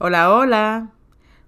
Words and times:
Hola, 0.00 0.34
hola. 0.34 0.90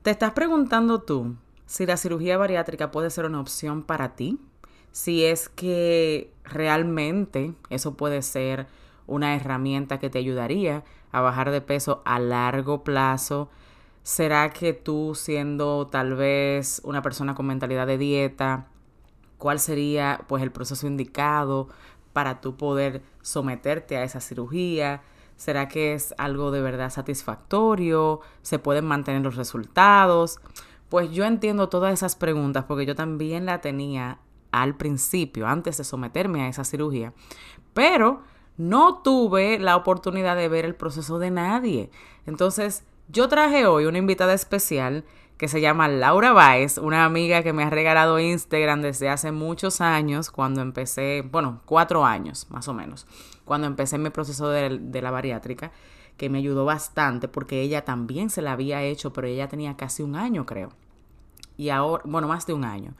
¿Te 0.03 0.11
estás 0.13 0.31
preguntando 0.31 1.03
tú 1.03 1.35
si 1.67 1.85
la 1.85 1.97
cirugía 1.97 2.39
bariátrica 2.39 2.93
puede 2.93 3.11
ser 3.11 3.25
una 3.25 3.41
opción 3.41 3.83
para 3.83 4.15
ti? 4.15 4.39
Si 4.93 5.25
es 5.25 5.49
que 5.49 6.33
realmente 6.45 7.55
eso 7.71 7.97
puede 7.97 8.23
ser 8.23 8.69
una 9.09 9.35
herramienta 9.35 9.99
que 9.99 10.11
te 10.11 10.21
ayudaría 10.21 10.85
a 11.11 11.21
bajar 11.23 11.51
de 11.51 11.61
peso 11.61 12.03
a 12.05 12.21
largo 12.21 12.85
plazo. 12.85 13.51
¿Será 14.05 14.51
que 14.51 14.73
tú 14.73 15.17
siendo 15.17 15.89
tal 15.89 16.15
vez 16.15 16.81
una 16.85 17.03
persona 17.03 17.35
con 17.35 17.47
mentalidad 17.47 17.89
de 17.89 17.99
dieta, 17.99 18.69
cuál 19.39 19.59
sería 19.59 20.21
pues 20.29 20.45
el 20.45 20.53
proceso 20.53 20.87
indicado 20.87 21.69
para 22.13 22.41
tú 22.41 22.57
poder 22.57 23.03
someterte 23.23 23.97
a 23.97 24.05
esa 24.05 24.21
cirugía? 24.21 25.03
¿Será 25.37 25.69
que 25.69 25.95
es 25.95 26.15
algo 26.19 26.51
de 26.51 26.63
verdad 26.63 26.91
satisfactorio? 26.91 28.21
¿Se 28.43 28.59
pueden 28.59 28.87
mantener 28.87 29.23
los 29.23 29.37
resultados? 29.37 30.41
Pues 30.89 31.11
yo 31.11 31.25
entiendo 31.25 31.69
todas 31.69 31.93
esas 31.93 32.17
preguntas 32.17 32.65
porque 32.65 32.87
yo 32.87 32.95
también 32.95 33.47
la 33.47 33.61
tenía 33.61 34.19
al 34.53 34.77
principio, 34.77 35.47
antes 35.47 35.77
de 35.77 35.85
someterme 35.85 36.43
a 36.43 36.49
esa 36.49 36.65
cirugía, 36.65 37.13
pero 37.75 38.23
no 38.57 39.03
tuve 39.03 39.59
la 39.59 39.77
oportunidad 39.77 40.37
de 40.37 40.49
ver 40.49 40.65
el 40.65 40.75
proceso 40.75 41.19
de 41.19 41.31
nadie. 41.31 41.91
Entonces, 42.25 42.85
yo 43.09 43.29
traje 43.29 43.67
hoy 43.67 43.85
una 43.85 43.99
invitada 43.99 44.33
especial 44.33 45.05
que 45.37 45.49
se 45.49 45.61
llama 45.61 45.89
Laura 45.89 46.33
Baez, 46.33 46.79
una 46.79 47.05
amiga 47.05 47.43
que 47.43 47.53
me 47.53 47.65
ha 47.65 47.71
regalado 47.71 48.19
Instagram 48.19 48.81
desde 48.81 49.11
hace 49.11 49.33
muchos 49.33 49.83
años, 49.83 50.31
cuando 50.31 50.63
empecé, 50.63 51.23
bueno, 51.31 51.61
cuatro 51.67 52.07
años 52.07 52.47
más 52.49 52.69
o 52.69 52.75
menos, 52.75 53.07
cuando 53.47 53.67
empecé 53.67 53.97
mi 53.97 54.11
proceso 54.11 54.51
de, 54.51 55.01
la 55.01 55.11
bariátrica, 55.11 55.73
que 56.19 56.29
me 56.29 56.39
ayudó 56.39 56.67
bastante 56.67 57.29
porque 57.29 57.63
ella 57.63 57.87
también 57.87 58.29
se 58.29 58.43
la 58.43 58.53
había 58.53 58.83
hecho, 58.83 59.15
pero 59.15 59.27
ella 59.27 59.49
tenía 59.49 59.79
casi 59.79 60.03
un 60.03 60.17
año, 60.17 60.45
creo. 60.45 60.69
Y 61.57 61.71
ahora, 61.71 62.03
bueno, 62.07 62.29
más 62.29 62.47
de 62.47 62.53
un 62.53 62.65
año. 62.65 62.93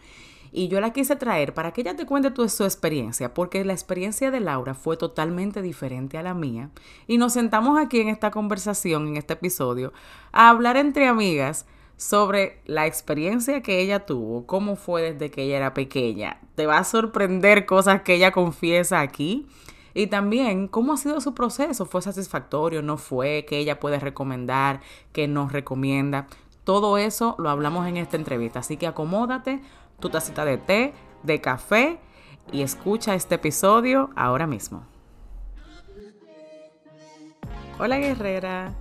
Y 0.53 0.69
yo 0.69 0.81
la 0.81 0.95
quise 0.95 1.17
traer 1.17 1.53
para 1.53 1.73
que 1.73 1.83
ella 1.83 1.97
te 1.97 2.07
cuente 2.07 2.31
su 2.49 2.65
experiencia, 2.65 3.35
porque 3.35 3.63
la 3.65 3.75
experiencia 3.75 4.31
de 4.31 4.41
Laura 4.41 4.73
fue 4.73 4.97
totalmente 4.97 5.61
diferente 5.61 6.17
a 6.17 6.23
la 6.23 6.33
mía. 6.33 6.71
Y 7.07 7.19
nos 7.19 7.35
sentamos 7.35 7.79
aquí 7.79 8.01
en 8.01 8.09
esta 8.09 8.31
conversación, 8.31 9.09
en 9.09 9.17
este 9.19 9.35
episodio, 9.35 9.93
a 10.33 10.49
hablar 10.49 10.79
entre 10.79 11.09
amigas 11.09 11.67
sobre 11.97 12.61
la 12.67 12.87
experiencia 12.87 13.63
que 13.63 13.81
ella 13.81 14.07
tuvo, 14.07 14.47
cómo 14.47 14.77
fue 14.77 15.13
desde 15.13 15.31
que 15.31 15.43
ella 15.43 15.57
era 15.57 15.75
pequeña. 15.75 16.41
Te 16.55 16.67
va 16.67 16.79
a 16.79 16.85
sorprender 16.85 17.67
cosas 17.67 18.03
que 18.03 18.15
ella 18.15 18.33
confiesa 18.33 19.01
aquí. 19.01 19.47
Y 19.97 20.09
también 20.09 20.69
cómo 20.69 20.93
ha 20.93 20.99
sido 20.99 21.23
su 21.23 21.33
proceso. 21.33 21.87
¿Fue 21.87 22.03
satisfactorio? 22.03 22.83
¿No 22.83 22.99
fue? 22.99 23.47
¿Qué 23.49 23.57
ella 23.57 23.81
puede 23.81 23.99
recomendar? 23.99 24.83
¿Qué 25.15 25.27
nos 25.27 25.53
recomienda? 25.53 26.27
Todo 26.65 26.99
eso 26.99 27.35
lo 27.39 27.49
hablamos 27.49 27.89
en 27.89 27.97
esta 27.97 28.19
entrevista. 28.19 28.59
Así 28.59 28.77
que 28.77 28.87
acomódate, 28.87 29.63
tu 29.99 30.11
tacita 30.11 30.45
de 30.45 30.59
té, 30.59 30.93
de 31.23 31.41
café 31.41 31.99
y 32.53 32.61
escucha 32.61 33.15
este 33.15 33.37
episodio 33.37 34.11
ahora 34.17 34.47
mismo. 34.47 34.85
Hola 37.79 37.97
guerrera. 37.97 38.75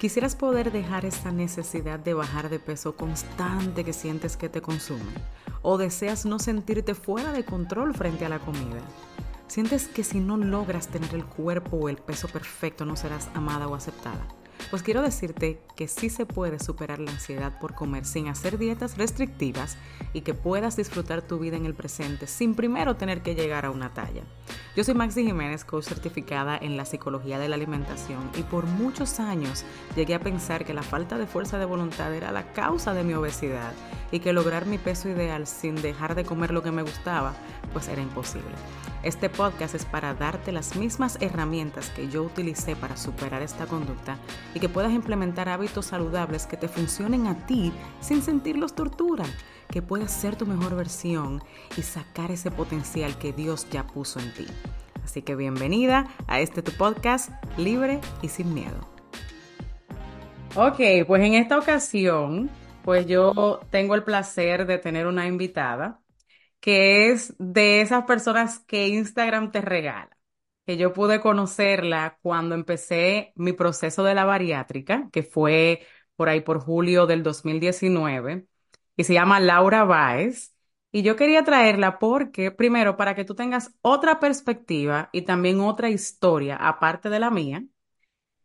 ¿Quisieras 0.00 0.34
poder 0.34 0.72
dejar 0.72 1.04
esta 1.04 1.30
necesidad 1.30 2.00
de 2.00 2.14
bajar 2.14 2.48
de 2.48 2.58
peso 2.58 2.96
constante 2.96 3.84
que 3.84 3.92
sientes 3.92 4.36
que 4.36 4.48
te 4.48 4.60
consume? 4.60 5.12
¿O 5.62 5.78
deseas 5.78 6.26
no 6.26 6.40
sentirte 6.40 6.96
fuera 6.96 7.30
de 7.30 7.44
control 7.44 7.94
frente 7.94 8.24
a 8.24 8.28
la 8.28 8.40
comida? 8.40 8.80
¿Sientes 9.48 9.88
que 9.88 10.04
si 10.04 10.20
no 10.20 10.36
logras 10.36 10.88
tener 10.88 11.14
el 11.14 11.24
cuerpo 11.24 11.78
o 11.78 11.88
el 11.88 11.96
peso 11.96 12.28
perfecto 12.28 12.84
no 12.84 12.96
serás 12.96 13.30
amada 13.34 13.66
o 13.66 13.74
aceptada? 13.74 14.28
Pues 14.68 14.82
quiero 14.82 15.00
decirte 15.00 15.62
que 15.74 15.88
sí 15.88 16.10
se 16.10 16.26
puede 16.26 16.58
superar 16.58 16.98
la 16.98 17.10
ansiedad 17.10 17.58
por 17.58 17.74
comer 17.74 18.04
sin 18.04 18.28
hacer 18.28 18.58
dietas 18.58 18.98
restrictivas 18.98 19.78
y 20.12 20.20
que 20.20 20.34
puedas 20.34 20.76
disfrutar 20.76 21.22
tu 21.22 21.38
vida 21.38 21.56
en 21.56 21.64
el 21.64 21.74
presente 21.74 22.26
sin 22.26 22.54
primero 22.54 22.96
tener 22.96 23.22
que 23.22 23.34
llegar 23.34 23.64
a 23.64 23.70
una 23.70 23.94
talla. 23.94 24.22
Yo 24.76 24.84
soy 24.84 24.92
Maxi 24.92 25.24
Jiménez, 25.24 25.64
coach 25.64 25.86
certificada 25.86 26.58
en 26.58 26.76
la 26.76 26.84
psicología 26.84 27.38
de 27.38 27.48
la 27.48 27.56
alimentación 27.56 28.30
y 28.36 28.42
por 28.42 28.66
muchos 28.66 29.18
años 29.18 29.64
llegué 29.96 30.14
a 30.14 30.20
pensar 30.20 30.66
que 30.66 30.74
la 30.74 30.82
falta 30.82 31.16
de 31.16 31.26
fuerza 31.26 31.58
de 31.58 31.64
voluntad 31.64 32.14
era 32.14 32.32
la 32.32 32.52
causa 32.52 32.92
de 32.92 33.02
mi 33.02 33.14
obesidad 33.14 33.72
y 34.12 34.20
que 34.20 34.34
lograr 34.34 34.66
mi 34.66 34.76
peso 34.76 35.08
ideal 35.08 35.46
sin 35.46 35.74
dejar 35.76 36.14
de 36.14 36.24
comer 36.24 36.52
lo 36.52 36.62
que 36.62 36.70
me 36.70 36.82
gustaba 36.82 37.34
pues 37.72 37.88
era 37.88 38.02
imposible. 38.02 38.54
Este 39.08 39.30
podcast 39.30 39.74
es 39.74 39.86
para 39.86 40.12
darte 40.12 40.52
las 40.52 40.76
mismas 40.76 41.16
herramientas 41.22 41.88
que 41.88 42.10
yo 42.10 42.24
utilicé 42.24 42.76
para 42.76 42.98
superar 42.98 43.40
esta 43.40 43.64
conducta 43.64 44.18
y 44.54 44.60
que 44.60 44.68
puedas 44.68 44.92
implementar 44.92 45.48
hábitos 45.48 45.86
saludables 45.86 46.44
que 46.44 46.58
te 46.58 46.68
funcionen 46.68 47.26
a 47.26 47.46
ti 47.46 47.72
sin 48.00 48.20
sentirlos 48.20 48.74
tortura, 48.74 49.24
que 49.70 49.80
puedas 49.80 50.12
ser 50.12 50.36
tu 50.36 50.44
mejor 50.44 50.76
versión 50.76 51.42
y 51.78 51.80
sacar 51.80 52.30
ese 52.30 52.50
potencial 52.50 53.16
que 53.16 53.32
Dios 53.32 53.66
ya 53.70 53.86
puso 53.86 54.20
en 54.20 54.34
ti. 54.34 54.46
Así 55.02 55.22
que 55.22 55.36
bienvenida 55.36 56.06
a 56.26 56.40
este 56.40 56.60
tu 56.60 56.72
podcast 56.72 57.30
libre 57.56 58.02
y 58.20 58.28
sin 58.28 58.52
miedo. 58.52 58.76
Ok, 60.54 60.80
pues 61.06 61.22
en 61.22 61.32
esta 61.32 61.58
ocasión, 61.58 62.50
pues 62.84 63.06
yo 63.06 63.60
tengo 63.70 63.94
el 63.94 64.02
placer 64.02 64.66
de 64.66 64.76
tener 64.76 65.06
una 65.06 65.26
invitada 65.26 65.98
que 66.60 67.10
es 67.10 67.34
de 67.38 67.80
esas 67.80 68.04
personas 68.04 68.58
que 68.60 68.88
Instagram 68.88 69.52
te 69.52 69.60
regala, 69.60 70.16
que 70.66 70.76
yo 70.76 70.92
pude 70.92 71.20
conocerla 71.20 72.18
cuando 72.22 72.54
empecé 72.54 73.32
mi 73.36 73.52
proceso 73.52 74.04
de 74.04 74.14
la 74.14 74.24
bariátrica, 74.24 75.08
que 75.12 75.22
fue 75.22 75.86
por 76.16 76.28
ahí 76.28 76.40
por 76.40 76.60
julio 76.60 77.06
del 77.06 77.22
2019, 77.22 78.46
y 78.96 79.04
se 79.04 79.14
llama 79.14 79.40
Laura 79.40 79.84
Baez. 79.84 80.54
Y 80.90 81.02
yo 81.02 81.16
quería 81.16 81.44
traerla 81.44 81.98
porque, 81.98 82.50
primero, 82.50 82.96
para 82.96 83.14
que 83.14 83.24
tú 83.24 83.34
tengas 83.34 83.74
otra 83.82 84.20
perspectiva 84.20 85.10
y 85.12 85.22
también 85.22 85.60
otra 85.60 85.90
historia 85.90 86.56
aparte 86.56 87.10
de 87.10 87.20
la 87.20 87.30
mía, 87.30 87.64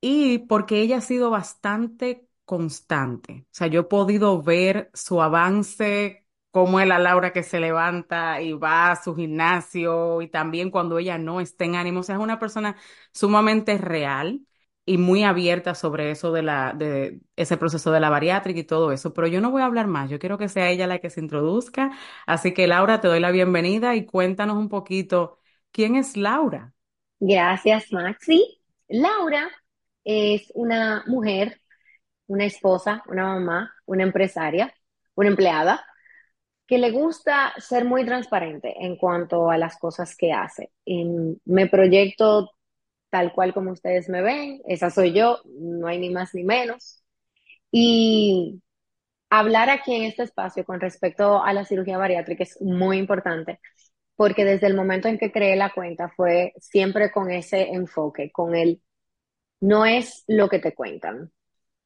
y 0.02 0.40
porque 0.40 0.82
ella 0.82 0.98
ha 0.98 1.02
sido 1.02 1.30
bastante 1.30 2.28
constante. 2.46 3.46
O 3.46 3.48
sea, 3.52 3.68
yo 3.68 3.82
he 3.82 3.84
podido 3.84 4.42
ver 4.42 4.90
su 4.94 5.22
avance 5.22 6.23
cómo 6.54 6.80
es 6.80 6.88
la 6.88 7.00
Laura 7.00 7.34
que 7.34 7.42
se 7.44 7.60
levanta 7.60 8.40
y 8.42 8.54
va 8.54 8.92
a 8.92 8.96
su 9.04 9.16
gimnasio 9.16 10.22
y 10.22 10.28
también 10.30 10.70
cuando 10.70 11.00
ella 11.00 11.18
no 11.18 11.42
está 11.42 11.66
en 11.66 11.76
ánimo. 11.76 12.02
O 12.02 12.04
sea, 12.04 12.16
es 12.16 12.22
una 12.22 12.38
persona 12.40 12.76
sumamente 13.12 13.76
real 13.80 14.42
y 14.86 15.00
muy 15.00 15.24
abierta 15.24 15.74
sobre 15.74 16.12
eso 16.12 16.32
de 16.32 16.44
la, 16.44 16.74
de 16.74 17.22
ese 17.36 17.58
proceso 17.58 17.92
de 17.92 18.00
la 18.00 18.12
bariátrica 18.12 18.60
y 18.60 18.64
todo 18.66 18.92
eso. 18.92 19.14
Pero 19.16 19.28
yo 19.28 19.42
no 19.42 19.50
voy 19.50 19.64
a 19.64 19.66
hablar 19.66 19.88
más. 19.88 20.12
Yo 20.12 20.20
quiero 20.20 20.38
que 20.38 20.48
sea 20.48 20.70
ella 20.70 20.86
la 20.86 21.00
que 21.00 21.10
se 21.10 21.22
introduzca. 21.22 21.92
Así 22.28 22.54
que 22.54 22.68
Laura, 22.68 23.02
te 23.02 23.08
doy 23.08 23.20
la 23.20 23.32
bienvenida 23.32 23.96
y 23.96 24.06
cuéntanos 24.06 24.58
un 24.58 24.70
poquito 24.70 25.40
quién 25.72 25.96
es 25.96 26.16
Laura. 26.18 26.74
Gracias, 27.20 27.92
Maxi. 27.92 28.62
Laura 28.90 29.50
es 30.04 30.52
una 30.54 31.04
mujer, 31.08 31.60
una 32.28 32.46
esposa, 32.46 33.02
una 33.08 33.26
mamá, 33.26 33.74
una 33.86 34.04
empresaria, 34.04 34.74
una 35.16 35.30
empleada 35.30 35.84
que 36.68 36.78
le 36.78 36.92
gusta 36.92 37.54
ser 37.58 37.86
muy 37.86 38.06
transparente 38.06 38.74
en 38.80 38.96
cuanto 38.98 39.50
a 39.50 39.58
las 39.58 39.78
cosas 39.78 40.16
que 40.16 40.32
hace. 40.32 40.72
Y 40.86 41.06
me 41.46 41.68
proyecto 41.68 42.52
tal 43.10 43.34
cual 43.34 43.54
como 43.54 43.72
ustedes 43.72 44.10
me 44.10 44.22
ven, 44.22 44.62
esa 44.68 44.90
soy 44.90 45.14
yo, 45.14 45.40
no 45.46 45.88
hay 45.88 46.00
ni 46.00 46.10
más 46.10 46.34
ni 46.34 46.44
menos. 46.44 47.04
Y 47.72 48.62
hablar 49.30 49.70
aquí 49.70 49.96
en 49.96 50.04
este 50.04 50.24
espacio 50.24 50.66
con 50.66 50.80
respecto 50.80 51.44
a 51.44 51.54
la 51.54 51.66
cirugía 51.66 51.98
bariátrica 51.98 52.44
es 52.44 52.60
muy 52.62 52.98
importante, 52.98 53.60
porque 54.16 54.46
desde 54.46 54.68
el 54.68 54.76
momento 54.76 55.08
en 55.10 55.18
que 55.18 55.32
creé 55.32 55.56
la 55.56 55.72
cuenta 55.72 56.10
fue 56.10 56.54
siempre 56.60 57.12
con 57.12 57.32
ese 57.32 57.70
enfoque, 57.70 58.32
con 58.32 58.56
el 58.56 58.82
no 59.62 59.86
es 59.86 60.24
lo 60.28 60.50
que 60.50 60.60
te 60.60 60.74
cuentan. 60.76 61.32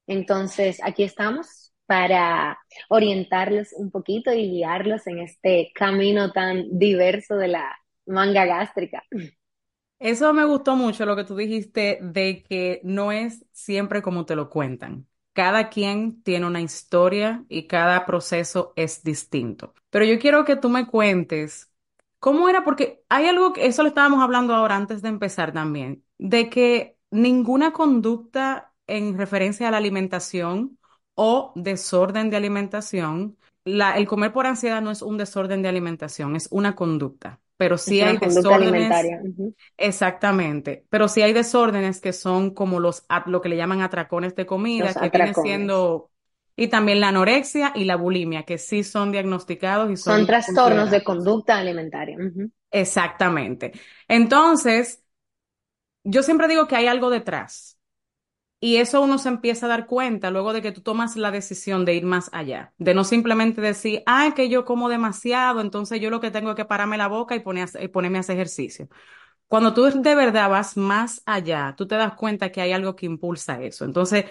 Entonces, 0.06 0.80
aquí 0.82 1.04
estamos 1.04 1.67
para 1.88 2.58
orientarlos 2.90 3.72
un 3.72 3.90
poquito 3.90 4.30
y 4.30 4.50
guiarlos 4.50 5.06
en 5.06 5.20
este 5.20 5.72
camino 5.74 6.32
tan 6.32 6.78
diverso 6.78 7.36
de 7.36 7.48
la 7.48 7.78
manga 8.04 8.44
gástrica. 8.44 9.02
Eso 9.98 10.34
me 10.34 10.44
gustó 10.44 10.76
mucho 10.76 11.06
lo 11.06 11.16
que 11.16 11.24
tú 11.24 11.34
dijiste 11.34 11.98
de 12.02 12.42
que 12.42 12.80
no 12.84 13.10
es 13.10 13.44
siempre 13.52 14.02
como 14.02 14.26
te 14.26 14.36
lo 14.36 14.50
cuentan. 14.50 15.06
Cada 15.32 15.70
quien 15.70 16.22
tiene 16.22 16.46
una 16.46 16.60
historia 16.60 17.44
y 17.48 17.66
cada 17.66 18.04
proceso 18.04 18.74
es 18.76 19.02
distinto. 19.02 19.72
Pero 19.88 20.04
yo 20.04 20.18
quiero 20.18 20.44
que 20.44 20.56
tú 20.56 20.68
me 20.68 20.86
cuentes 20.86 21.72
cómo 22.18 22.50
era, 22.50 22.64
porque 22.64 23.02
hay 23.08 23.26
algo 23.26 23.54
que, 23.54 23.66
eso 23.66 23.82
lo 23.82 23.88
estábamos 23.88 24.22
hablando 24.22 24.54
ahora 24.54 24.76
antes 24.76 25.00
de 25.00 25.08
empezar 25.08 25.52
también, 25.52 26.04
de 26.18 26.50
que 26.50 26.96
ninguna 27.10 27.72
conducta 27.72 28.74
en 28.86 29.16
referencia 29.16 29.68
a 29.68 29.70
la 29.70 29.78
alimentación 29.78 30.78
o 31.20 31.52
desorden 31.56 32.30
de 32.30 32.36
alimentación. 32.36 33.36
La, 33.64 33.96
el 33.98 34.06
comer 34.06 34.32
por 34.32 34.46
ansiedad 34.46 34.80
no 34.80 34.90
es 34.90 35.02
un 35.02 35.18
desorden 35.18 35.62
de 35.62 35.68
alimentación, 35.68 36.36
es 36.36 36.48
una 36.50 36.74
conducta. 36.76 37.40
pero 37.56 37.76
sí 37.76 38.00
hay 38.00 38.18
desórdenes, 38.18 39.12
exactamente, 39.76 40.86
pero 40.90 41.08
sí 41.08 41.22
hay 41.22 41.32
desórdenes 41.32 42.00
que 42.00 42.12
son 42.12 42.50
como 42.54 42.80
los, 42.80 43.04
lo 43.26 43.40
que 43.40 43.48
le 43.48 43.56
llaman 43.56 43.82
atracones 43.82 44.34
de 44.36 44.46
comida, 44.46 44.86
Los 44.86 44.94
que 44.94 45.10
viene 45.10 45.32
atracones. 45.32 45.42
siendo, 45.42 46.10
y 46.56 46.68
también 46.68 47.00
la 47.00 47.08
anorexia 47.08 47.72
y 47.74 47.84
la 47.84 47.96
bulimia, 47.96 48.44
que 48.44 48.58
sí 48.58 48.84
son 48.84 49.12
diagnosticados 49.12 49.90
y 49.90 49.96
Son 49.96 50.20
son 50.20 50.26
trastornos 50.26 50.90
de 50.90 51.04
conducta 51.04 51.58
alimentaria. 51.58 52.16
Exactamente. 52.70 53.72
Entonces, 54.08 55.02
yo 56.04 56.22
siempre 56.22 56.48
digo 56.48 56.66
que 56.68 56.76
hay 56.76 56.86
algo 56.86 57.10
detrás. 57.10 57.77
Y 58.60 58.76
eso 58.78 59.00
uno 59.02 59.18
se 59.18 59.28
empieza 59.28 59.66
a 59.66 59.68
dar 59.68 59.86
cuenta 59.86 60.30
luego 60.32 60.52
de 60.52 60.62
que 60.62 60.72
tú 60.72 60.80
tomas 60.80 61.16
la 61.16 61.30
decisión 61.30 61.84
de 61.84 61.94
ir 61.94 62.04
más 62.04 62.28
allá, 62.32 62.72
de 62.78 62.92
no 62.92 63.04
simplemente 63.04 63.60
decir, 63.60 64.02
ay, 64.06 64.32
que 64.32 64.48
yo 64.48 64.64
como 64.64 64.88
demasiado, 64.88 65.60
entonces 65.60 66.00
yo 66.00 66.10
lo 66.10 66.20
que 66.20 66.32
tengo 66.32 66.50
es 66.50 66.56
que 66.56 66.64
pararme 66.64 66.98
la 66.98 67.06
boca 67.06 67.36
y, 67.36 67.42
y 67.80 67.88
ponerme 67.88 68.18
a 68.18 68.20
hacer 68.20 68.34
ejercicio. 68.36 68.88
Cuando 69.48 69.74
tú 69.74 69.84
de 69.84 70.14
verdad 70.14 70.50
vas 70.50 70.76
más 70.76 71.22
allá, 71.26 71.74
tú 71.76 71.86
te 71.88 71.96
das 71.96 72.14
cuenta 72.14 72.52
que 72.52 72.60
hay 72.60 72.72
algo 72.72 72.96
que 72.96 73.06
impulsa 73.06 73.62
eso. 73.62 73.84
Entonces, 73.86 74.26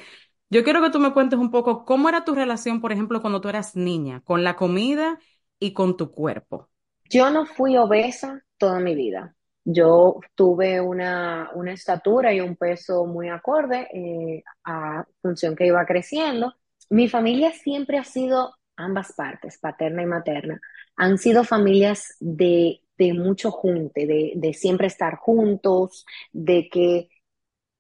yo 0.50 0.64
quiero 0.64 0.82
que 0.82 0.92
tú 0.92 1.00
me 1.00 1.14
cuentes 1.14 1.40
un 1.40 1.52
poco 1.52 1.86
cómo 1.86 2.10
era 2.10 2.26
tu 2.26 2.36
relación, 2.36 2.82
por 2.82 2.92
ejemplo, 2.92 3.22
cuando 3.22 3.42
tú 3.42 3.50
eras 3.50 3.76
niña, 3.76 4.22
con 4.22 4.44
la 4.44 4.56
comida 4.56 5.20
y 5.60 5.74
con 5.74 5.98
tu 5.98 6.12
cuerpo. 6.12 6.70
Yo 7.10 7.30
no 7.32 7.46
fui 7.46 7.76
obesa 7.78 8.44
toda 8.58 8.80
mi 8.80 8.96
vida. 8.96 9.36
Yo 9.70 10.22
tuve 10.34 10.80
una, 10.80 11.52
una 11.54 11.74
estatura 11.74 12.34
y 12.34 12.40
un 12.40 12.56
peso 12.56 13.06
muy 13.06 13.28
acorde 13.28 13.90
eh, 13.94 14.44
a 14.64 15.06
función 15.22 15.58
que 15.58 15.68
iba 15.68 15.86
creciendo. 15.86 16.54
Mi 16.90 17.10
familia 17.10 17.52
siempre 17.52 17.98
ha 17.98 18.06
sido, 18.06 18.56
ambas 18.78 19.12
partes, 19.12 19.58
paterna 19.58 20.04
y 20.04 20.06
materna, 20.06 20.62
han 20.96 21.18
sido 21.18 21.44
familias 21.44 22.16
de, 22.22 22.80
de 22.98 23.14
mucho 23.14 23.52
junte, 23.52 24.08
de, 24.08 24.32
de 24.38 24.54
siempre 24.54 24.88
estar 24.88 25.18
juntos, 25.18 26.06
de 26.32 26.70
que 26.70 27.10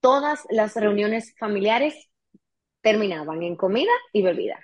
todas 0.01 0.45
las 0.49 0.75
reuniones 0.75 1.35
familiares 1.39 2.09
terminaban 2.81 3.43
en 3.43 3.55
comida 3.55 3.91
y 4.11 4.23
bebida. 4.23 4.59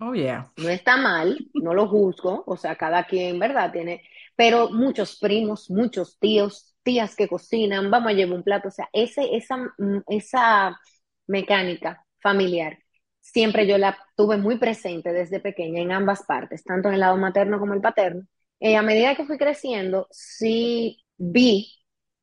Oh, 0.00 0.12
yeah. 0.12 0.50
No 0.56 0.68
está 0.68 0.96
mal, 0.96 1.38
no 1.54 1.72
lo 1.72 1.88
juzgo, 1.88 2.42
o 2.46 2.56
sea, 2.56 2.76
cada 2.76 3.04
quien, 3.04 3.38
¿verdad? 3.38 3.72
Tiene, 3.72 4.02
pero 4.36 4.70
muchos 4.70 5.18
primos, 5.18 5.70
muchos 5.70 6.18
tíos, 6.18 6.74
tías 6.82 7.16
que 7.16 7.28
cocinan, 7.28 7.90
vamos 7.90 8.10
a 8.12 8.14
llevar 8.14 8.36
un 8.36 8.42
plato, 8.42 8.68
o 8.68 8.70
sea, 8.70 8.88
ese, 8.92 9.34
esa, 9.36 9.56
mm, 9.78 10.02
esa 10.08 10.78
mecánica 11.26 12.04
familiar, 12.20 12.78
siempre 13.20 13.66
yo 13.66 13.78
la 13.78 13.96
tuve 14.16 14.36
muy 14.36 14.58
presente 14.58 15.12
desde 15.12 15.40
pequeña 15.40 15.80
en 15.80 15.92
ambas 15.92 16.24
partes, 16.26 16.64
tanto 16.64 16.88
en 16.88 16.94
el 16.94 17.00
lado 17.00 17.16
materno 17.16 17.58
como 17.58 17.74
el 17.74 17.80
paterno. 17.80 18.26
Eh, 18.60 18.76
a 18.76 18.82
medida 18.82 19.14
que 19.14 19.24
fui 19.26 19.38
creciendo, 19.38 20.06
sí 20.10 21.04
vi 21.16 21.72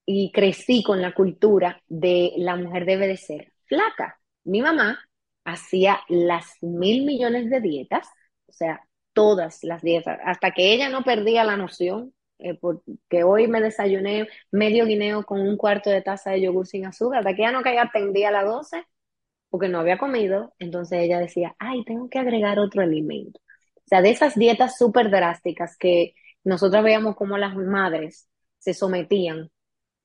y 0.06 0.32
crecí 0.32 0.84
con 0.84 1.02
la 1.02 1.14
cultura 1.14 1.82
de 1.88 2.34
la 2.38 2.56
mujer 2.56 2.86
debe 2.86 3.08
de 3.08 3.18
ser 3.18 3.54
flaca. 3.68 4.20
Mi 4.44 4.62
mamá 4.62 5.00
hacía 5.46 6.02
las 6.10 6.52
mil 6.62 7.06
millones 7.06 7.50
de 7.50 7.62
dietas, 7.62 8.08
o 8.48 8.52
sea, 8.52 8.82
todas 9.14 9.64
las 9.64 9.82
dietas, 9.82 10.20
hasta 10.26 10.52
que 10.52 10.74
ella 10.74 10.90
no 10.90 11.04
perdía 11.04 11.44
la 11.44 11.58
noción, 11.58 12.14
eh, 12.40 12.56
porque 12.56 13.24
hoy 13.24 13.48
me 13.48 13.62
desayuné 13.62 14.28
medio 14.52 14.86
guineo 14.86 15.24
con 15.26 15.42
un 15.42 15.58
cuarto 15.58 15.90
de 15.90 16.02
taza 16.02 16.32
de 16.32 16.42
yogur 16.42 16.68
sin 16.68 16.86
azúcar, 16.86 17.20
hasta 17.20 17.36
que 17.36 17.44
ella 17.44 17.52
no 17.52 17.62
caía 17.62 17.90
tendía 17.94 18.30
a 18.30 18.32
las 18.32 18.46
12, 18.46 18.84
porque 19.50 19.68
no 19.70 19.80
había 19.80 19.98
comido, 19.98 20.54
entonces 20.60 21.00
ella 21.00 21.20
decía, 21.20 21.56
ay, 21.60 21.84
tengo 21.86 22.10
que 22.10 22.20
agregar 22.20 22.58
otro 22.60 22.82
alimento. 22.82 23.40
O 23.78 23.88
sea, 23.88 24.02
de 24.02 24.12
esas 24.12 24.36
dietas 24.36 24.78
súper 24.78 25.12
drásticas 25.12 25.78
que 25.78 26.16
nosotros 26.44 26.84
veíamos 26.84 27.16
como 27.16 27.38
las 27.38 27.56
madres 27.56 28.30
se 28.58 28.74
sometían 28.74 29.52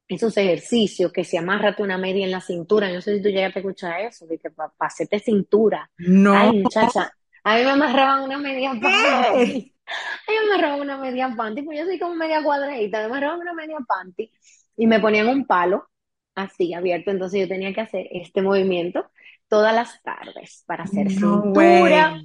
esos 0.08 0.36
ejercicios, 0.36 1.12
que 1.12 1.24
se 1.24 1.38
amárrate 1.38 1.82
una 1.82 1.98
media 1.98 2.24
en 2.24 2.30
la 2.30 2.40
cintura. 2.40 2.92
No 2.92 3.00
sé 3.00 3.16
si 3.16 3.22
tú 3.22 3.28
llegaste 3.28 3.58
a 3.58 3.62
escuchar 3.62 4.00
eso, 4.02 4.26
de 4.26 4.38
que 4.38 4.50
para 4.50 4.72
pa 4.76 4.86
hacerte 4.86 5.18
cintura. 5.18 5.90
No. 5.98 6.32
Ay, 6.32 6.62
muchacha, 6.62 7.12
a 7.46 7.56
mí 7.56 7.64
me 7.64 7.70
amarraban 7.72 8.22
una 8.24 8.38
media 8.38 8.72
panty. 8.82 9.74
A 10.28 10.32
mí 10.32 10.38
me 10.48 10.54
amarraban 10.54 10.80
una 10.80 10.98
media 10.98 11.34
panty, 11.36 11.62
pues 11.62 11.78
yo 11.78 11.84
soy 11.86 11.98
como 11.98 12.16
media 12.16 12.42
cuadradita, 12.42 12.98
me 13.00 13.04
amarraban 13.06 13.40
una 13.40 13.54
media 13.54 13.78
panty 13.86 14.32
y 14.76 14.86
me 14.88 15.00
ponían 15.00 15.28
un 15.28 15.46
palo 15.46 15.88
así 16.34 16.74
abierto, 16.74 17.10
entonces 17.12 17.40
yo 17.40 17.48
tenía 17.48 17.72
que 17.74 17.82
hacer 17.82 18.06
este 18.12 18.42
movimiento 18.42 19.10
todas 19.48 19.74
las 19.74 20.02
tardes 20.02 20.64
para 20.66 20.84
hacer 20.84 21.10
No 21.20 21.42
cintura. 21.50 22.12
way. 22.12 22.24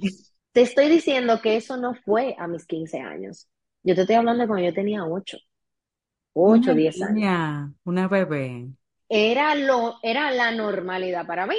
Te 0.52 0.62
estoy 0.62 0.88
diciendo 0.90 1.40
que 1.42 1.56
eso 1.56 1.76
no 1.78 1.94
fue 1.94 2.36
a 2.38 2.48
mis 2.48 2.66
15 2.66 3.00
años. 3.00 3.48
Yo 3.84 3.94
te 3.96 4.02
estoy 4.02 4.16
hablando 4.16 4.42
de 4.42 4.48
cuando 4.48 4.66
yo 4.68 4.74
tenía 4.74 5.04
8, 5.06 5.38
8, 6.34 6.74
Una 6.74 6.74
10 6.74 7.02
años 7.02 7.24
niña, 7.24 7.74
una 7.84 8.06
bebé. 8.08 8.72
era 9.08 9.54
lo, 9.54 9.98
era 10.02 10.30
la 10.32 10.50
normalidad 10.52 11.24
para 11.26 11.46
mí. 11.46 11.54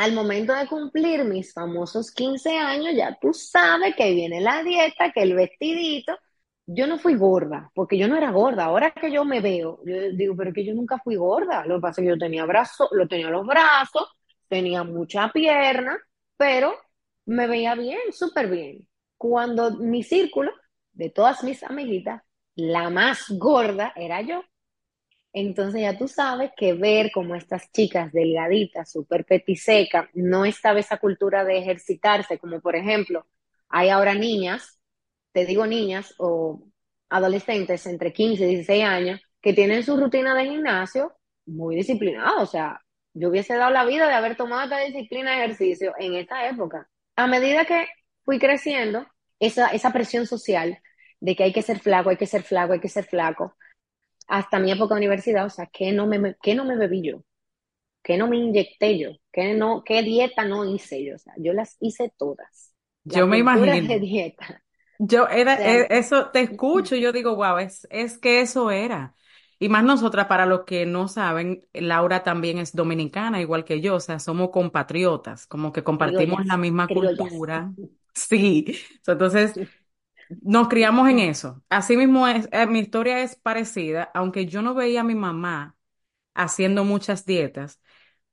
Al 0.00 0.14
momento 0.14 0.54
de 0.54 0.66
cumplir 0.66 1.24
mis 1.24 1.52
famosos 1.52 2.10
15 2.10 2.56
años, 2.56 2.94
ya 2.96 3.18
tú 3.20 3.34
sabes 3.34 3.94
que 3.94 4.14
viene 4.14 4.40
la 4.40 4.62
dieta, 4.62 5.12
que 5.12 5.20
el 5.22 5.34
vestidito. 5.34 6.16
Yo 6.64 6.86
no 6.86 6.98
fui 6.98 7.16
gorda, 7.16 7.70
porque 7.74 7.98
yo 7.98 8.08
no 8.08 8.16
era 8.16 8.30
gorda. 8.30 8.64
Ahora 8.64 8.92
que 8.92 9.12
yo 9.12 9.26
me 9.26 9.40
veo, 9.42 9.78
yo 9.84 10.10
digo, 10.12 10.34
pero 10.36 10.54
que 10.54 10.64
yo 10.64 10.74
nunca 10.74 10.98
fui 11.04 11.16
gorda. 11.16 11.66
Lo 11.66 11.74
que 11.76 11.80
pasa 11.82 12.00
es 12.00 12.06
que 12.06 12.10
yo 12.14 12.18
tenía 12.18 12.46
brazos, 12.46 12.88
lo 12.92 13.06
tenía 13.08 13.28
los 13.28 13.46
brazos, 13.46 14.08
tenía 14.48 14.84
mucha 14.84 15.30
pierna, 15.32 15.98
pero 16.38 16.74
me 17.26 17.46
veía 17.46 17.74
bien, 17.74 18.00
súper 18.10 18.48
bien. 18.48 18.88
Cuando 19.18 19.72
mi 19.72 20.02
círculo, 20.02 20.50
de 20.92 21.10
todas 21.10 21.44
mis 21.44 21.62
amiguitas, 21.62 22.22
la 22.54 22.88
más 22.88 23.26
gorda 23.28 23.92
era 23.96 24.22
yo. 24.22 24.42
Entonces 25.32 25.82
ya 25.82 25.96
tú 25.96 26.08
sabes 26.08 26.50
que 26.56 26.72
ver 26.74 27.12
como 27.12 27.34
estas 27.36 27.70
chicas 27.72 28.12
delgaditas, 28.12 28.90
súper 28.90 29.24
petisecas, 29.24 30.08
no 30.14 30.44
estaba 30.44 30.80
esa 30.80 30.98
cultura 30.98 31.44
de 31.44 31.58
ejercitarse, 31.58 32.38
como 32.38 32.60
por 32.60 32.74
ejemplo, 32.74 33.26
hay 33.68 33.90
ahora 33.90 34.14
niñas, 34.14 34.80
te 35.32 35.46
digo 35.46 35.66
niñas 35.66 36.14
o 36.18 36.62
adolescentes 37.08 37.86
entre 37.86 38.12
15 38.12 38.44
y 38.44 38.48
16 38.56 38.84
años, 38.84 39.20
que 39.40 39.52
tienen 39.52 39.84
su 39.84 39.96
rutina 39.96 40.34
de 40.34 40.46
gimnasio 40.46 41.12
muy 41.46 41.76
disciplinada. 41.76 42.42
O 42.42 42.46
sea, 42.46 42.80
yo 43.14 43.28
hubiese 43.30 43.54
dado 43.54 43.70
la 43.70 43.84
vida 43.84 44.08
de 44.08 44.14
haber 44.14 44.36
tomado 44.36 44.64
esta 44.64 44.78
disciplina 44.80 45.32
de 45.32 45.44
ejercicio 45.44 45.94
en 45.98 46.14
esta 46.14 46.48
época. 46.48 46.88
A 47.16 47.26
medida 47.28 47.64
que 47.64 47.86
fui 48.24 48.38
creciendo, 48.38 49.06
esa, 49.38 49.68
esa 49.68 49.92
presión 49.92 50.26
social 50.26 50.78
de 51.20 51.36
que 51.36 51.44
hay 51.44 51.52
que 51.52 51.62
ser 51.62 51.78
flaco, 51.80 52.10
hay 52.10 52.16
que 52.16 52.26
ser 52.26 52.42
flaco, 52.42 52.72
hay 52.72 52.80
que 52.80 52.88
ser 52.88 53.04
flaco 53.04 53.56
hasta 54.30 54.58
mi 54.60 54.72
época 54.72 54.94
de 54.96 55.00
universidad, 55.00 55.46
o 55.46 55.50
sea, 55.50 55.66
¿qué 55.72 55.92
no 55.92 56.06
me, 56.06 56.36
qué 56.42 56.54
no 56.56 56.64
me 56.66 56.76
bebí 56.76 57.02
yo? 57.08 57.24
¿Qué 58.02 58.16
no 58.18 58.28
me 58.28 58.36
inyecté 58.38 58.98
yo? 58.98 59.10
¿Qué, 59.32 59.54
no, 59.54 59.84
qué 59.84 60.02
dieta 60.02 60.44
no 60.46 60.64
hice 60.66 61.04
yo? 61.04 61.16
O 61.16 61.18
sea, 61.18 61.34
yo 61.38 61.52
las 61.54 61.76
hice 61.80 62.12
todas. 62.18 62.74
Yo 63.04 63.26
me 63.26 63.38
cultura 63.38 63.80
de 63.82 63.98
imagino. 63.98 64.00
dieta. 64.00 64.64
Yo 64.98 65.28
O 65.28 65.28
era, 65.28 65.56
sea, 65.56 65.64
e- 65.64 65.88
eso 65.90 66.30
te 66.30 66.40
escucho 66.42 66.94
y 66.96 67.00
yo 67.00 67.12
digo, 67.12 67.34
wow, 67.36 67.58
es, 67.58 67.86
es 67.90 68.18
que 68.18 68.40
eso 68.40 68.70
era. 68.70 69.14
Y 69.58 69.68
más 69.68 69.84
nosotras, 69.84 70.26
para 70.26 70.46
los 70.46 70.64
que 70.64 70.86
no 70.86 71.08
saben, 71.08 71.66
Laura 71.72 72.22
también 72.22 72.58
es 72.58 72.74
dominicana, 72.74 73.40
igual 73.40 73.64
que 73.64 73.80
yo, 73.80 73.96
o 73.96 74.00
sea, 74.00 74.18
somos 74.18 74.50
compatriotas, 74.50 75.46
como 75.46 75.72
que 75.72 75.84
compartimos 75.84 76.44
la 76.46 76.56
misma 76.56 76.90
criollas. 76.90 76.92
cultura. 76.92 77.74
Sí, 78.14 78.66
entonces 79.06 79.60
nos 80.42 80.68
criamos 80.68 81.08
en 81.08 81.18
eso. 81.20 81.62
Así 81.68 81.96
mismo 81.96 82.26
es, 82.28 82.48
eh, 82.52 82.66
mi 82.66 82.80
historia 82.80 83.20
es 83.22 83.36
parecida, 83.36 84.10
aunque 84.14 84.46
yo 84.46 84.62
no 84.62 84.74
veía 84.74 85.00
a 85.02 85.04
mi 85.04 85.14
mamá 85.14 85.76
haciendo 86.34 86.84
muchas 86.84 87.26
dietas, 87.26 87.80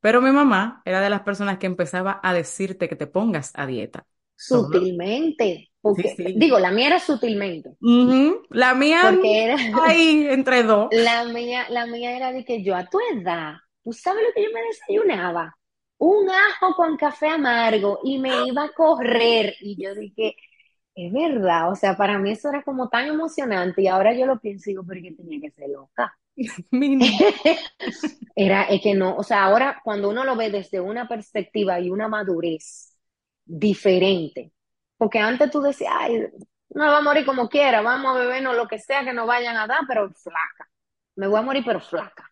pero 0.02 0.22
mi 0.22 0.32
mamá 0.32 0.82
era 0.86 1.02
de 1.02 1.10
las 1.12 1.22
personas 1.24 1.60
que 1.60 1.68
empezaba 1.68 2.20
a 2.24 2.34
decirte 2.34 2.90
que 2.90 2.96
te 2.98 3.08
pongas 3.08 3.52
a 3.56 3.68
dieta. 3.68 4.08
Solo. 4.36 4.94
Sutilmente, 4.96 5.72
Sí, 5.96 6.04
porque, 6.04 6.16
sí. 6.16 6.34
digo, 6.36 6.60
la 6.60 6.72
mía 6.72 6.88
era 6.88 7.00
sutilmente. 7.00 7.78
La 8.50 8.74
mía 8.76 9.02
porque 9.02 9.44
era, 9.46 9.56
ahí 9.86 10.28
entre 10.30 10.64
dos. 10.64 10.92
la 10.92 11.26
mía, 11.26 11.68
la 11.70 11.86
mía 11.88 12.16
era 12.16 12.32
de 12.32 12.46
que 12.46 12.64
yo 12.64 12.76
a 12.76 12.86
tu 12.90 13.00
edad, 13.14 13.56
¿tú 13.84 13.94
sabes 13.94 14.24
lo 14.24 14.34
que 14.34 14.44
yo 14.44 14.50
me 14.54 14.62
desayunaba? 14.64 15.58
Un 16.00 16.30
ajo 16.30 16.76
con 16.76 16.98
café 16.98 17.30
amargo 17.30 18.00
y 18.04 18.20
me 18.20 18.48
iba 18.48 18.66
a 18.66 18.74
correr. 18.74 19.56
Y 19.62 19.82
yo 19.84 19.96
dije, 19.96 20.36
Es 20.98 21.14
verdad, 21.14 21.72
o 21.72 21.76
sea, 21.76 21.96
para 21.96 22.18
mí 22.18 22.32
eso 22.32 22.50
era 22.50 22.64
como 22.64 22.90
tan 22.90 23.06
emocionante 23.08 23.84
y 23.84 23.88
ahora 23.88 24.14
yo 24.16 24.26
lo 24.26 24.40
pienso 24.40 24.70
y 24.70 24.74
digo, 24.74 24.84
pero 24.88 25.02
que 25.02 25.12
tenía 25.14 25.40
que 25.40 25.52
ser 25.52 25.70
loca. 25.70 26.18
Era, 28.36 28.64
es 28.66 28.82
que 28.82 28.96
no, 28.96 29.16
o 29.18 29.24
sea, 29.24 29.44
ahora 29.46 29.82
cuando 29.84 30.10
uno 30.10 30.24
lo 30.24 30.36
ve 30.36 30.52
desde 30.52 30.80
una 30.80 31.08
perspectiva 31.08 31.80
y 31.80 31.90
una 31.90 32.08
madurez 32.08 32.96
diferente, 33.46 34.52
porque 34.98 35.20
antes 35.20 35.52
tú 35.52 35.62
decías, 35.62 35.94
ay, 35.98 36.28
no 36.70 36.86
va 36.86 36.98
a 37.00 37.02
morir 37.02 37.26
como 37.26 37.50
quiera, 37.50 37.82
vamos 37.82 38.16
a 38.16 38.20
bebernos 38.20 38.56
lo 38.56 38.68
que 38.68 38.80
sea 38.80 39.04
que 39.04 39.14
nos 39.14 39.28
vayan 39.28 39.58
a 39.58 39.68
dar, 39.68 39.82
pero 39.88 40.10
flaca. 40.14 40.70
Me 41.16 41.28
voy 41.28 41.40
a 41.40 41.44
morir, 41.44 41.64
pero 41.66 41.80
flaca. 41.82 42.27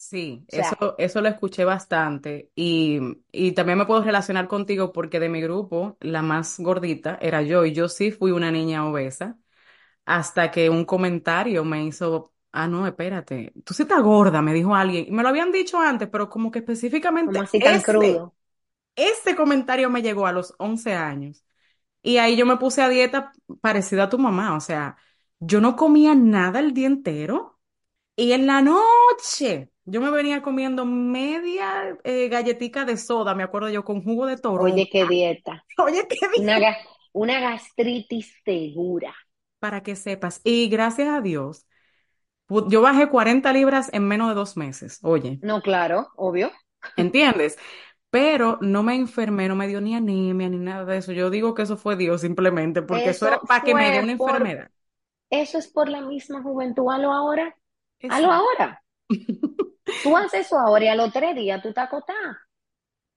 Sí, 0.00 0.46
O 0.50 0.52
sea, 0.54 0.74
eso, 0.76 0.94
eso 0.96 1.20
lo 1.20 1.28
escuché 1.28 1.64
bastante 1.64 2.52
y, 2.54 3.00
y 3.32 3.50
también 3.52 3.78
me 3.78 3.84
puedo 3.86 4.02
relacionar 4.04 4.46
contigo 4.46 4.92
porque 4.92 5.18
de 5.18 5.28
mi 5.28 5.40
grupo 5.40 5.96
la 6.00 6.22
más 6.22 6.60
gordita 6.60 7.18
era 7.20 7.42
yo 7.42 7.64
y 7.64 7.72
yo 7.72 7.88
sí 7.88 8.12
fui 8.12 8.30
una 8.30 8.52
niña 8.52 8.86
obesa 8.86 9.36
hasta 10.06 10.50
que 10.50 10.70
un 10.70 10.84
comentario 10.86 11.64
me 11.64 11.84
hizo, 11.86 12.34
ah, 12.52 12.68
no, 12.68 12.86
espérate, 12.86 13.52
tú 13.64 13.74
sí 13.74 13.82
estás 13.84 14.02
gorda, 14.02 14.42
me 14.42 14.54
dijo 14.54 14.74
alguien. 14.74 15.06
Y 15.08 15.12
me 15.12 15.22
lo 15.22 15.30
habían 15.30 15.52
dicho 15.52 15.80
antes, 15.80 16.08
pero 16.10 16.30
como 16.30 16.50
que 16.50 16.60
Como 17.24 17.40
específicamente 17.40 17.40
así 17.42 17.60
tan 17.62 17.80
ese, 17.80 17.82
crudo. 17.82 18.34
ese 18.96 19.36
comentario 19.36 19.90
me 19.90 20.02
llegó 20.02 20.26
a 20.26 20.32
los 20.32 20.54
11 20.58 20.94
años. 20.94 21.44
Y 22.02 22.18
ahí 22.18 22.36
yo 22.36 22.46
me 22.46 22.56
puse 22.58 22.82
a 22.82 22.88
dieta 22.90 23.32
parecida 23.62 24.04
a 24.04 24.10
tu 24.10 24.18
mamá, 24.18 24.56
o 24.56 24.60
sea, 24.60 24.96
yo 25.40 25.60
no 25.60 25.76
comía 25.76 26.14
nada 26.14 26.60
el 26.60 26.74
día 26.74 26.86
entero 26.88 27.60
y 28.16 28.32
en 28.32 28.46
la 28.46 28.62
noche 28.62 29.70
yo 29.90 30.00
me 30.00 30.10
venía 30.10 30.42
comiendo 30.42 30.84
media 30.84 31.96
eh, 32.04 32.28
galletica 32.28 32.84
de 32.84 32.96
soda, 32.96 33.34
me 33.34 33.42
acuerdo 33.42 33.70
yo, 33.70 33.84
con 33.84 34.02
jugo 34.02 34.26
de 34.26 34.36
Oye, 34.56 34.88
qué 34.90 35.06
dieta. 35.06 35.64
Oye, 35.78 36.06
¿qué 36.08 36.28
Una, 36.42 36.54
dije? 36.54 36.62
ga- 36.62 36.78
una 37.12 37.40
gastritis 37.40 38.32
segura. 38.44 39.14
Para 39.60 39.82
que 39.82 39.96
sepas. 39.96 40.40
Y 40.44 40.68
gracias 40.68 41.08
a 41.08 41.20
Dios, 41.20 41.66
yo 42.68 42.82
bajé 42.82 43.08
40 43.10 43.52
libras 43.52 43.90
en 43.94 44.08
menos 44.08 44.28
de 44.30 44.34
dos 44.34 44.56
meses, 44.56 45.00
oye, 45.02 45.42
No, 45.42 45.60
claro, 45.62 46.12
obvio. 46.16 46.52
¿entiendes? 46.96 47.58
Pero 48.10 48.58
no 48.62 48.82
me 48.82 48.96
enfermé, 48.96 49.48
no 49.48 49.56
me 49.56 49.68
dio 49.68 49.80
ni 49.80 49.94
anemia 49.96 50.48
ni 50.50 50.58
nada 50.58 50.84
de 50.86 50.98
eso. 50.98 51.12
Yo 51.12 51.30
digo 51.30 51.54
que 51.54 51.62
eso 51.62 51.76
fue 51.78 51.96
Dios 51.96 52.22
simplemente, 52.22 52.82
porque 52.82 53.10
eso 53.10 53.26
era 53.28 53.40
para 53.40 53.64
que 53.64 53.74
me 53.76 53.90
fue 53.92 54.02
una 54.02 54.12
por, 54.16 54.52
enfermedad. 54.52 54.70
eso 55.30 55.58
es 55.58 55.68
por 55.68 55.88
la 55.88 56.02
misma 56.02 56.42
juventud. 56.42 56.90
Hazlo 56.90 57.12
ahora. 57.12 57.56
Exacto. 58.00 58.32
ahora. 58.32 58.82
Tú 60.02 60.16
haces 60.16 60.46
eso 60.46 60.58
ahora 60.58 60.84
y 60.86 60.88
a 60.88 60.94
los 60.96 61.12
tres 61.12 61.34
días 61.36 61.62
tú 61.62 61.72
te 61.72 61.80
acotás. 61.80 62.36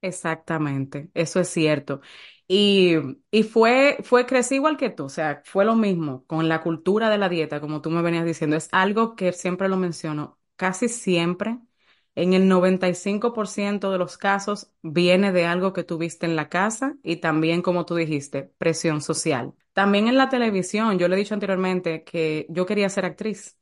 Exactamente, 0.04 1.12
eso 1.14 1.40
es 1.40 1.50
cierto. 1.50 2.02
Y, 2.48 2.96
y 3.30 3.44
fue, 3.44 3.98
fue, 4.04 4.26
crecí 4.26 4.56
igual 4.56 4.76
que 4.78 4.90
tú, 4.90 5.06
o 5.06 5.10
sea, 5.10 5.42
fue 5.46 5.64
lo 5.64 5.76
mismo 5.76 6.26
con 6.26 6.50
la 6.50 6.62
cultura 6.62 7.10
de 7.10 7.18
la 7.20 7.30
dieta, 7.30 7.62
como 7.62 7.82
tú 7.82 7.92
me 7.92 8.02
venías 8.02 8.26
diciendo, 8.26 8.56
es 8.58 8.68
algo 8.72 9.16
que 9.16 9.32
siempre 9.32 9.70
lo 9.70 9.78
menciono, 9.78 10.40
casi 10.56 10.90
siempre, 10.90 11.60
en 12.16 12.34
el 12.34 12.48
95% 12.48 13.92
de 13.92 14.00
los 14.00 14.18
casos, 14.18 14.72
viene 14.82 15.32
de 15.32 15.46
algo 15.46 15.72
que 15.72 15.84
tuviste 15.84 16.26
en 16.26 16.36
la 16.36 16.50
casa 16.50 16.96
y 17.04 17.18
también, 17.18 17.62
como 17.62 17.86
tú 17.86 17.96
dijiste, 17.96 18.52
presión 18.58 19.02
social. 19.02 19.54
También 19.74 20.08
en 20.08 20.18
la 20.18 20.28
televisión, 20.30 20.98
yo 21.00 21.08
le 21.08 21.16
he 21.16 21.20
dicho 21.20 21.34
anteriormente 21.36 22.04
que 22.04 22.48
yo 22.50 22.66
quería 22.66 22.90
ser 22.90 23.06
actriz 23.06 23.58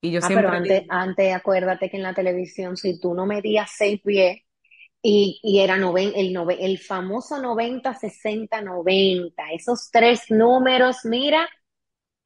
y 0.00 0.12
yo 0.12 0.20
Ah, 0.20 0.30
pero 0.34 0.50
antes, 0.50 0.84
antes 0.88 1.34
acuérdate 1.34 1.90
que 1.90 1.96
en 1.96 2.02
la 2.02 2.14
televisión, 2.14 2.76
si 2.76 2.98
tú 3.00 3.14
no 3.14 3.24
medías 3.26 3.70
seis 3.76 4.00
pies 4.04 4.38
y, 5.02 5.40
y 5.42 5.60
era 5.60 5.76
noven, 5.78 6.12
el, 6.16 6.32
nove- 6.34 6.58
el 6.60 6.78
famoso 6.78 7.40
90 7.40 7.94
60 7.94 8.62
90 8.62 9.44
esos 9.52 9.90
tres 9.92 10.30
números, 10.30 10.98
mira, 11.04 11.48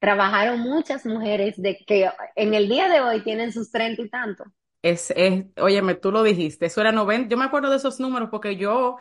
trabajaron 0.00 0.60
muchas 0.60 1.06
mujeres 1.06 1.56
de 1.62 1.78
que 1.86 2.10
en 2.36 2.54
el 2.54 2.68
día 2.68 2.88
de 2.88 3.00
hoy 3.02 3.22
tienen 3.24 3.52
sus 3.52 3.70
treinta 3.72 4.02
y 4.02 4.10
tantos. 4.10 4.48
Es, 4.82 5.12
es, 5.16 5.46
óyeme, 5.58 5.94
tú 5.94 6.10
lo 6.10 6.22
dijiste, 6.24 6.66
eso 6.66 6.80
era 6.80 6.90
90, 6.90 7.28
yo 7.28 7.36
me 7.36 7.44
acuerdo 7.44 7.70
de 7.70 7.76
esos 7.76 8.00
números 8.00 8.30
porque 8.30 8.56
yo, 8.56 8.96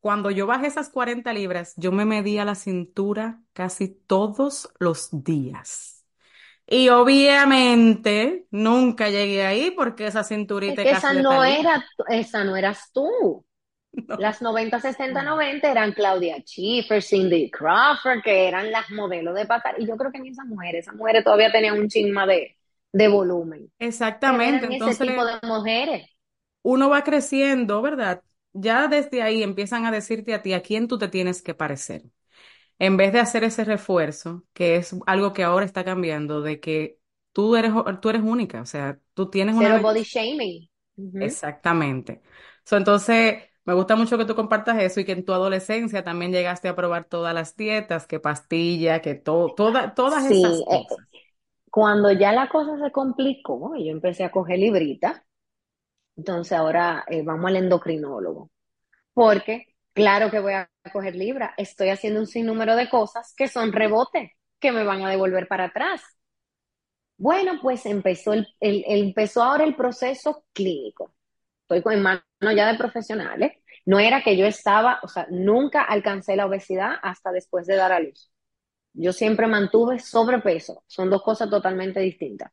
cuando 0.00 0.30
yo 0.30 0.46
bajé 0.46 0.66
esas 0.68 0.88
40 0.88 1.34
libras, 1.34 1.74
yo 1.76 1.92
me 1.92 2.06
medía 2.06 2.44
la 2.46 2.54
cintura 2.54 3.42
casi 3.52 3.88
todos 3.88 4.70
los 4.78 5.08
días. 5.24 5.95
Y 6.68 6.88
obviamente 6.88 8.46
nunca 8.50 9.08
llegué 9.10 9.46
ahí 9.46 9.70
porque 9.70 10.06
esa 10.06 10.24
Es 10.24 10.24
cinturita 10.24 10.82
es 10.82 10.88
que 10.88 10.88
casi 10.88 11.12
esa 11.12 11.12
no 11.14 11.44
era, 11.44 11.84
esa 12.08 12.44
no 12.44 12.56
eras 12.56 12.90
tú. 12.92 13.44
No. 14.08 14.18
Las 14.18 14.42
90 14.42 14.80
60 14.80 15.22
90 15.22 15.70
eran 15.70 15.92
Claudia 15.92 16.38
Schiffer, 16.44 17.02
Cindy 17.02 17.50
Crawford, 17.50 18.22
que 18.22 18.48
eran 18.48 18.70
las 18.72 18.90
modelos 18.90 19.34
de 19.36 19.46
pasar. 19.46 19.76
Y 19.80 19.86
yo 19.88 19.96
creo 19.96 20.12
que 20.12 20.20
ni 20.20 20.30
esas 20.30 20.46
mujeres, 20.46 20.82
esas 20.86 20.96
mujeres 20.96 21.24
todavía 21.24 21.52
tenían 21.52 21.78
un 21.78 21.88
chisma 21.88 22.26
de, 22.26 22.56
de 22.92 23.08
volumen. 23.08 23.72
Exactamente, 23.78 24.66
eran 24.66 24.72
ese 24.72 24.96
entonces 24.96 24.98
tipo 24.98 25.24
de 25.24 25.34
mujeres. 25.44 26.08
uno 26.62 26.88
va 26.90 27.04
creciendo, 27.04 27.80
¿verdad? 27.82 28.22
Ya 28.52 28.88
desde 28.88 29.22
ahí 29.22 29.42
empiezan 29.42 29.84
a 29.86 29.90
decirte 29.92 30.34
a 30.34 30.42
ti 30.42 30.52
a 30.54 30.62
quién 30.62 30.88
tú 30.88 30.98
te 30.98 31.08
tienes 31.08 31.42
que 31.42 31.54
parecer. 31.54 32.02
En 32.78 32.96
vez 32.96 33.12
de 33.12 33.20
hacer 33.20 33.44
ese 33.44 33.64
refuerzo, 33.64 34.44
que 34.52 34.76
es 34.76 34.94
algo 35.06 35.32
que 35.32 35.44
ahora 35.44 35.64
está 35.66 35.84
cambiando, 35.84 36.42
de 36.42 36.60
que 36.60 37.00
tú 37.32 37.56
eres, 37.56 37.72
tú 38.02 38.10
eres 38.10 38.22
única, 38.22 38.60
o 38.62 38.66
sea, 38.66 39.00
tú 39.14 39.30
tienes 39.30 39.54
una 39.54 39.72
Cero 39.72 39.80
body 39.80 40.04
belleza. 40.04 40.04
shaming. 40.04 40.68
Exactamente. 41.18 42.22
So, 42.64 42.76
entonces, 42.76 43.42
me 43.64 43.72
gusta 43.74 43.96
mucho 43.96 44.18
que 44.18 44.26
tú 44.26 44.34
compartas 44.34 44.78
eso 44.82 45.00
y 45.00 45.04
que 45.04 45.12
en 45.12 45.24
tu 45.24 45.32
adolescencia 45.32 46.04
también 46.04 46.30
llegaste 46.32 46.68
a 46.68 46.76
probar 46.76 47.04
todas 47.06 47.34
las 47.34 47.56
dietas, 47.56 48.06
que 48.06 48.20
pastilla, 48.20 49.00
que 49.00 49.14
todo, 49.14 49.54
toda, 49.54 49.94
todas 49.94 50.26
esas 50.26 50.60
Sí, 50.60 50.64
eh, 50.70 50.84
cosas. 50.86 51.06
cuando 51.70 52.12
ya 52.12 52.32
la 52.32 52.48
cosa 52.48 52.78
se 52.84 52.92
complicó, 52.92 53.74
yo 53.76 53.92
empecé 53.92 54.24
a 54.24 54.30
coger 54.32 54.58
librita, 54.60 55.26
entonces 56.16 56.52
ahora 56.58 57.04
eh, 57.08 57.22
vamos 57.24 57.46
al 57.50 57.56
endocrinólogo, 57.56 58.50
porque 59.14 59.66
claro 59.96 60.30
que 60.30 60.38
voy 60.40 60.52
a 60.54 60.70
coger 60.92 61.16
libra, 61.16 61.54
estoy 61.56 61.88
haciendo 61.90 62.20
un 62.20 62.28
sinnúmero 62.28 62.76
de 62.76 62.88
cosas 62.88 63.34
que 63.36 63.48
son 63.48 63.72
rebote, 63.72 64.36
que 64.60 64.70
me 64.72 64.84
van 64.84 65.04
a 65.04 65.10
devolver 65.10 65.48
para 65.48 65.64
atrás. 65.66 66.02
Bueno, 67.18 67.58
pues 67.62 67.86
empezó, 67.86 68.32
el, 68.34 68.46
empezó 68.60 69.42
ahora 69.42 69.64
el 69.64 69.74
proceso 69.76 70.44
clínico. 70.52 71.14
Estoy 71.62 71.82
con 71.82 72.02
manos 72.02 72.22
ya 72.56 72.70
de 72.72 72.78
profesionales. 72.78 73.52
No 73.86 73.98
era 74.00 74.22
que 74.22 74.36
yo 74.36 74.46
estaba, 74.46 75.00
o 75.02 75.08
sea, 75.08 75.26
nunca 75.30 75.82
alcancé 75.84 76.36
la 76.36 76.46
obesidad 76.46 76.94
hasta 77.02 77.32
después 77.32 77.66
de 77.66 77.76
dar 77.76 77.92
a 77.92 78.00
luz. 78.00 78.30
Yo 78.94 79.12
siempre 79.12 79.48
mantuve 79.48 80.00
sobrepeso. 80.00 80.84
Son 80.88 81.10
dos 81.10 81.22
cosas 81.22 81.50
totalmente 81.50 82.00
distintas. 82.00 82.52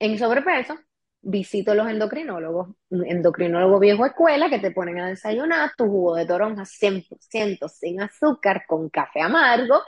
En 0.00 0.18
sobrepeso, 0.18 0.78
visito 1.22 1.74
los 1.74 1.88
endocrinólogos, 1.88 2.68
endocrinólogo 2.90 3.78
viejo 3.78 4.06
escuela 4.06 4.48
que 4.48 4.58
te 4.58 4.70
ponen 4.70 4.98
a 5.00 5.08
desayunar 5.08 5.72
tu 5.76 5.86
jugo 5.86 6.16
de 6.16 6.26
toronja 6.26 6.64
100% 6.64 7.68
sin 7.68 8.00
azúcar 8.00 8.64
con 8.66 8.88
café 8.88 9.20
amargo, 9.20 9.82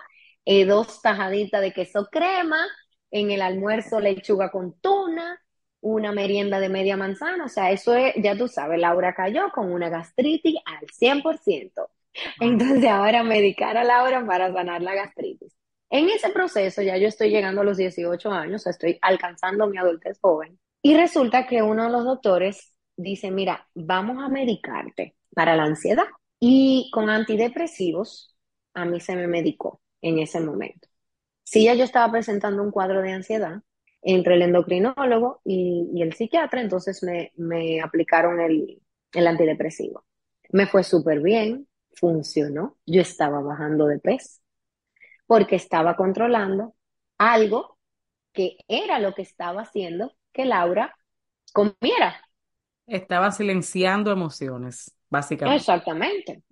eh, 0.44 0.64
dos 0.64 1.00
tajaditas 1.00 1.60
de 1.60 1.72
queso 1.72 2.08
crema, 2.10 2.66
en 3.10 3.30
el 3.30 3.42
almuerzo 3.42 4.00
lechuga 4.00 4.50
con 4.50 4.78
tuna, 4.80 5.40
una 5.80 6.12
merienda 6.12 6.60
de 6.60 6.68
media 6.68 6.96
manzana, 6.96 7.44
o 7.44 7.48
sea, 7.48 7.70
eso 7.70 7.94
es, 7.94 8.14
ya 8.16 8.36
tú 8.36 8.48
sabes, 8.48 8.78
Laura 8.78 9.14
cayó 9.14 9.50
con 9.52 9.72
una 9.72 9.88
gastritis 9.88 10.56
al 10.64 10.86
100%. 10.86 11.72
Wow. 11.74 11.88
Entonces 12.40 12.84
ahora 12.86 13.22
medicar 13.22 13.76
a 13.76 13.84
Laura 13.84 14.24
para 14.26 14.52
sanar 14.52 14.82
la 14.82 14.94
gastritis. 14.94 15.56
En 15.90 16.08
ese 16.08 16.30
proceso 16.30 16.82
ya 16.82 16.96
yo 16.96 17.08
estoy 17.08 17.30
llegando 17.30 17.62
a 17.62 17.64
los 17.64 17.76
18 17.76 18.30
años, 18.30 18.66
estoy 18.66 18.98
alcanzando 19.02 19.66
mi 19.66 19.78
adultez 19.78 20.18
joven. 20.20 20.58
Y 20.82 20.96
resulta 20.96 21.46
que 21.46 21.62
uno 21.62 21.84
de 21.84 21.90
los 21.90 22.04
doctores 22.04 22.74
dice, 22.96 23.30
mira, 23.30 23.68
vamos 23.74 24.22
a 24.22 24.28
medicarte 24.28 25.16
para 25.34 25.56
la 25.56 25.64
ansiedad. 25.64 26.04
Y 26.40 26.90
con 26.92 27.08
antidepresivos, 27.08 28.36
a 28.74 28.84
mí 28.84 29.00
se 29.00 29.14
me 29.14 29.28
medicó 29.28 29.80
en 30.00 30.18
ese 30.18 30.40
momento. 30.40 30.88
Si 31.44 31.64
ya 31.64 31.74
yo 31.74 31.84
estaba 31.84 32.10
presentando 32.10 32.62
un 32.62 32.72
cuadro 32.72 33.02
de 33.02 33.12
ansiedad 33.12 33.62
entre 34.02 34.34
el 34.34 34.42
endocrinólogo 34.42 35.40
y, 35.44 36.02
el 36.02 36.12
psiquiatra, 36.14 36.60
entonces 36.60 37.02
me, 37.04 37.32
me 37.36 37.80
aplicaron 37.80 38.40
el, 38.40 38.82
el 39.12 39.26
antidepresivo. 39.26 40.04
Me 40.50 40.66
fue 40.66 40.82
súper 40.82 41.20
bien, 41.20 41.68
funcionó, 41.94 42.76
yo 42.86 43.00
estaba 43.00 43.40
bajando 43.40 43.86
de 43.86 44.00
peso 44.00 44.40
porque 45.26 45.56
estaba 45.56 45.96
controlando 45.96 46.74
algo 47.18 47.78
que 48.32 48.56
era 48.68 48.98
lo 48.98 49.14
que 49.14 49.22
estaba 49.22 49.62
haciendo 49.62 50.12
que 50.32 50.44
Laura 50.44 50.94
comiera. 51.52 52.20
Estaba 52.86 53.30
silenciando 53.32 54.10
emociones, 54.12 54.94
básicamente. 55.08 55.56
Exactamente. 55.56 56.42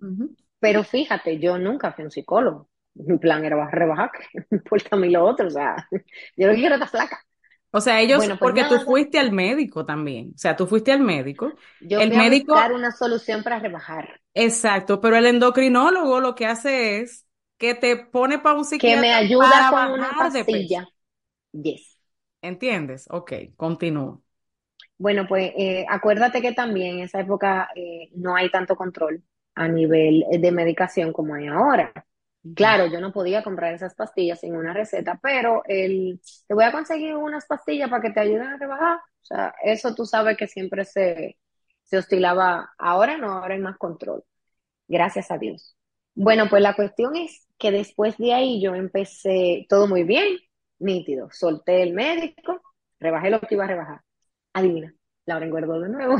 Pero 0.59 0.83
fíjate, 0.83 1.39
yo 1.39 1.57
nunca 1.57 1.91
fui 1.93 2.05
un 2.05 2.11
psicólogo. 2.11 2.69
Mi 2.93 3.17
plan 3.17 3.43
era 3.45 3.69
rebajar, 3.69 4.11
que 4.11 4.39
me 4.49 4.57
importa 4.57 4.89
a 4.95 4.99
mí 4.99 5.09
lo 5.09 5.25
otro. 5.25 5.47
O 5.47 5.51
sea, 5.51 5.87
yo 6.37 6.47
lo 6.47 6.53
que 6.53 6.59
quiero 6.59 6.75
es 6.75 6.81
estar 6.81 6.89
flaca. 7.07 7.25
O 7.71 7.79
sea, 7.81 8.01
ellos, 8.01 8.27
Bueno, 8.27 8.37
pues 8.39 8.53
porque 8.53 8.65
tú 8.65 8.79
nada, 8.79 8.81
fuiste 8.81 9.17
al 9.19 9.31
médico 9.31 9.85
también, 9.85 10.31
o 10.35 10.37
sea, 10.37 10.55
tú 10.57 10.67
fuiste 10.67 10.91
al 10.91 10.99
médico, 11.01 11.55
yo 11.79 11.99
el 11.99 12.11
fui 12.11 12.15
a 12.15 12.23
buscar 12.23 12.71
médico, 12.71 12.71
una 12.71 12.91
solución 12.91 13.43
para 13.43 13.59
rebajar. 13.59 14.21
exacto, 14.33 15.01
pero 15.01 15.17
el 15.17 15.25
endocrinólogo 15.25 16.19
lo 16.19 16.35
que 16.35 16.45
hace 16.47 16.99
es 17.01 17.27
que 17.57 17.75
te 17.75 17.97
pone 17.97 18.39
para 18.39 18.55
un 18.57 18.65
Que 18.77 18.97
me 18.97 19.13
psiquiatra 19.13 19.13
ayuda 19.13 19.67
para 19.69 19.87
con 19.87 19.91
una 19.91 20.13
pastilla. 20.17 20.87
Yes. 21.53 21.90
¿Entiendes? 22.41 23.07
Ok, 23.09 23.33
continúo. 23.57 24.23
Bueno, 24.97 25.27
pues 25.27 25.51
eh, 25.57 25.85
acuérdate 25.89 26.41
que 26.41 26.53
también 26.53 26.97
en 26.97 27.03
esa 27.05 27.19
época 27.21 27.69
eh, 27.75 28.09
no 28.15 28.35
hay 28.35 28.49
tanto 28.51 28.75
control 28.75 29.23
a 29.55 29.67
nivel 29.67 30.23
eh, 30.31 30.37
de 30.39 30.51
medicación 30.51 31.11
como 31.13 31.33
hay 31.35 31.47
ahora. 31.47 31.91
Claro, 32.55 32.87
yo 32.87 32.99
no 33.01 33.11
podía 33.11 33.43
comprar 33.43 33.73
esas 33.73 33.95
pastillas 33.95 34.39
sin 34.39 34.55
una 34.55 34.73
receta, 34.73 35.19
pero 35.21 35.63
el, 35.65 36.19
te 36.47 36.53
voy 36.53 36.63
a 36.65 36.71
conseguir 36.71 37.15
unas 37.15 37.45
pastillas 37.45 37.89
para 37.89 38.01
que 38.01 38.11
te 38.11 38.19
ayuden 38.19 38.43
a 38.47 38.57
rebajar. 38.57 38.97
O 38.97 39.25
sea, 39.25 39.53
eso 39.63 39.93
tú 39.95 40.05
sabes 40.05 40.37
que 40.37 40.47
siempre 40.47 40.85
se, 40.85 41.37
se 41.83 41.97
oscilaba. 41.97 42.71
Ahora 42.77 43.17
no, 43.17 43.31
ahora 43.33 43.55
hay 43.55 43.61
más 43.61 43.77
control. 43.77 44.23
Gracias 44.87 45.31
a 45.31 45.37
Dios. 45.39 45.75
Bueno, 46.15 46.47
pues 46.49 46.61
la 46.63 46.75
cuestión 46.75 47.15
es 47.15 47.47
que 47.59 47.71
después 47.71 48.17
de 48.17 48.33
ahí 48.33 48.61
yo 48.61 48.75
empecé 48.75 49.65
todo 49.69 49.87
muy 49.87 50.03
bien. 50.03 50.25
Nítido. 50.81 51.29
Solté 51.31 51.83
el 51.83 51.93
médico, 51.93 52.61
rebajé 52.99 53.29
lo 53.29 53.39
que 53.41 53.55
iba 53.55 53.65
a 53.65 53.67
rebajar. 53.67 54.01
Adivina, 54.53 54.93
Laura 55.25 55.45
engordó 55.45 55.79
de 55.79 55.89
nuevo. 55.89 56.17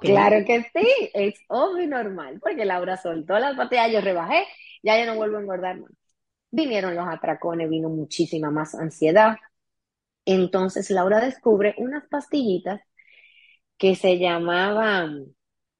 Claro 0.00 0.44
que 0.46 0.62
sí, 0.72 1.10
es 1.12 1.34
obvio 1.48 1.84
y 1.84 1.86
normal, 1.86 2.38
porque 2.40 2.64
Laura 2.64 2.96
soltó 2.96 3.38
las 3.38 3.56
patillas, 3.56 3.92
yo 3.92 4.00
rebajé, 4.00 4.46
ya 4.82 4.98
yo 4.98 5.06
no 5.06 5.16
vuelvo 5.16 5.36
a 5.36 5.40
engordar 5.40 5.78
más. 5.78 5.90
Vinieron 6.50 6.96
los 6.96 7.06
atracones, 7.06 7.68
vino 7.68 7.90
muchísima 7.90 8.50
más 8.50 8.74
ansiedad. 8.74 9.36
Entonces 10.24 10.90
Laura 10.90 11.20
descubre 11.20 11.74
unas 11.78 12.06
pastillitas 12.08 12.80
que 13.76 13.94
se 13.94 14.18
llamaban, 14.18 15.34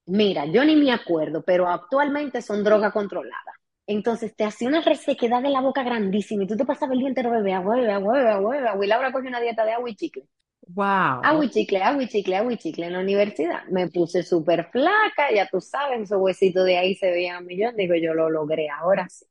mira, 0.06 0.46
yo 0.46 0.64
ni 0.64 0.76
me 0.76 0.92
acuerdo, 0.92 1.42
pero 1.44 1.68
actualmente 1.68 2.42
son 2.42 2.62
droga 2.64 2.92
controlada. 2.92 3.59
Entonces 3.90 4.36
te 4.36 4.44
hacía 4.44 4.68
una 4.68 4.82
resequedad 4.82 5.42
de 5.42 5.48
la 5.48 5.60
boca 5.60 5.82
grandísima 5.82 6.44
y 6.44 6.46
tú 6.46 6.56
te 6.56 6.64
pasabas 6.64 6.92
el 6.92 7.00
día 7.00 7.08
entero 7.08 7.32
bebé, 7.32 7.54
agua, 7.54 7.74
bebé, 7.74 7.90
agua, 7.90 8.14
bebé, 8.14 8.30
agua, 8.30 8.54
bebé, 8.54 8.68
agua. 8.68 8.84
Y 8.84 8.88
Laura 8.88 9.10
cogió 9.10 9.28
una 9.28 9.40
dieta 9.40 9.64
de 9.64 9.72
agua 9.72 9.90
y 9.90 9.96
chicle. 9.96 10.28
Wow. 10.68 11.24
Agua 11.24 11.44
y 11.44 11.50
chicle, 11.50 11.82
agua 11.82 12.00
y 12.04 12.06
chicle, 12.06 12.36
agua 12.36 12.52
y 12.52 12.56
chicle 12.56 12.86
en 12.86 12.92
la 12.92 13.00
universidad. 13.00 13.64
Me 13.68 13.88
puse 13.88 14.22
súper 14.22 14.68
flaca, 14.70 15.32
ya 15.34 15.48
tú 15.48 15.60
sabes, 15.60 16.02
esos 16.02 16.20
huesitos 16.20 16.64
de 16.66 16.78
ahí 16.78 16.94
se 16.94 17.10
veían 17.10 17.44
millón. 17.44 17.74
Digo, 17.74 17.96
yo 17.96 18.14
lo 18.14 18.30
logré, 18.30 18.68
ahora 18.70 19.08
sí. 19.08 19.26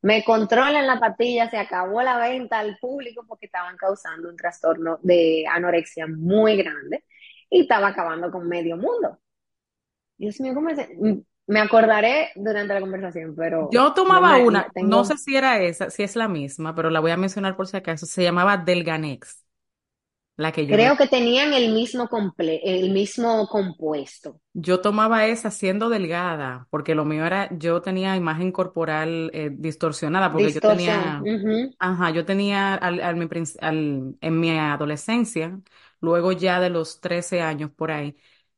Me 0.00 0.22
controlan 0.22 0.86
la 0.86 1.00
patilla, 1.00 1.50
se 1.50 1.56
acabó 1.56 2.00
la 2.00 2.16
venta 2.16 2.60
al 2.60 2.78
público 2.78 3.24
porque 3.26 3.46
estaban 3.46 3.76
causando 3.76 4.28
un 4.28 4.36
trastorno 4.36 5.00
de 5.02 5.44
anorexia 5.50 6.06
muy 6.06 6.56
grande 6.56 7.02
y 7.50 7.62
estaba 7.62 7.88
acabando 7.88 8.30
con 8.30 8.46
medio 8.46 8.76
mundo. 8.76 9.18
Dios 10.16 10.40
mío, 10.40 10.54
¿cómo 10.54 10.68
es? 10.68 10.78
Me 11.46 11.60
acordaré 11.60 12.30
durante 12.36 12.74
la 12.74 12.80
conversación, 12.80 13.34
pero 13.36 13.70
Yo 13.70 13.94
tomaba 13.94 14.36
una, 14.38 14.72
tengo. 14.74 14.74
no 14.80 15.04
sé 15.04 15.16
si 15.16 15.36
era 15.36 15.60
esa, 15.62 15.90
si 15.90 16.02
es 16.02 16.16
la 16.16 16.28
misma, 16.28 16.74
pero 16.74 16.90
la 16.90 17.00
voy 17.00 17.12
a 17.12 17.16
mencionar 17.16 17.56
por 17.56 17.66
si 17.68 17.76
acaso. 17.76 18.04
Se 18.06 18.22
llamaba 18.22 18.56
Delganex, 18.58 19.44
la 20.36 20.52
que 20.52 20.66
yo 20.66 20.78
me 20.78 20.88
Creo 20.88 20.98
que 20.98 21.06
tenían 21.08 21.54
el 21.54 21.72
mismo 21.72 22.06
comple 22.06 22.60
el 22.62 22.90
mismo 22.90 23.46
compuesto. 23.48 24.42
Yo 24.56 24.80
tomaba 24.80 25.26
esa 25.26 25.50
siendo 25.50 25.88
delgada, 25.88 26.68
porque 26.70 26.94
lo 26.94 27.04
mío 27.04 27.26
era, 27.26 27.48
yo 27.58 27.82
tenía 27.82 28.14
imagen 28.16 28.52
corporal 28.52 29.30
eh, 29.34 29.50
distorsionada, 29.52 30.30
porque 30.32 30.52
yo 30.52 30.62
tenía, 30.62 31.28
ajá, 31.78 32.10
yo 32.10 32.24
tenía 32.24 32.74
al, 32.76 33.00
al 33.00 33.16
mi 33.16 33.26
al- 33.60 34.16
en 34.20 34.40
mi 34.40 34.50
adolescencia, 34.56 35.60
luego 36.00 36.30
ya 36.32 36.60
de 36.60 36.70
los 36.70 37.00
13 37.00 37.40
años 37.42 37.72
por 37.72 37.90
ahí, 37.90 38.16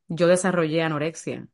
yo 0.09 0.27
desarrollé 0.27 0.83
anorexia 0.83 1.49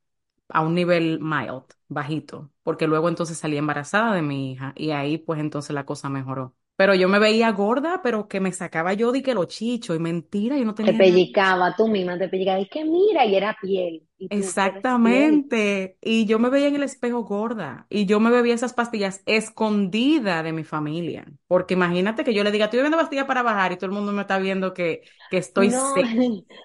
a 0.52 0.60
un 0.62 0.74
nivel 0.74 1.20
mild, 1.20 1.64
bajito, 1.88 2.50
porque 2.62 2.86
luego 2.86 3.08
entonces 3.08 3.38
salí 3.38 3.56
embarazada 3.58 4.14
de 4.14 4.22
mi 4.22 4.52
hija 4.52 4.72
y 4.76 4.90
ahí 4.90 5.18
pues 5.18 5.40
entonces 5.40 5.74
la 5.74 5.86
cosa 5.86 6.08
mejoró. 6.08 6.56
Pero 6.76 6.94
yo 6.94 7.08
me 7.08 7.18
veía 7.18 7.50
gorda, 7.52 8.00
pero 8.02 8.28
que 8.28 8.40
me 8.40 8.52
sacaba 8.52 8.94
yo 8.94 9.12
de 9.12 9.22
que 9.22 9.34
lo 9.34 9.44
chicho 9.46 9.94
y 9.94 9.98
mentira, 9.98 10.56
yo 10.58 10.64
no 10.64 10.74
Te 10.84 10.92
tenía 10.92 11.02
nada. 11.02 11.26
pellicaba, 11.34 11.74
tú 11.76 11.88
misma 11.88 12.18
te 12.18 12.28
pellicaba. 12.28 12.60
Y 12.60 12.68
que 12.68 12.84
mira, 12.84 13.24
y 13.24 13.34
era 13.36 13.56
piel. 13.60 14.06
Y 14.22 14.30
tú. 14.30 14.54
Exactamente. 14.56 15.98
Y 16.00 16.24
yo 16.26 16.38
me 16.38 16.48
veía 16.48 16.68
en 16.68 16.76
el 16.76 16.82
espejo 16.84 17.24
gorda 17.24 17.86
y 17.90 18.06
yo 18.06 18.18
me 18.18 18.30
bebía 18.30 18.54
esas 18.54 18.72
pastillas 18.72 19.22
escondida 19.26 20.42
de 20.42 20.52
mi 20.52 20.64
familia. 20.64 21.26
Porque 21.46 21.74
imagínate 21.74 22.24
que 22.24 22.32
yo 22.32 22.42
le 22.42 22.50
diga, 22.50 22.64
estoy 22.66 22.78
bebiendo 22.78 22.96
pastillas 22.98 23.26
para 23.26 23.42
bajar 23.42 23.72
y 23.72 23.76
todo 23.76 23.86
el 23.86 23.92
mundo 23.92 24.12
me 24.12 24.22
está 24.22 24.38
viendo 24.38 24.72
que, 24.72 25.02
que 25.28 25.36
estoy 25.36 25.70
No, 25.70 25.70
seca. 25.70 26.08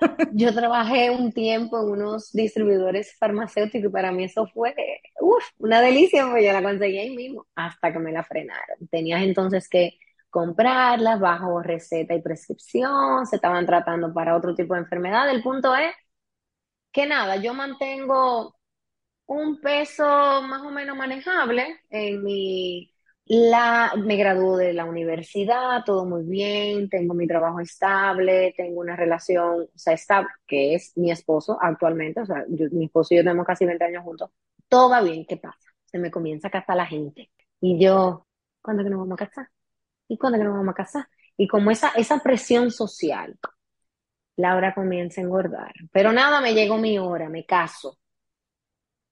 yo 0.29 0.53
trabajé 0.53 1.09
un 1.11 1.31
tiempo 1.33 1.79
en 1.81 1.89
unos 1.91 2.31
distribuidores 2.33 3.15
farmacéuticos 3.19 3.89
y 3.89 3.93
para 3.93 4.11
mí 4.11 4.25
eso 4.25 4.47
fue, 4.47 4.75
uf, 5.21 5.43
una 5.59 5.81
delicia, 5.81 6.27
pues 6.29 6.45
yo 6.45 6.53
la 6.53 6.63
conseguí 6.63 6.97
ahí 6.99 7.15
mismo, 7.15 7.47
hasta 7.55 7.93
que 7.93 7.99
me 7.99 8.11
la 8.11 8.23
frenaron. 8.23 8.87
Tenías 8.89 9.23
entonces 9.23 9.69
que 9.69 9.97
comprarlas 10.29 11.19
bajo 11.19 11.61
receta 11.61 12.13
y 12.15 12.21
prescripción, 12.21 13.25
se 13.27 13.37
estaban 13.37 13.65
tratando 13.65 14.13
para 14.13 14.35
otro 14.35 14.55
tipo 14.55 14.73
de 14.73 14.81
enfermedad. 14.81 15.29
El 15.29 15.43
punto 15.43 15.75
es 15.75 15.93
que 16.97 17.05
nada, 17.05 17.35
yo 17.35 17.53
mantengo 17.53 18.55
un 19.27 19.61
peso 19.61 20.03
más 20.41 20.63
o 20.63 20.71
menos 20.71 20.97
manejable 20.97 21.81
en 21.91 22.23
mi... 22.23 22.91
La, 23.27 23.93
me 23.97 24.15
graduó 24.15 24.57
de 24.57 24.73
la 24.73 24.85
universidad, 24.85 25.83
todo 25.85 26.05
muy 26.05 26.23
bien, 26.23 26.89
tengo 26.89 27.13
mi 27.13 27.27
trabajo 27.27 27.59
estable, 27.59 28.53
tengo 28.57 28.79
una 28.79 28.95
relación, 28.95 29.61
o 29.63 29.77
sea, 29.77 29.93
estable, 29.93 30.29
que 30.47 30.73
es 30.73 30.97
mi 30.97 31.11
esposo 31.11 31.59
actualmente, 31.61 32.21
o 32.21 32.25
sea, 32.25 32.45
mi 32.71 32.85
esposo 32.85 33.13
y 33.13 33.17
yo 33.17 33.23
tenemos 33.23 33.45
casi 33.45 33.65
20 33.65 33.83
años 33.83 34.03
juntos, 34.03 34.31
todo 34.67 34.89
va 34.89 35.01
bien, 35.01 35.25
¿qué 35.27 35.37
pasa? 35.37 35.69
Se 35.85 35.99
me 35.99 36.09
comienza 36.09 36.47
a 36.47 36.51
casar 36.51 36.77
la 36.77 36.87
gente. 36.87 37.29
Y 37.61 37.79
yo, 37.83 38.25
¿cuándo 38.61 38.83
que 38.83 38.89
nos 38.89 39.01
vamos 39.01 39.21
a 39.21 39.25
casar? 39.27 39.49
¿Y 40.07 40.17
cuándo 40.17 40.39
que 40.39 40.45
nos 40.45 40.53
vamos 40.55 40.71
a 40.71 40.75
casar? 40.75 41.07
Y 41.37 41.47
como 41.47 41.69
esa, 41.69 41.89
esa 41.89 42.19
presión 42.19 42.71
social, 42.71 43.37
Laura 44.37 44.73
comienza 44.73 45.19
a 45.21 45.23
engordar. 45.23 45.73
Pero 45.91 46.11
nada, 46.13 46.41
me 46.41 46.53
llegó 46.53 46.77
mi 46.77 46.97
hora, 46.99 47.29
me 47.29 47.45
caso. 47.45 47.99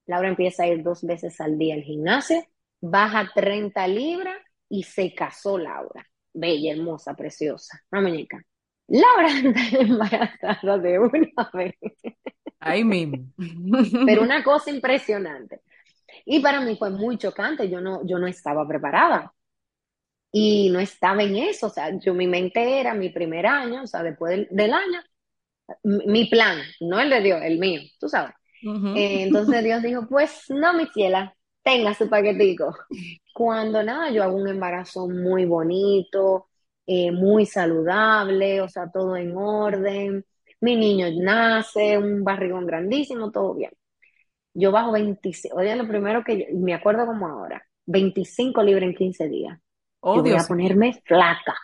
Laura 0.06 0.28
empieza 0.28 0.62
a 0.62 0.66
ir 0.68 0.82
dos 0.82 1.02
veces 1.02 1.40
al 1.40 1.58
día 1.58 1.74
al 1.74 1.82
gimnasio, 1.82 2.44
baja 2.80 3.30
30 3.34 3.86
libras 3.88 4.36
y 4.68 4.84
se 4.84 5.14
casó 5.14 5.58
Laura. 5.58 6.06
Bella, 6.32 6.72
hermosa, 6.72 7.14
preciosa, 7.14 7.82
una 7.90 8.02
muñeca. 8.02 8.40
Laura 8.88 9.28
está 9.44 9.78
embarazada 9.80 10.78
de 10.78 10.98
una 10.98 11.50
vez, 11.52 11.74
Ahí 12.60 12.84
mismo. 12.84 13.32
pero 14.04 14.22
una 14.22 14.44
cosa 14.44 14.70
impresionante. 14.70 15.60
Y 16.24 16.40
para 16.40 16.60
mí 16.60 16.76
fue 16.76 16.90
muy 16.90 17.18
chocante, 17.18 17.68
yo 17.68 17.80
no, 17.80 18.06
yo 18.06 18.18
no 18.18 18.26
estaba 18.26 18.66
preparada 18.66 19.32
y 20.32 20.70
no 20.70 20.80
estaba 20.80 21.22
en 21.22 21.36
eso, 21.36 21.68
o 21.68 21.70
sea, 21.70 21.98
yo 21.98 22.14
mi 22.14 22.26
mente 22.26 22.80
era 22.80 22.94
mi 22.94 23.10
primer 23.10 23.46
año, 23.46 23.82
o 23.82 23.86
sea, 23.86 24.02
después 24.02 24.30
del, 24.32 24.48
del 24.50 24.72
año, 24.72 25.00
mi, 25.84 26.26
plan, 26.26 26.60
no 26.80 27.00
el 27.00 27.10
de 27.10 27.20
Dios, 27.22 27.40
el 27.42 27.58
mío, 27.58 27.80
tú 28.00 28.08
sabes. 28.08 28.34
Eh, 28.92 29.22
entonces 29.22 29.62
Dios 29.64 29.82
dijo, 29.82 30.06
pues 30.08 30.44
no, 30.50 30.74
mi 30.74 30.86
ciela, 30.88 31.34
tenga 31.62 31.94
su 31.94 32.08
paquetico. 32.08 32.74
Cuando 33.34 33.82
nada, 33.82 34.10
yo 34.10 34.22
hago 34.24 34.36
un 34.36 34.48
embarazo 34.48 35.08
muy 35.08 35.44
bonito, 35.46 36.48
eh, 36.86 37.12
muy 37.12 37.46
saludable, 37.46 38.60
o 38.62 38.68
sea, 38.68 38.90
todo 38.92 39.16
en 39.16 39.36
orden. 39.36 40.24
Mi 40.60 40.76
niño 40.76 41.06
nace, 41.22 41.98
un 41.98 42.24
barrigón 42.24 42.66
grandísimo, 42.66 43.30
todo 43.30 43.54
bien. 43.54 43.70
Yo 44.54 44.72
bajo 44.72 44.92
25, 44.92 45.58
oye, 45.58 45.76
lo 45.76 45.86
primero 45.88 46.24
que 46.24 46.38
yo- 46.40 46.46
me 46.58 46.74
acuerdo 46.74 47.06
como 47.06 47.26
ahora, 47.28 47.62
25 47.86 48.62
libras 48.62 48.84
en 48.84 48.94
15 48.94 49.28
días. 49.28 49.58
Oh, 50.02 50.14
Yo 50.14 50.24
voy 50.24 50.36
a 50.36 50.44
Dios 50.44 50.48
ponerme 50.48 50.94
flaca. 51.06 51.54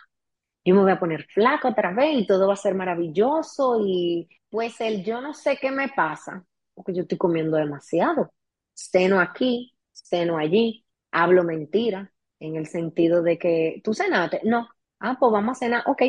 Yo 0.65 0.75
me 0.75 0.81
voy 0.81 0.91
a 0.91 0.99
poner 0.99 1.25
flaca 1.27 1.69
otra 1.69 1.93
vez 1.93 2.15
y 2.21 2.27
todo 2.27 2.47
va 2.47 2.53
a 2.53 2.57
ser 2.57 2.75
maravilloso 2.75 3.79
y 3.85 4.29
pues 4.49 4.79
el 4.81 5.03
yo 5.03 5.21
no 5.21 5.33
sé 5.33 5.57
qué 5.61 5.71
me 5.71 5.89
pasa, 5.89 6.45
porque 6.73 6.93
yo 6.93 7.01
estoy 7.03 7.17
comiendo 7.17 7.57
demasiado. 7.57 8.33
Ceno 8.73 9.19
aquí, 9.19 9.75
ceno 9.91 10.37
allí, 10.37 10.85
hablo 11.11 11.43
mentira, 11.43 12.11
en 12.39 12.55
el 12.55 12.67
sentido 12.67 13.21
de 13.23 13.37
que 13.37 13.81
tú 13.83 13.93
cenaste, 13.93 14.41
no, 14.43 14.69
ah, 14.99 15.17
pues 15.19 15.31
vamos 15.31 15.57
a 15.57 15.59
cenar, 15.59 15.83
ok, 15.87 16.01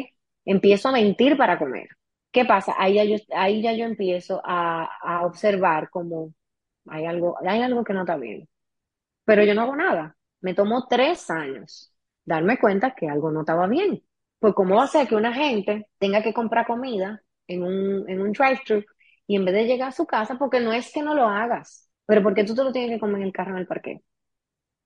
empiezo 0.45 0.89
a 0.89 0.93
mentir 0.93 1.37
para 1.37 1.59
comer. 1.59 1.89
¿Qué 2.33 2.45
pasa? 2.45 2.75
Ahí 2.79 2.95
ya 2.95 3.05
yo, 3.05 3.17
ahí 3.37 3.63
ya 3.63 3.73
yo 3.75 3.85
empiezo 3.85 4.41
a, 4.45 4.89
a 5.03 5.25
observar 5.27 5.91
como 5.91 6.35
hay 6.89 7.07
algo, 7.07 7.37
hay 7.47 7.63
algo 7.63 7.85
que 7.85 7.93
no 7.95 8.01
está 8.03 8.17
bien, 8.17 8.49
pero 9.25 9.45
yo 9.45 9.55
no 9.55 9.63
hago 9.63 9.77
nada. 9.77 10.17
Me 10.41 10.55
tomó 10.55 10.87
tres 10.89 11.31
años 11.31 11.93
darme 12.25 12.59
cuenta 12.59 12.95
que 12.95 13.09
algo 13.09 13.31
no 13.31 13.41
estaba 13.41 13.67
bien. 13.67 14.03
Pues 14.45 14.55
cómo 14.55 14.77
va 14.77 14.85
a 14.85 14.87
ser 14.89 15.09
que 15.09 15.17
una 15.17 15.33
gente 15.33 15.87
tenga 15.99 16.23
que 16.23 16.35
comprar 16.35 16.67
comida 16.67 17.23
en 17.47 17.63
un, 17.63 18.09
en 18.11 18.21
un 18.21 18.33
drive-thru 18.33 18.85
y 19.27 19.37
en 19.37 19.45
vez 19.47 19.55
de 19.55 19.65
llegar 19.65 19.89
a 19.89 19.93
su 19.93 20.07
casa, 20.07 20.37
porque 20.39 20.61
no 20.61 20.73
es 20.73 20.93
que 20.93 21.03
no 21.03 21.15
lo 21.15 21.27
hagas, 21.29 21.89
pero 22.07 22.23
porque 22.23 22.45
tú 22.45 22.55
te 22.55 22.63
lo 22.65 22.73
tienes 22.73 22.91
que 22.97 23.01
comer 23.01 23.17
en 23.23 23.29
el 23.29 23.33
carro 23.33 23.53
en 23.53 23.59
el 23.59 23.67
parque. 23.67 24.03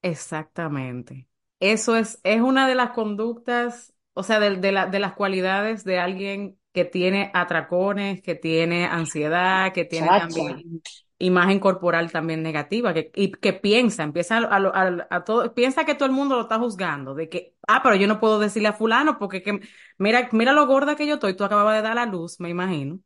Exactamente. 0.03 1.29
Eso 1.61 1.97
es, 1.97 2.21
es 2.23 2.41
una 2.41 2.69
de 2.69 2.75
las 2.77 2.91
conductas, 2.91 3.95
o 4.15 4.23
sea, 4.23 4.39
de, 4.41 4.57
de 4.57 4.73
la- 4.73 4.87
de 4.87 4.99
las 5.01 5.15
cualidades 5.15 5.85
de 5.85 5.99
alguien 5.99 6.59
que 6.73 6.85
tiene 6.85 7.31
atracones, 7.35 8.23
que 8.23 8.35
tiene 8.37 8.87
ansiedad, 8.87 9.73
que 9.73 9.85
tiene 9.85 10.13
Chacha, 10.13 10.13
también 10.13 10.83
imagen 11.19 11.61
corporal 11.61 12.11
también 12.13 12.43
negativa, 12.43 12.95
que, 12.95 13.11
y 13.15 13.33
que 13.33 13.53
piensa, 13.53 14.03
empieza 14.05 14.39
a, 14.39 14.57
a, 14.57 15.07
a- 15.11 15.25
todo, 15.25 15.53
piensa 15.55 15.85
que 15.85 15.95
todo 15.95 16.07
el 16.07 16.13
mundo 16.15 16.37
lo 16.37 16.43
está 16.43 16.59
juzgando, 16.59 17.15
de 17.15 17.29
que, 17.29 17.55
ah, 17.69 17.83
pero 17.83 17.97
yo 17.97 18.07
no 18.09 18.21
puedo 18.21 18.39
decirle 18.39 18.69
a 18.69 18.73
fulano 18.75 19.19
porque 19.19 19.43
que, 19.43 19.61
mira, 19.99 20.29
mira 20.33 20.53
lo 20.53 20.67
gorda 20.67 20.97
que 20.97 21.07
yo 21.07 21.15
estoy, 21.15 21.35
tú 21.37 21.45
acababas 21.45 21.77
de 21.77 21.83
dar 21.83 21.99
a 21.99 22.07
luz, 22.07 22.41
me 22.41 22.49
imagino. 22.51 23.01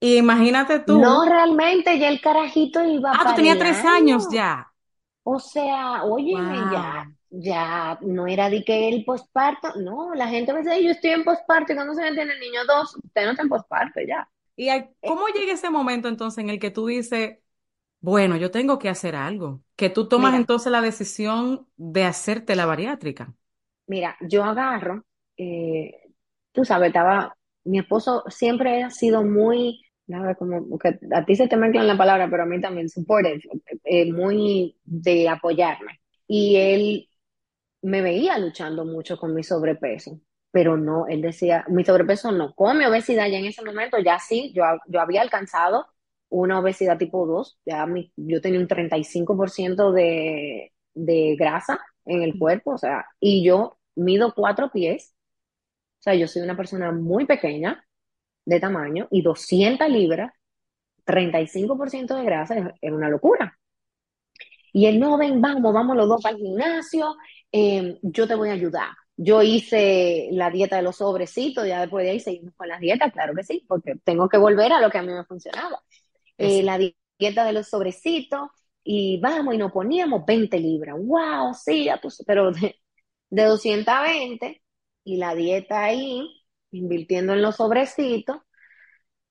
Y 0.00 0.16
imagínate 0.18 0.80
no 0.86 1.12
tú, 1.12 1.26
realmente, 1.26 1.98
ya 1.98 2.08
el 2.08 2.20
carajito 2.20 2.84
iba 2.84 3.12
ah, 3.12 3.26
tú 3.26 3.34
tenías 3.34 3.58
tres 3.58 3.84
años 3.84 4.28
año. 4.28 4.28
ya. 4.28 4.72
O 5.24 5.38
sea, 5.40 6.04
óyeme, 6.04 6.68
ya, 6.68 6.82
Wow. 6.82 7.14
ya 7.30 7.98
no 8.02 8.26
era 8.28 8.50
de 8.50 8.64
que 8.64 8.88
el 8.88 9.04
posparto, 9.04 9.74
no, 9.76 10.14
la 10.14 10.28
gente 10.28 10.52
me 10.52 10.60
dice, 10.62 10.84
yo 10.84 10.90
estoy 10.92 11.10
en 11.10 11.24
posparto 11.24 11.72
y 11.72 11.76
cuando 11.76 11.94
se 11.94 12.02
me 12.02 12.14
tiene 12.14 12.34
el 12.34 12.40
niño 12.40 12.64
dos, 12.66 12.96
usted 13.04 13.24
no 13.24 13.30
está 13.32 13.42
en 13.44 13.48
posparto 13.50 14.00
ya. 14.08 14.28
¿Y 14.60 14.68
hay- 14.68 14.90
Eh, 15.02 15.08
cómo 15.08 15.26
llega 15.28 15.54
ese 15.54 15.70
momento 15.70 16.08
entonces 16.08 16.38
en 16.44 16.50
el 16.50 16.58
que 16.60 16.70
tú 16.70 16.86
dices, 16.86 17.38
bueno, 18.00 18.36
yo 18.36 18.50
tengo 18.50 18.78
que 18.78 18.88
hacer 18.90 19.16
algo? 19.16 19.62
Que 19.76 19.90
tú 19.90 20.08
tomas 20.08 20.34
mira, 20.34 20.36
entonces 20.36 20.72
la 20.72 20.82
decisión 20.82 21.68
de 21.76 22.04
hacerte 22.04 22.56
la 22.56 22.66
bariátrica. 22.66 23.34
Mira, 23.86 24.16
yo 24.20 24.44
agarro, 24.44 25.04
eh, 25.36 25.92
tú 26.52 26.64
sabes, 26.64 26.88
estaba, 26.88 27.36
mi 27.64 27.78
esposo 27.80 28.22
siempre 28.28 28.82
ha 28.84 28.90
sido 28.90 29.24
muy, 29.24 29.80
nada, 30.06 30.34
como 30.36 30.78
que 30.78 30.98
a 31.12 31.24
ti 31.24 31.34
se 31.36 31.48
te 31.48 31.56
mezclan 31.56 31.86
la 31.88 31.96
palabra, 31.98 32.28
pero 32.30 32.44
a 32.44 32.46
mí 32.46 32.60
también, 32.60 32.88
supportive, 32.88 33.40
eh, 33.84 34.12
muy 34.12 34.76
de 34.84 35.28
apoyarme. 35.28 36.00
Y 36.28 36.56
él 36.56 37.08
me 37.82 38.02
veía 38.02 38.38
luchando 38.38 38.84
mucho 38.86 39.18
con 39.18 39.34
mi 39.34 39.44
sobrepeso, 39.44 40.20
pero 40.50 40.76
no, 40.76 41.06
él 41.08 41.22
decía, 41.22 41.64
mi 41.68 41.84
sobrepeso 41.84 42.32
no 42.32 42.54
come 42.54 42.86
obesidad, 42.86 43.28
ya 43.28 43.38
en 43.38 43.46
ese 43.46 43.64
momento 43.64 43.98
ya 43.98 44.18
sí, 44.18 44.52
yo, 44.54 44.64
yo 44.86 45.00
había 45.00 45.22
alcanzado 45.22 45.86
una 46.28 46.58
obesidad 46.60 46.98
tipo 46.98 47.26
2, 47.26 47.60
ya 47.66 47.86
mi, 47.86 48.12
yo 48.16 48.40
tenía 48.40 48.60
un 48.60 48.68
35% 48.68 49.92
de, 49.92 50.72
de 50.94 51.36
grasa 51.36 51.80
en 52.04 52.22
el 52.22 52.38
cuerpo, 52.38 52.72
o 52.72 52.78
sea, 52.78 53.06
y 53.20 53.44
yo 53.44 53.78
mido 53.96 54.34
cuatro 54.34 54.70
pies, 54.70 55.14
o 56.00 56.02
sea, 56.02 56.14
yo 56.14 56.26
soy 56.26 56.42
una 56.42 56.56
persona 56.56 56.92
muy 56.92 57.26
pequeña 57.26 57.84
de 58.44 58.60
tamaño 58.60 59.08
y 59.10 59.22
200 59.22 59.88
libras, 59.88 60.32
35% 61.04 62.16
de 62.16 62.24
grasa 62.24 62.74
es, 62.80 62.92
una 62.92 63.08
locura. 63.08 63.58
Y 64.72 64.86
él, 64.86 65.00
no, 65.00 65.18
ven, 65.18 65.40
vamos, 65.40 65.72
vamos 65.74 65.96
los 65.96 66.08
dos 66.08 66.22
para 66.22 66.36
el 66.36 66.42
gimnasio, 66.42 67.16
eh, 67.52 67.98
yo 68.02 68.26
te 68.28 68.34
voy 68.34 68.50
a 68.50 68.52
ayudar. 68.52 68.88
Yo 69.22 69.42
hice 69.42 70.28
la 70.32 70.50
dieta 70.50 70.76
de 70.76 70.82
los 70.82 70.96
sobrecitos, 70.96 71.66
ya 71.66 71.80
después 71.82 72.04
de 72.04 72.12
ahí 72.12 72.20
seguimos 72.20 72.54
con 72.56 72.68
las 72.68 72.80
dietas, 72.80 73.12
claro 73.12 73.34
que 73.34 73.44
sí, 73.44 73.64
porque 73.68 73.96
tengo 74.02 74.28
que 74.30 74.38
volver 74.38 74.72
a 74.72 74.80
lo 74.80 74.90
que 74.90 74.96
a 74.98 75.02
mí 75.02 75.12
me 75.12 75.24
funcionaba. 75.24 75.78
Eh, 76.38 76.62
la 76.62 76.78
dieta 77.18 77.44
de 77.44 77.52
los 77.52 77.68
sobrecitos, 77.68 78.50
y 78.84 79.20
vamos, 79.20 79.54
y 79.54 79.58
nos 79.58 79.72
poníamos 79.72 80.24
20 80.26 80.58
libras. 80.58 80.96
¡Wow! 80.98 81.54
Sí, 81.54 81.84
ya 81.84 82.00
tú, 82.00 82.08
pero 82.26 82.50
de, 82.52 82.76
de 83.30 83.44
220 83.44 84.62
y 85.04 85.16
la 85.18 85.34
dieta 85.34 85.84
ahí, 85.84 86.42
invirtiendo 86.72 87.34
en 87.34 87.42
los 87.42 87.56
sobrecitos. 87.56 88.38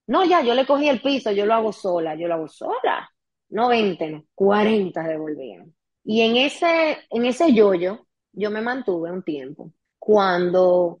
No, 0.06 0.24
ya, 0.24 0.42
yo 0.42 0.54
le 0.54 0.66
cogí 0.66 0.88
el 0.88 1.00
piso, 1.00 1.30
yo 1.32 1.46
lo 1.46 1.54
hago 1.54 1.72
sola, 1.72 2.14
yo 2.16 2.26
lo 2.28 2.34
hago 2.34 2.48
sola. 2.48 3.08
No 3.50 3.68
20, 3.68 4.10
no, 4.10 4.24
40 4.34 5.02
devolvían. 5.04 5.74
Y 6.04 6.22
en 6.22 6.36
ese, 6.36 6.98
en 7.10 7.26
ese 7.26 7.52
yoyo, 7.52 8.06
yo 8.32 8.50
me 8.50 8.60
mantuve 8.60 9.10
un 9.12 9.22
tiempo. 9.22 9.72
Cuando 10.10 11.00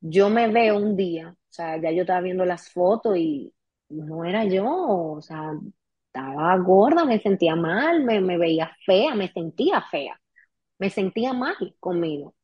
yo 0.00 0.30
me 0.30 0.48
veo 0.48 0.76
un 0.78 0.96
día, 0.96 1.30
o 1.30 1.36
sea, 1.50 1.76
ya 1.80 1.90
yo 1.90 2.02
estaba 2.02 2.20
viendo 2.20 2.44
las 2.44 2.70
fotos 2.70 3.16
y 3.18 3.52
no 3.88 4.24
era 4.24 4.44
yo, 4.44 4.66
o 4.68 5.20
sea, 5.22 5.52
estaba 6.06 6.56
gorda, 6.58 7.04
me 7.04 7.18
sentía 7.20 7.56
mal, 7.56 8.04
me, 8.04 8.20
me 8.20 8.38
veía 8.38 8.70
fea, 8.86 9.14
me 9.16 9.28
sentía 9.32 9.82
fea, 9.90 10.20
me 10.78 10.88
sentía 10.90 11.32
mal 11.32 11.56
conmigo. 11.80 12.36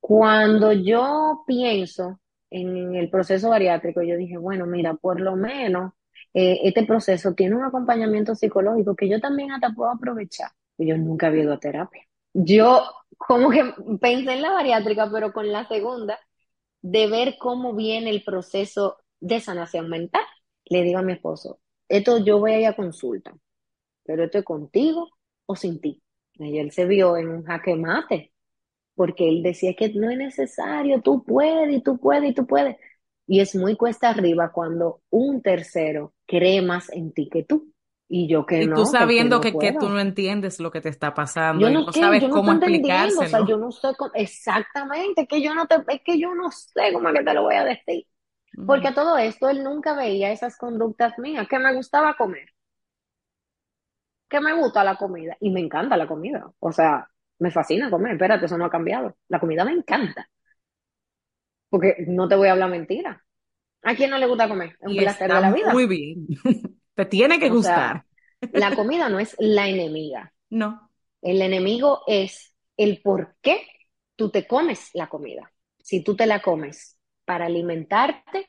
Cuando 0.00 0.72
yo 0.72 1.44
pienso 1.46 2.20
en 2.50 2.94
el 2.96 3.10
proceso 3.10 3.50
bariátrico, 3.50 4.02
yo 4.02 4.16
dije, 4.16 4.38
bueno, 4.38 4.64
mira, 4.66 4.94
por 4.94 5.20
lo 5.20 5.36
menos 5.36 5.92
eh, 6.32 6.60
este 6.64 6.86
proceso 6.86 7.34
tiene 7.34 7.56
un 7.56 7.64
acompañamiento 7.64 8.34
psicológico 8.34 8.96
que 8.96 9.08
yo 9.10 9.20
también 9.20 9.52
hasta 9.52 9.70
puedo 9.72 9.90
aprovechar. 9.90 10.50
Yo 10.78 10.96
nunca 10.96 11.26
había 11.26 11.42
ido 11.42 11.52
a 11.54 11.60
terapia. 11.60 12.04
Yo 12.32 12.82
como 13.18 13.50
que 13.50 13.62
pensé 14.00 14.32
en 14.34 14.42
la 14.42 14.52
bariátrica, 14.52 15.10
pero 15.12 15.32
con 15.32 15.50
la 15.52 15.66
segunda, 15.68 16.18
de 16.82 17.08
ver 17.08 17.36
cómo 17.38 17.74
viene 17.74 18.10
el 18.10 18.24
proceso 18.24 18.98
de 19.20 19.40
sanación 19.40 19.88
mental. 19.90 20.24
Le 20.66 20.82
digo 20.82 20.98
a 20.98 21.02
mi 21.02 21.12
esposo, 21.14 21.60
esto 21.88 22.18
yo 22.24 22.38
voy 22.40 22.52
a 22.52 22.60
ir 22.60 22.66
a 22.66 22.76
consulta, 22.76 23.34
pero 24.04 24.24
esto 24.24 24.38
es 24.38 24.44
contigo 24.44 25.08
o 25.46 25.56
sin 25.56 25.80
ti. 25.80 26.02
Y 26.34 26.58
él 26.58 26.72
se 26.72 26.86
vio 26.86 27.16
en 27.16 27.28
un 27.30 27.44
jaque 27.44 27.74
mate, 27.76 28.32
porque 28.94 29.28
él 29.28 29.42
decía 29.42 29.74
que 29.76 29.90
no 29.94 30.10
es 30.10 30.18
necesario, 30.18 31.02
tú 31.02 31.24
puedes, 31.24 31.74
y 31.76 31.82
tú 31.82 31.98
puedes, 31.98 32.30
y 32.30 32.34
tú 32.34 32.46
puedes. 32.46 32.76
Y 33.26 33.40
es 33.40 33.54
muy 33.54 33.76
cuesta 33.76 34.10
arriba 34.10 34.52
cuando 34.52 35.02
un 35.10 35.42
tercero 35.42 36.14
cree 36.26 36.62
más 36.62 36.90
en 36.92 37.12
ti 37.12 37.28
que 37.30 37.44
tú. 37.44 37.72
Y 38.08 38.26
yo 38.26 38.46
que 38.46 38.66
no. 38.66 38.72
Y 38.72 38.74
tú 38.74 38.86
sabiendo 38.86 39.40
que, 39.40 39.52
que, 39.52 39.72
tú 39.72 39.88
no 39.90 40.00
entiendes 40.00 40.60
lo 40.60 40.70
que 40.70 40.80
te 40.80 40.88
está 40.88 41.12
pasando, 41.12 41.60
yo 41.60 41.70
no, 41.72 41.84
no 41.84 41.92
sabes 41.92 42.22
yo 42.22 42.30
cómo 42.30 42.52
explicárselo. 42.52 43.20
O 43.20 43.26
sea, 43.26 43.46
yo 43.46 43.58
no 43.58 43.70
sé 43.70 43.88
cómo, 43.98 44.10
exactamente, 44.14 45.26
que 45.26 45.42
yo 45.42 45.54
no 45.54 45.66
te, 45.66 45.76
es 45.88 46.00
que 46.02 46.18
yo 46.18 46.34
no 46.34 46.50
sé 46.50 46.92
cómo 46.92 47.10
es 47.10 47.18
que 47.18 47.24
te 47.24 47.34
lo 47.34 47.42
voy 47.42 47.54
a 47.56 47.64
decir. 47.64 48.06
Porque 48.66 48.92
todo 48.92 49.16
esto 49.18 49.50
él 49.50 49.62
nunca 49.62 49.94
veía 49.94 50.32
esas 50.32 50.56
conductas 50.56 51.18
mías, 51.18 51.46
que 51.48 51.58
me 51.58 51.74
gustaba 51.74 52.16
comer, 52.16 52.48
que 54.28 54.40
me 54.40 54.54
gusta 54.54 54.82
la 54.82 54.96
comida 54.96 55.36
y 55.38 55.50
me 55.50 55.60
encanta 55.60 55.96
la 55.96 56.08
comida. 56.08 56.50
O 56.58 56.72
sea, 56.72 57.08
me 57.38 57.50
fascina 57.50 57.90
comer, 57.90 58.12
espérate, 58.12 58.46
eso 58.46 58.58
no 58.58 58.64
ha 58.64 58.70
cambiado. 58.70 59.16
La 59.28 59.38
comida 59.38 59.64
me 59.64 59.72
encanta. 59.72 60.28
Porque 61.68 62.04
no 62.06 62.26
te 62.26 62.36
voy 62.36 62.48
a 62.48 62.52
hablar 62.52 62.70
mentira. 62.70 63.22
¿A 63.82 63.94
quién 63.94 64.10
no 64.10 64.18
le 64.18 64.26
gusta 64.26 64.48
comer? 64.48 64.76
Es 64.80 64.88
un 64.88 64.96
placer 64.96 65.32
de 65.32 65.40
la 65.40 65.52
vida. 65.52 65.72
Muy 65.72 65.86
bien. 65.86 66.26
te 66.98 67.06
tiene 67.06 67.38
que 67.38 67.48
gustar. 67.48 68.04
la 68.52 68.74
comida 68.74 69.08
no 69.08 69.20
es 69.20 69.36
la 69.38 69.68
enemiga. 69.68 70.32
No. 70.50 70.90
El 71.22 71.42
enemigo 71.42 72.02
es 72.08 72.54
el 72.76 73.00
por 73.02 73.36
qué 73.40 73.62
tú 74.16 74.30
te 74.30 74.48
comes 74.48 74.90
la 74.94 75.08
comida. 75.08 75.52
Si 75.80 76.02
tú 76.02 76.16
te 76.16 76.26
la 76.26 76.42
comes 76.42 76.98
para 77.24 77.46
alimentarte 77.46 78.46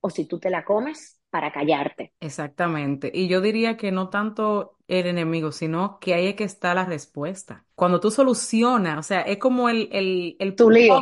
o 0.00 0.08
si 0.08 0.24
tú 0.24 0.40
te 0.40 0.48
la 0.48 0.64
comes 0.64 1.20
para 1.28 1.52
callarte. 1.52 2.14
Exactamente. 2.20 3.10
Y 3.12 3.28
yo 3.28 3.42
diría 3.42 3.76
que 3.76 3.92
no 3.92 4.08
tanto 4.08 4.78
el 4.88 5.06
enemigo, 5.06 5.52
sino 5.52 5.98
que 5.98 6.14
ahí 6.14 6.28
es 6.28 6.34
que 6.34 6.44
está 6.44 6.74
la 6.74 6.86
respuesta. 6.86 7.66
Cuando 7.74 8.00
tú 8.00 8.10
solucionas, 8.10 8.98
o 8.98 9.02
sea, 9.02 9.20
es 9.20 9.36
como 9.36 9.68
el, 9.68 9.90
el, 9.92 10.36
el 10.38 10.54
tu 10.54 10.70
lío. 10.70 11.00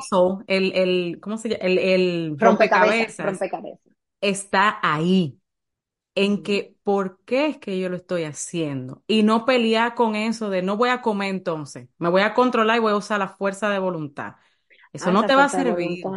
el, 0.48 0.72
el, 0.72 1.20
¿cómo 1.20 1.36
se 1.36 1.50
llama? 1.50 1.64
El, 1.64 1.78
el 1.78 2.36
rompecabezas, 2.38 3.26
rompecabezas. 3.26 3.80
Está 4.20 4.78
ahí. 4.82 5.39
En 6.14 6.42
que, 6.42 6.76
¿por 6.82 7.20
qué 7.24 7.46
es 7.46 7.58
que 7.58 7.78
yo 7.80 7.88
lo 7.88 7.96
estoy 7.96 8.24
haciendo? 8.24 9.02
Y 9.06 9.22
no 9.22 9.44
pelear 9.46 9.94
con 9.94 10.16
eso 10.16 10.50
de 10.50 10.62
no 10.62 10.76
voy 10.76 10.90
a 10.90 11.00
comer 11.02 11.30
entonces, 11.30 11.88
me 11.98 12.08
voy 12.10 12.22
a 12.22 12.34
controlar 12.34 12.76
y 12.76 12.80
voy 12.80 12.92
a 12.92 12.96
usar 12.96 13.18
la 13.20 13.28
fuerza 13.28 13.70
de 13.70 13.78
voluntad. 13.78 14.34
Eso 14.92 15.10
Ah, 15.10 15.12
no 15.12 15.26
te 15.26 15.34
va 15.36 15.44
a 15.44 15.48
servir. 15.48 16.14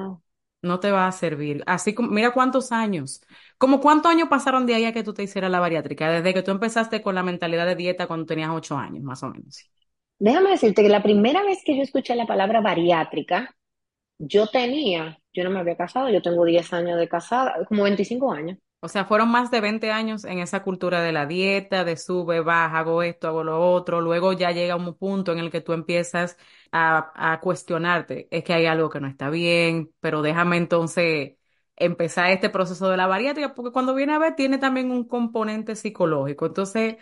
No 0.61 0.79
te 0.79 0.91
va 0.91 1.07
a 1.07 1.11
servir. 1.13 1.63
Así 1.67 1.93
como, 1.95 2.09
mira 2.09 2.33
cuántos 2.33 2.71
años. 2.71 3.21
Como 3.59 3.81
cuántos 3.81 4.11
años 4.11 4.29
pasaron 4.29 4.65
de 4.67 4.75
ahí 4.75 4.85
a 4.85 4.93
que 4.93 5.03
tú 5.03 5.13
te 5.13 5.23
hicieras 5.23 5.51
la 5.51 5.59
bariátrica, 5.61 6.09
desde 6.11 6.33
que 6.33 6.43
tú 6.43 6.51
empezaste 6.51 7.01
con 7.03 7.15
la 7.15 7.23
mentalidad 7.23 7.65
de 7.67 7.75
dieta 7.75 8.07
cuando 8.07 8.25
tenías 8.27 8.51
ocho 8.51 8.77
años, 8.77 9.03
más 9.03 9.23
o 9.23 9.29
menos. 9.29 9.67
Déjame 10.19 10.49
decirte 10.51 10.81
que 10.83 10.89
la 10.89 11.03
primera 11.03 11.43
vez 11.43 11.59
que 11.65 11.75
yo 11.77 11.83
escuché 11.83 12.15
la 12.15 12.25
palabra 12.25 12.61
bariátrica, 12.61 13.55
yo 14.19 14.47
tenía, 14.47 15.19
yo 15.33 15.43
no 15.45 15.51
me 15.51 15.59
había 15.61 15.77
casado, 15.77 16.09
yo 16.09 16.21
tengo 16.23 16.45
10 16.45 16.73
años 16.73 16.99
de 16.99 17.09
casada, 17.09 17.65
como 17.67 17.83
25 17.83 18.31
años. 18.33 18.59
O 18.83 18.89
sea, 18.89 19.05
fueron 19.05 19.29
más 19.31 19.49
de 19.49 19.61
20 19.61 19.91
años 19.91 20.25
en 20.25 20.39
esa 20.39 20.61
cultura 20.61 21.01
de 21.01 21.13
la 21.13 21.25
dieta, 21.25 21.85
de 21.85 21.95
sube, 21.95 22.41
baja, 22.41 22.79
hago 22.79 23.01
esto, 23.01 23.29
hago 23.29 23.43
lo 23.43 23.59
otro. 23.71 24.01
Luego 24.01 24.33
ya 24.33 24.51
llega 24.51 24.75
un 24.75 24.93
punto 24.97 25.31
en 25.31 25.39
el 25.39 25.49
que 25.51 25.61
tú 25.61 25.71
empiezas 25.71 26.37
a, 26.71 27.33
a 27.33 27.39
cuestionarte, 27.39 28.27
es 28.29 28.43
que 28.43 28.53
hay 28.53 28.65
algo 28.65 28.89
que 28.89 28.99
no 28.99 29.07
está 29.07 29.29
bien, 29.29 29.93
pero 30.01 30.21
déjame 30.21 30.57
entonces 30.57 31.37
empezar 31.77 32.29
este 32.31 32.49
proceso 32.49 32.89
de 32.89 32.97
la 32.97 33.07
bariátrica, 33.07 33.53
porque 33.55 33.71
cuando 33.71 33.95
viene 33.95 34.13
a 34.13 34.19
ver 34.19 34.35
tiene 34.35 34.57
también 34.57 34.91
un 34.91 35.07
componente 35.07 35.75
psicológico. 35.77 36.45
Entonces, 36.47 36.97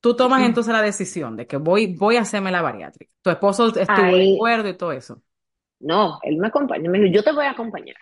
tú 0.00 0.16
tomas 0.16 0.42
entonces 0.44 0.72
la 0.72 0.82
decisión 0.82 1.36
de 1.36 1.46
que 1.46 1.56
voy, 1.58 1.94
voy 1.96 2.16
a 2.16 2.22
hacerme 2.22 2.50
la 2.52 2.62
bariátrica. 2.62 3.12
Tu 3.22 3.30
esposo 3.30 3.68
estuvo 3.78 4.16
de 4.16 4.24
acuerdo 4.34 4.68
y 4.68 4.76
todo 4.76 4.92
eso. 4.92 5.22
no, 5.80 6.18
él 6.22 6.36
me 6.38 6.48
acompañó, 6.48 6.90
me 6.90 6.98
dijo, 6.98 7.12
yo 7.14 7.22
te 7.24 7.32
voy 7.32 7.46
a 7.46 7.50
acompañar, 7.52 7.96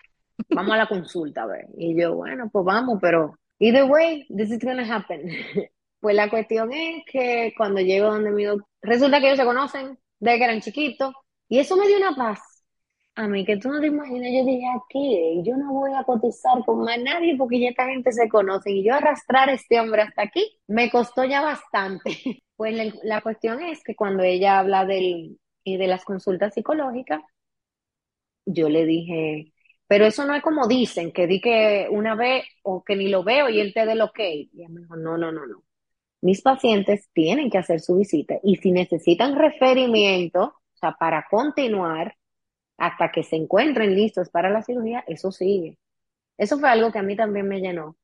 vamos 0.49 0.73
a 0.73 0.77
la 0.77 0.87
consulta, 0.87 1.43
a 1.43 1.47
ver. 1.47 1.67
Y 1.77 1.99
yo, 1.99 2.15
bueno, 2.15 2.49
pues 2.51 2.65
vamos, 2.65 2.99
pero 3.01 3.35
either 3.59 3.85
way, 3.85 4.25
this 4.35 4.51
is 4.51 4.59
gonna 4.59 4.83
happen. 4.93 5.29
Pues 6.01 6.15
la 6.15 6.29
cuestión 6.29 6.71
es 6.71 7.03
que 7.11 7.51
cuando 7.57 7.81
llego 7.81 8.11
donde 8.11 8.29
mi 8.29 8.43
doctor, 8.43 8.67
resulta 8.83 9.19
que 9.19 9.25
ellos 9.25 9.39
se 9.39 9.45
conocen 9.45 9.97
desde 10.19 10.37
que 10.37 10.43
eran 10.43 10.61
chiquitos, 10.61 11.15
y 11.49 11.57
eso 11.57 11.75
me 11.77 11.87
dio 11.87 11.97
una 11.97 12.15
paz. 12.15 12.39
A 13.15 13.27
mí, 13.27 13.45
que 13.45 13.57
tú 13.57 13.69
no 13.69 13.79
te 13.79 13.87
imaginas, 13.87 14.29
yo 14.33 14.45
dije 14.45 14.65
aquí, 14.75 15.41
yo 15.43 15.55
no 15.57 15.71
voy 15.73 15.91
a 15.93 16.03
cotizar 16.03 16.63
con 16.65 16.81
más 16.83 16.99
nadie 16.99 17.35
porque 17.37 17.59
ya 17.61 17.69
esta 17.69 17.85
gente 17.87 18.11
se 18.11 18.27
conoce 18.29 18.71
y 18.71 18.83
yo 18.83 18.93
arrastrar 18.93 19.49
a 19.49 19.53
este 19.53 19.79
hombre 19.79 20.01
hasta 20.01 20.23
aquí 20.23 20.59
me 20.67 20.91
costó 20.91 21.23
ya 21.25 21.41
bastante. 21.41 22.11
Pues 22.57 22.73
la, 22.73 22.85
la 23.03 23.21
cuestión 23.21 23.61
es 23.61 23.83
que 23.83 23.95
cuando 23.95 24.23
ella 24.23 24.59
habla 24.59 24.85
del, 24.85 25.37
y 25.65 25.75
de 25.77 25.87
las 25.87 26.05
consultas 26.05 26.53
psicológicas, 26.53 27.21
yo 28.45 28.69
le 28.69 28.85
dije, 28.85 29.53
pero 29.87 30.05
eso 30.05 30.25
no 30.25 30.33
es 30.35 30.41
como 30.41 30.67
dicen, 30.67 31.11
que 31.11 31.27
di 31.27 31.41
que 31.41 31.87
una 31.91 32.15
vez 32.15 32.45
o 32.63 32.83
que 32.83 32.95
ni 32.95 33.09
lo 33.09 33.23
veo 33.23 33.49
y 33.49 33.59
él 33.59 33.73
te 33.73 33.85
dé 33.85 33.93
el 33.93 34.01
ok. 34.01 34.19
Y 34.19 34.49
ella 34.55 34.69
me 34.69 34.81
dijo, 34.81 34.95
no, 34.95 35.17
no, 35.17 35.31
no, 35.31 35.45
no. 35.45 35.63
Mis 36.21 36.41
pacientes 36.41 37.09
tienen 37.13 37.49
que 37.51 37.57
hacer 37.59 37.79
su 37.81 37.97
visita 37.97 38.35
y 38.43 38.57
si 38.57 38.71
necesitan 38.71 39.35
referimiento, 39.37 40.43
o 40.43 40.77
sea, 40.77 40.93
para 40.99 41.27
continuar 41.29 42.15
hasta 42.77 43.11
que 43.11 43.23
se 43.23 43.35
encuentren 43.37 43.95
listos 43.95 44.29
para 44.29 44.49
la 44.49 44.63
cirugía, 44.63 45.03
eso 45.07 45.31
sigue. 45.31 45.77
Eso 46.37 46.59
fue 46.59 46.69
algo 46.69 46.91
que 46.91 46.99
a 46.99 47.03
mí 47.03 47.15
también 47.15 47.47
me 47.47 47.61
llenó, 47.61 47.97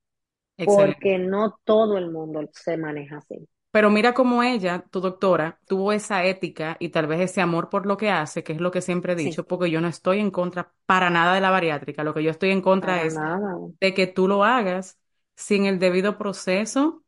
Excelente. 0.58 1.02
porque 1.04 1.18
no 1.20 1.60
todo 1.66 1.98
el 1.98 2.12
mundo 2.12 2.42
se 2.54 2.78
maneja 2.78 3.18
así. 3.18 3.48
Pero 3.72 3.90
mira 3.90 4.14
cómo 4.14 4.44
ella, 4.44 4.84
tu 4.92 5.00
doctora, 5.02 5.60
tuvo 5.68 5.94
esa 5.94 6.26
ética 6.26 6.76
y 6.80 6.90
tal 6.90 7.08
vez 7.08 7.22
ese 7.22 7.42
amor 7.42 7.70
por 7.70 7.86
lo 7.86 7.98
que 7.98 8.10
hace, 8.12 8.44
que 8.44 8.54
es 8.54 8.60
lo 8.62 8.72
que 8.72 8.82
siempre 8.82 9.14
he 9.14 9.16
Sí, 9.16 9.16
dicho, 9.16 9.48
porque 9.48 9.72
yo 9.72 9.82
no 9.82 9.88
estoy 9.88 10.20
en 10.20 10.32
contra 10.32 10.74
para 10.86 11.10
nada 11.10 11.34
de 11.36 11.42
la 11.42 11.52
bariátrica. 11.52 12.04
Lo 12.04 12.14
que 12.14 12.24
yo 12.24 12.32
estoy 12.32 12.52
en 12.52 12.62
contra 12.62 13.02
para 13.02 13.06
es 13.06 13.22
nada. 13.22 13.58
de 13.80 13.94
que 13.94 14.08
tú 14.08 14.28
lo 14.28 14.44
hagas 14.44 15.00
sin 15.36 15.66
el 15.66 15.80
debido 15.80 16.18
proceso, 16.18 17.04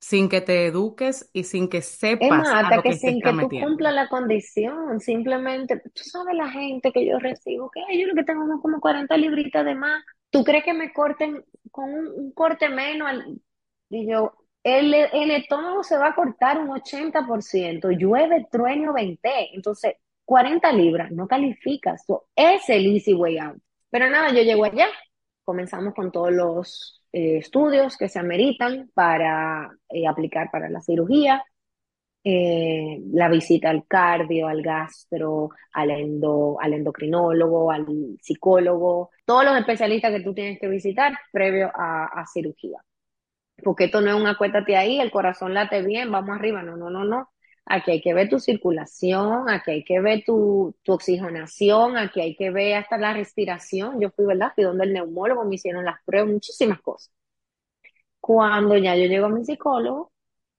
sin 0.00 0.28
que 0.28 0.40
te 0.40 0.66
eduques 0.66 1.30
y 1.32 1.44
sin 1.44 1.68
que 1.68 1.82
Es 2.18 2.32
sepas 2.32 2.34
más, 2.34 2.62
a 2.62 2.62
hasta 2.62 2.74
lo 2.74 2.82
que 2.82 2.92
sin 2.94 3.20
que 3.20 3.34
tú 3.34 3.52
cumplas 3.58 3.92
la 3.94 4.08
condición, 4.08 5.00
simplemente, 5.00 5.80
tú 5.94 6.02
sabes 6.04 6.34
la 6.34 6.48
gente 6.50 6.90
que 6.92 7.06
yo 7.06 7.18
recibo, 7.18 7.70
que 7.70 7.80
"Ay, 7.88 8.00
yo 8.00 8.06
lo 8.08 8.14
que 8.14 8.24
tengo 8.24 8.60
como 8.62 8.80
40 8.80 9.16
libritas 9.18 9.64
de 9.66 9.74
más, 9.74 10.02
¿tú 10.30 10.42
crees 10.42 10.64
que 10.64 10.72
me 10.72 10.92
corten 10.94 11.44
con 11.70 11.92
un, 11.92 12.06
un 12.08 12.32
corte 12.32 12.68
menos? 12.70 13.08
al-?" 13.08 13.38
Y 13.90 14.08
yo, 14.10 14.32
el, 14.66 14.92
el 14.94 15.30
estómago 15.30 15.84
se 15.84 15.96
va 15.96 16.08
a 16.08 16.14
cortar 16.14 16.58
un 16.58 16.68
80%, 16.68 17.96
llueve, 17.96 18.46
trueno, 18.50 18.92
20, 18.92 19.54
entonces 19.54 19.94
40 20.24 20.72
libras, 20.72 21.12
no 21.12 21.28
calificas, 21.28 22.04
so, 22.04 22.26
es 22.34 22.68
el 22.68 22.86
easy 22.86 23.14
way 23.14 23.38
out. 23.38 23.58
Pero 23.90 24.10
nada, 24.10 24.32
yo 24.32 24.42
llego 24.42 24.64
allá, 24.64 24.88
comenzamos 25.44 25.94
con 25.94 26.10
todos 26.10 26.32
los 26.32 27.00
eh, 27.12 27.38
estudios 27.38 27.96
que 27.96 28.08
se 28.08 28.18
ameritan 28.18 28.90
para 28.92 29.70
eh, 29.88 30.06
aplicar 30.08 30.50
para 30.50 30.68
la 30.68 30.80
cirugía 30.80 31.44
eh, 32.24 33.00
la 33.12 33.28
visita 33.28 33.70
al 33.70 33.86
cardio, 33.86 34.48
al 34.48 34.62
gastro, 34.62 35.50
al, 35.72 35.90
endo, 35.92 36.56
al 36.60 36.72
endocrinólogo, 36.74 37.70
al 37.70 37.86
psicólogo, 38.20 39.10
todos 39.24 39.44
los 39.44 39.56
especialistas 39.56 40.10
que 40.10 40.24
tú 40.24 40.34
tienes 40.34 40.58
que 40.58 40.66
visitar 40.66 41.12
previo 41.30 41.70
a, 41.72 42.06
a 42.06 42.26
cirugía. 42.26 42.80
Porque 43.62 43.84
esto 43.84 44.00
no 44.00 44.10
es 44.10 44.16
un 44.16 44.26
acuéstate 44.26 44.76
ahí, 44.76 45.00
el 45.00 45.10
corazón 45.10 45.54
late 45.54 45.82
bien, 45.82 46.10
vamos 46.10 46.36
arriba, 46.36 46.62
no, 46.62 46.76
no, 46.76 46.90
no, 46.90 47.04
no. 47.04 47.30
Aquí 47.64 47.90
hay 47.90 48.00
que 48.00 48.14
ver 48.14 48.28
tu 48.28 48.38
circulación, 48.38 49.48
aquí 49.50 49.70
hay 49.72 49.84
que 49.84 50.00
ver 50.00 50.22
tu, 50.24 50.74
tu 50.84 50.92
oxigenación, 50.92 51.96
aquí 51.96 52.20
hay 52.20 52.36
que 52.36 52.50
ver 52.50 52.76
hasta 52.76 52.96
la 52.98 53.12
respiración. 53.12 54.00
Yo 54.00 54.10
fui, 54.10 54.24
¿verdad? 54.26 54.52
Fui 54.54 54.62
donde 54.64 54.84
el 54.84 54.92
neumólogo, 54.92 55.44
me 55.44 55.56
hicieron 55.56 55.84
las 55.84 55.96
pruebas, 56.04 56.30
muchísimas 56.32 56.80
cosas. 56.80 57.12
Cuando 58.20 58.76
ya 58.76 58.96
yo 58.96 59.06
llego 59.06 59.26
a 59.26 59.28
mi 59.28 59.44
psicólogo, 59.44 60.12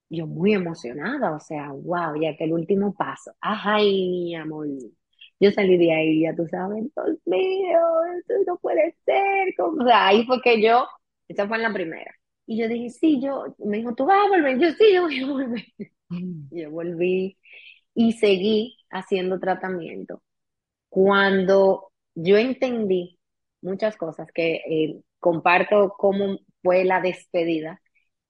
yo 0.09 0.27
muy 0.27 0.53
emocionada, 0.53 1.33
o 1.35 1.39
sea, 1.39 1.71
wow, 1.71 2.21
ya 2.21 2.35
que 2.37 2.45
el 2.45 2.53
último 2.53 2.95
paso. 2.95 3.33
Ay, 3.41 4.25
mi 4.25 4.35
amor. 4.35 4.67
Yo 5.39 5.51
salí 5.51 5.77
de 5.77 5.93
ahí, 5.93 6.21
ya 6.23 6.35
tú 6.35 6.47
sabes, 6.47 6.83
Dios 6.95 7.19
mío, 7.25 7.79
esto 8.19 8.33
no 8.47 8.57
puede 8.59 8.95
ser. 9.05 9.53
¿cómo?". 9.57 9.83
O 9.83 9.87
sea, 9.87 10.07
ahí 10.07 10.25
fue 10.25 10.41
que 10.41 10.61
yo, 10.63 10.87
esa 11.29 11.47
fue 11.47 11.57
en 11.57 11.63
la 11.63 11.73
primera. 11.73 12.13
Y 12.47 12.59
yo 12.61 12.69
dije, 12.69 12.89
sí, 12.91 13.21
yo, 13.21 13.55
me 13.59 13.77
dijo, 13.79 13.95
¿tú 13.95 14.05
vas 14.07 14.25
a 14.25 14.29
volver? 14.29 14.59
Yo, 14.59 14.71
sí, 14.73 14.93
yo 14.95 15.03
voy 15.03 15.21
a 15.23 15.27
volver. 15.27 15.65
Mm. 16.09 16.47
Yo 16.51 16.71
volví 16.71 17.37
y 17.95 18.13
seguí 18.13 18.77
haciendo 18.91 19.39
tratamiento. 19.39 20.21
Cuando 20.89 21.91
yo 22.15 22.37
entendí 22.37 23.19
muchas 23.61 23.97
cosas 23.97 24.29
que 24.33 24.55
eh, 24.69 25.01
comparto 25.19 25.95
cómo 25.97 26.39
fue 26.63 26.85
la 26.85 27.01
despedida, 27.01 27.81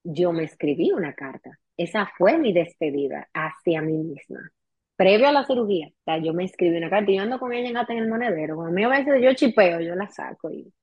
yo 0.04 0.34
me 0.34 0.44
escribí 0.46 0.92
una 0.92 1.14
carta. 1.16 1.60
Esa 1.78 2.10
fue 2.18 2.38
mi 2.40 2.54
despedida 2.54 3.30
hacia 3.34 3.82
mí 3.82 3.94
misma. 3.98 4.52
Previo 4.96 5.28
a 5.30 5.32
la 5.32 5.46
cirugía, 5.46 5.88
o 5.90 6.04
sea, 6.06 6.18
yo 6.20 6.34
me 6.34 6.46
escribí 6.46 6.78
una 6.78 6.90
carta 6.90 7.12
y 7.12 7.18
yo 7.18 7.24
ando 7.24 7.40
con 7.40 7.54
ella 7.54 7.70
en 7.90 7.98
el 8.00 8.10
monedero. 8.10 8.62
A 8.64 8.72
mí 8.72 8.84
a 8.84 8.90
veces 8.90 9.22
yo 9.22 9.34
chipeo, 9.34 9.80
yo 9.82 9.96
la 9.96 10.10
saco 10.10 10.52
y, 10.52 10.74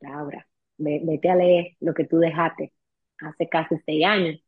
Laura, 0.00 0.46
ve- 0.46 0.51
vete 0.82 1.30
a 1.30 1.36
leer 1.36 1.76
lo 1.80 1.94
que 1.94 2.04
tú 2.04 2.18
dejaste 2.18 2.72
hace 3.18 3.48
casi 3.48 3.76
seis 3.86 4.04
años. 4.04 4.40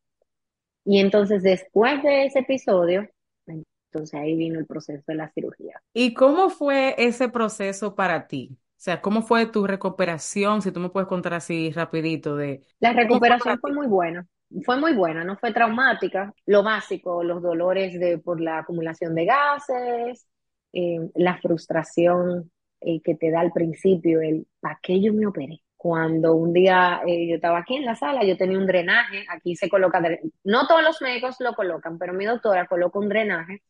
Y 0.85 1.01
entonces 1.01 1.42
después 1.42 2.03
de 2.03 2.27
ese 2.27 2.40
episodio, 2.40 3.09
entonces 3.47 4.14
ahí 4.14 4.35
vino 4.35 4.59
el 4.59 4.66
proceso 4.66 5.03
de 5.07 5.14
la 5.14 5.31
cirugía. 5.31 5.81
¿Y 5.92 6.14
cómo 6.14 6.51
fue 6.51 6.94
ese 6.99 7.29
proceso 7.29 7.94
para 7.94 8.27
ti? 8.27 8.51
O 8.53 8.85
sea, 8.85 9.01
¿cómo 9.01 9.23
fue 9.23 9.47
tu 9.47 9.66
recuperación? 9.66 10.61
Si 10.61 10.73
tú 10.73 10.81
me 10.81 10.90
puedes 10.90 11.09
contar 11.09 11.35
así 11.35 11.70
rapidito 11.70 12.37
de 12.37 12.62
La 12.81 12.92
fue 12.92 13.03
recuperación 13.05 13.59
fue 13.61 13.73
muy 13.73 13.87
buena, 13.87 14.27
fue 14.64 14.79
muy 14.79 14.94
buena, 14.94 15.25
no 15.25 15.38
fue 15.38 15.53
traumática. 15.53 16.35
Lo 16.44 16.62
básico, 16.62 17.23
los 17.25 17.40
dolores 17.40 17.99
de, 17.99 18.18
por 18.18 18.40
la 18.40 18.59
acumulación 18.59 19.14
de 19.14 19.25
gases, 19.25 20.27
eh, 20.73 20.99
la 21.14 21.38
frustración 21.38 22.51
eh, 22.81 23.01
que 23.01 23.14
te 23.14 23.31
da 23.31 23.40
al 23.40 23.53
principio, 23.53 24.20
el 24.20 24.47
¿para 24.61 24.79
qué 24.83 25.01
yo 25.01 25.14
me 25.14 25.27
operé? 25.27 25.62
Cuando 25.85 26.35
un 26.35 26.55
día 26.55 27.03
eh, 27.07 27.29
yo 27.29 27.35
estaba 27.35 27.59
aquí 27.59 27.77
en 27.77 27.85
la 27.85 27.94
sala, 27.94 28.25
yo 28.25 28.38
tenía 28.38 28.57
un 28.57 28.66
drenaje, 28.66 29.27
aquí 29.29 29.55
se 29.55 29.68
coloca, 29.68 30.01
no 30.44 30.66
todos 30.66 30.83
los 30.83 31.03
médicos 31.03 31.37
lo 31.40 31.55
colocan, 31.55 31.99
pero 31.99 32.14
mi 32.14 32.25
doctora 32.25 32.66
coloca 32.66 32.99
un 32.99 33.11
drenaje, 33.11 33.62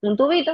un 0.00 0.16
tubito 0.16 0.52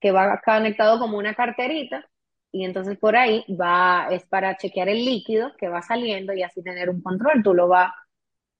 que 0.00 0.12
va 0.12 0.38
conectado 0.44 0.98
como 0.98 1.16
una 1.16 1.34
carterita 1.34 2.06
y 2.52 2.66
entonces 2.66 2.98
por 2.98 3.16
ahí 3.16 3.42
va, 3.58 4.08
es 4.10 4.26
para 4.26 4.54
chequear 4.58 4.90
el 4.90 5.02
líquido 5.02 5.52
que 5.56 5.68
va 5.68 5.80
saliendo 5.80 6.34
y 6.34 6.42
así 6.42 6.62
tener 6.62 6.90
un 6.90 7.00
control. 7.02 7.42
Tú 7.42 7.54
lo 7.54 7.66
vas, 7.66 7.90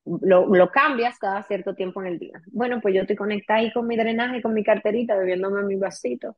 lo, 0.07 0.47
lo 0.47 0.71
cambias 0.71 1.19
cada 1.19 1.43
cierto 1.43 1.75
tiempo 1.75 2.01
en 2.01 2.09
el 2.09 2.19
día. 2.19 2.41
Bueno, 2.47 2.81
pues 2.81 2.95
yo 2.95 3.03
estoy 3.03 3.17
conectada 3.17 3.61
ahí 3.61 3.73
con 3.75 3.87
mi 3.87 3.99
drenaje, 3.99 4.41
con 4.41 4.55
mi 4.55 4.65
carterita, 4.65 5.17
bebiéndome 5.17 5.65
mi 5.65 5.77
vasito. 5.77 6.35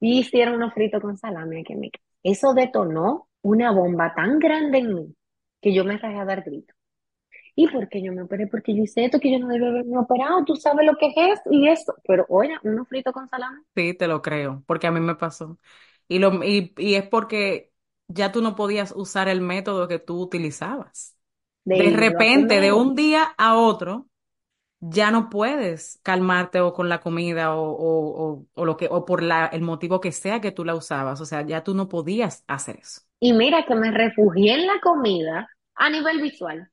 Y 0.00 0.20
hicieron 0.20 0.54
unos 0.56 0.72
fritos 0.74 1.02
con 1.02 1.18
salami 1.18 1.60
aquí 1.60 1.74
en 1.74 1.80
mi 1.80 1.90
casa. 1.90 2.04
Eso 2.22 2.54
detonó 2.54 3.28
una 3.44 3.72
bomba 3.72 4.14
tan 4.16 4.40
grande 4.40 4.78
en 4.80 4.94
mí 4.96 5.16
que 5.62 5.74
yo 5.74 5.84
me 5.86 5.98
rajé 5.98 6.18
a 6.18 6.26
dar 6.26 6.42
gritos. 6.44 6.76
¿Y 7.56 7.68
por 7.68 7.88
qué 7.88 8.02
yo 8.02 8.12
me 8.12 8.22
operé? 8.22 8.46
Porque 8.48 8.76
yo 8.76 8.82
hice 8.84 9.04
esto 9.06 9.20
que 9.20 9.32
yo 9.32 9.38
no 9.40 9.48
debía 9.48 9.68
haberme 9.70 9.98
operado. 9.98 10.44
Tú 10.44 10.56
sabes 10.56 10.86
lo 10.86 10.96
que 10.96 11.08
es 11.16 11.40
y 11.50 11.68
eso. 11.68 11.94
Pero 12.06 12.26
oye, 12.28 12.56
unos 12.64 12.88
fritos 12.88 13.12
con 13.14 13.28
salami. 13.28 13.62
Sí, 13.74 13.94
te 13.94 14.06
lo 14.06 14.22
creo, 14.22 14.62
porque 14.66 14.86
a 14.86 14.92
mí 14.92 15.00
me 15.00 15.16
pasó. 15.16 15.58
Y, 16.06 16.18
lo, 16.20 16.44
y, 16.44 16.72
y 16.78 16.94
es 16.94 17.08
porque 17.08 17.72
ya 18.06 18.30
tú 18.30 18.40
no 18.40 18.54
podías 18.54 18.92
usar 18.94 19.28
el 19.28 19.40
método 19.40 19.88
que 19.88 19.98
tú 19.98 20.20
utilizabas. 20.20 21.16
de 21.64 21.90
repente, 21.96 22.60
de 22.60 22.72
un 22.72 22.94
día 22.96 23.34
a 23.38 23.56
otro, 23.56 24.08
ya 24.80 25.10
no 25.12 25.30
puedes 25.30 26.00
calmarte 26.04 26.60
o 26.62 26.74
con 26.74 26.88
la 26.90 27.00
comida 27.02 27.56
o, 27.56 27.62
o, 27.72 28.32
o, 28.34 28.46
o 28.54 28.66
lo 28.66 28.76
que, 28.78 28.88
o 28.90 29.04
por 29.06 29.22
la, 29.24 29.46
el 29.48 29.62
motivo 29.62 30.00
que 30.02 30.12
sea 30.12 30.40
que 30.42 30.52
tú 30.52 30.64
la 30.66 30.76
usabas. 30.76 31.20
O 31.22 31.26
sea, 31.26 31.42
ya 31.46 31.64
tú 31.64 31.74
no 31.74 31.88
podías 31.88 32.44
hacer 32.48 32.78
eso. 32.80 33.02
Y 33.20 33.32
mira 33.32 33.64
que 33.64 33.74
me 33.74 33.90
refugié 33.90 34.54
en 34.54 34.66
la 34.66 34.80
comida 34.80 35.48
a 35.74 35.90
nivel 35.90 36.20
visual. 36.20 36.68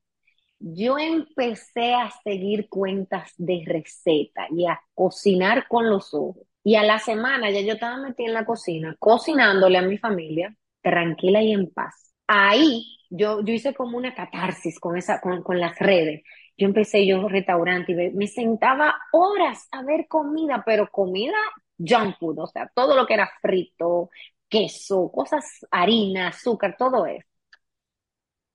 Yo 0.58 0.98
empecé 0.98 1.94
a 1.94 2.10
seguir 2.22 2.68
cuentas 2.68 3.32
de 3.36 3.64
receta 3.66 4.46
y 4.50 4.66
a 4.66 4.80
cocinar 4.94 5.66
con 5.68 5.90
los 5.90 6.14
ojos. 6.14 6.46
Y 6.62 6.76
a 6.76 6.84
la 6.84 6.98
semana 7.00 7.50
ya 7.50 7.60
yo 7.60 7.74
estaba 7.74 7.96
metida 7.96 8.28
en 8.28 8.34
la 8.34 8.44
cocina, 8.44 8.94
cocinándole 8.98 9.78
a 9.78 9.82
mi 9.82 9.98
familia, 9.98 10.54
tranquila 10.80 11.42
y 11.42 11.52
en 11.52 11.70
paz. 11.72 12.14
Ahí 12.28 12.98
yo, 13.10 13.42
yo 13.44 13.52
hice 13.52 13.74
como 13.74 13.98
una 13.98 14.14
catarsis 14.14 14.78
con, 14.78 14.96
esa, 14.96 15.20
con, 15.20 15.42
con 15.42 15.60
las 15.60 15.78
redes. 15.78 16.22
Yo 16.56 16.66
empecé 16.66 17.06
yo 17.06 17.28
restaurante 17.28 17.92
y 17.92 18.10
me, 18.12 18.26
sentaba 18.26 18.94
horas 19.12 19.68
a 19.72 19.82
ver 19.82 20.06
comida, 20.08 20.62
pero 20.64 20.88
comida 20.90 21.36
junk 21.78 22.16
food, 22.18 22.38
o 22.38 22.46
sea, 22.46 22.70
todo 22.74 22.94
lo 22.94 23.06
que 23.06 23.14
era 23.14 23.30
frito, 23.40 24.10
queso, 24.52 25.10
cosas, 25.12 25.46
harina, 25.72 26.28
azúcar, 26.30 26.76
todo 26.78 27.06
eso. 27.06 27.26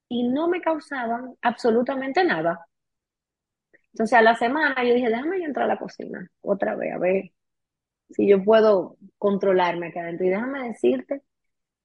Y 0.10 0.28
no 0.28 0.50
me 0.50 0.60
causaban 0.60 1.36
absolutamente 1.42 2.22
nada. 2.26 2.68
Entonces 3.94 4.18
a 4.18 4.22
la 4.22 4.36
semana 4.36 4.76
yo 4.84 4.94
dije, 4.94 5.10
déjame 5.10 5.40
yo 5.40 5.46
entrar 5.46 5.66
a 5.66 5.74
la 5.74 5.80
cocina 5.80 6.30
otra 6.42 6.76
vez, 6.76 6.94
a 6.94 6.98
ver 7.00 7.32
si 8.12 8.28
yo 8.30 8.44
puedo 8.44 8.98
controlarme 9.20 9.90
acá 9.90 10.02
adentro. 10.02 10.28
Y 10.28 10.32
déjame 10.32 10.70
decirte 10.70 11.24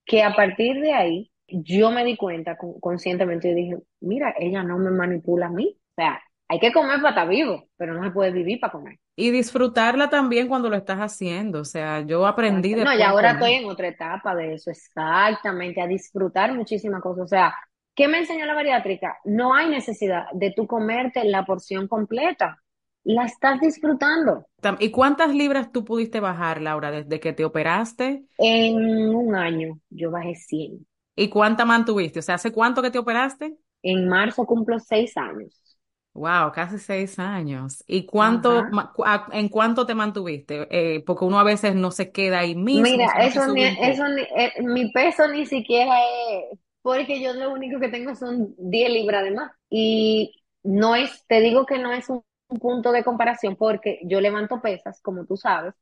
que 0.07 0.23
a 0.25 0.35
partir 0.37 0.81
de 0.83 0.95
ahí 0.95 1.33
yo 1.49 1.93
me 1.93 2.05
di 2.05 2.17
cuenta 2.19 2.59
con- 2.59 2.81
conscientemente 2.81 3.51
y 3.51 3.55
dije, 3.55 3.79
mira, 4.01 4.35
ella 4.39 4.65
no 4.65 4.79
me 4.79 4.93
manipula 4.93 5.49
a 5.49 5.51
mí. 5.51 5.79
O 5.93 5.95
sea, 5.97 6.23
hay 6.49 6.61
que 6.61 6.73
comer 6.73 6.99
para 6.99 7.11
estar 7.11 7.29
vivo, 7.31 7.69
pero 7.79 7.95
no 7.95 8.05
se 8.05 8.13
puede 8.13 8.33
vivir 8.33 8.61
para 8.61 8.73
comer. 8.75 9.01
Y 9.15 9.31
disfrutarla 9.31 10.09
también 10.09 10.49
cuando 10.49 10.71
lo 10.71 10.77
estás 10.77 10.99
haciendo. 10.99 11.61
O 11.61 11.65
sea, 11.65 12.01
yo 12.01 12.27
aprendí 12.27 12.73
Exacto. 12.73 12.93
No, 12.93 12.99
y 12.99 13.03
ahora 13.03 13.33
estoy 13.33 13.53
en 13.53 13.67
otra 13.67 13.89
etapa 13.89 14.35
de 14.35 14.55
eso, 14.55 14.71
exactamente, 14.71 15.81
a 15.81 15.87
disfrutar 15.87 16.55
muchísimas 16.55 17.03
cosas. 17.03 17.25
O 17.25 17.29
sea, 17.29 17.55
¿qué 17.95 18.09
me 18.09 18.19
enseñó 18.19 18.47
la 18.47 18.55
bariátrica? 18.55 19.19
No 19.25 19.55
hay 19.55 19.69
necesidad 19.69 20.25
de 20.33 20.53
tú 20.57 20.67
comerte 20.67 21.25
la 21.25 21.45
porción 21.45 21.89
completa. 21.89 22.59
La 23.05 23.25
estás 23.25 23.61
disfrutando 23.61 24.47
¿Y 24.79 24.91
cuántas 24.93 25.35
libras 25.35 25.73
tú 25.73 25.85
pudiste 25.85 26.21
bajar, 26.21 26.63
Laura, 26.63 26.93
desde 26.93 27.19
que 27.19 27.33
te 27.33 27.45
operaste? 27.45 28.25
en 28.39 29.15
un 29.15 29.35
año. 29.35 29.81
Yo 29.91 30.11
bajé 30.11 30.37
100. 30.37 30.87
¿Y 31.17 31.29
cuánta 31.29 31.65
mantuviste? 31.65 32.21
O 32.21 32.23
sea, 32.23 32.37
¿hace 32.37 32.53
cuánto 32.53 32.81
que 32.81 32.91
te 32.91 32.99
operaste? 32.99 33.57
En 33.83 34.09
marzo 34.09 34.47
cumplo 34.47 34.79
seis 34.79 35.17
años. 35.17 35.72
Wow, 36.15 36.53
casi 36.53 36.79
seis 36.79 37.19
años. 37.19 37.83
¿Y 37.87 38.05
cuánto, 38.05 38.69
ma- 38.71 38.93
a- 39.07 39.29
en 39.33 39.49
cuánto 39.49 39.87
te 39.87 39.95
mantuviste? 39.95 40.69
Eh, 40.71 41.03
porque 41.07 41.25
uno 41.25 41.39
a 41.41 41.45
veces 41.45 41.75
no 41.75 41.91
se 41.91 42.13
queda 42.13 42.41
ahí 42.41 42.55
mismo, 42.55 43.07
Mira, 43.07 43.09
sino 43.09 43.31
que 43.31 43.39
eso 43.39 43.49
ni, 43.49 43.65
un 43.65 43.79
eso 43.81 44.09
poco. 44.09 44.09
ni, 44.09 44.23
eh, 44.23 44.53
mi 44.63 44.91
peso 44.93 45.29
ni 45.29 45.45
siquiera 45.47 45.95
es, 46.31 46.59
porque 46.81 47.21
yo 47.23 47.35
lo 47.35 47.53
único 47.53 47.79
que 47.79 47.89
tengo 47.89 48.15
son 48.15 48.55
10 48.59 48.91
libras 48.91 49.25
de 49.25 49.31
más. 49.33 49.53
Y 49.69 50.33
no 50.63 50.95
es, 50.97 51.25
te 51.27 51.41
digo 51.41 51.67
que 51.67 51.79
no 51.79 51.93
es 51.93 52.09
un 52.09 52.25
punto 52.61 52.91
de 52.93 53.05
comparación 53.05 53.57
porque 53.57 54.01
yo 54.05 54.21
levanto 54.21 54.61
pesas, 54.63 55.01
como 55.03 55.27
tú 55.27 55.37
sabes, 55.37 55.75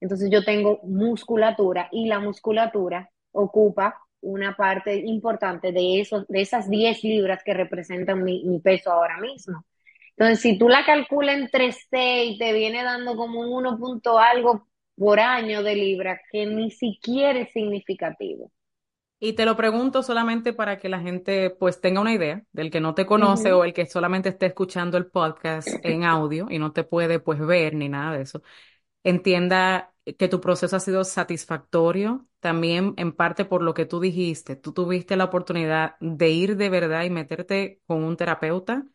entonces 0.00 0.30
yo 0.30 0.44
tengo 0.44 0.80
musculatura 0.84 1.88
y 1.92 2.06
la 2.08 2.20
musculatura 2.20 3.10
ocupa 3.32 3.98
una 4.20 4.54
parte 4.56 4.96
importante 4.96 5.72
de, 5.72 6.00
esos, 6.00 6.26
de 6.28 6.40
esas 6.42 6.68
10 6.68 7.02
libras 7.04 7.42
que 7.44 7.54
representan 7.54 8.22
mi, 8.22 8.44
mi 8.44 8.60
peso 8.60 8.92
ahora 8.92 9.18
mismo. 9.18 9.64
Entonces, 10.16 10.40
si 10.40 10.58
tú 10.58 10.68
la 10.68 10.84
calculas 10.84 11.36
en 11.36 11.48
3C 11.50 12.24
y 12.24 12.38
te 12.38 12.52
viene 12.52 12.82
dando 12.84 13.16
como 13.16 13.40
un 13.40 13.52
1 13.52 13.78
punto 13.78 14.18
algo 14.18 14.68
por 14.96 15.18
año 15.20 15.62
de 15.62 15.74
libra, 15.74 16.20
que 16.30 16.46
ni 16.46 16.70
siquiera 16.70 17.40
es 17.40 17.52
significativo. 17.52 18.52
Y 19.20 19.32
te 19.32 19.46
lo 19.46 19.56
pregunto 19.56 20.02
solamente 20.02 20.52
para 20.52 20.78
que 20.78 20.88
la 20.90 21.00
gente 21.00 21.48
pues 21.50 21.80
tenga 21.80 22.00
una 22.00 22.12
idea 22.12 22.42
del 22.52 22.70
que 22.70 22.80
no 22.80 22.94
te 22.94 23.06
conoce 23.06 23.52
o 23.52 23.64
el 23.64 23.72
que 23.72 23.86
solamente 23.86 24.28
esté 24.28 24.46
escuchando 24.46 24.98
el 24.98 25.06
podcast 25.06 25.68
en 25.82 26.04
audio 26.04 26.46
y 26.50 26.58
no 26.58 26.72
te 26.72 26.84
puede 26.84 27.20
pues 27.20 27.40
ver 27.40 27.74
ni 27.74 27.88
nada 27.88 28.16
de 28.16 28.22
eso. 28.22 28.42
Entienda 29.04 29.94
que 30.18 30.28
tu 30.28 30.40
proceso 30.40 30.76
ha 30.76 30.80
sido 30.80 31.04
satisfactorio 31.04 32.26
también 32.40 32.94
en 32.98 33.12
parte 33.12 33.44
por 33.46 33.62
lo 33.62 33.74
que 33.74 33.86
tú 33.86 34.00
dijiste. 34.00 34.56
Tú 34.56 34.72
tuviste 34.72 35.16
la 35.16 35.24
oportunidad 35.24 35.96
de 36.00 36.30
ir 36.30 36.56
de 36.56 36.70
verdad 36.70 37.04
y 37.04 37.10
meterte 37.10 37.80
con 37.86 38.04
un 38.04 38.16
terapeuta 38.16 38.86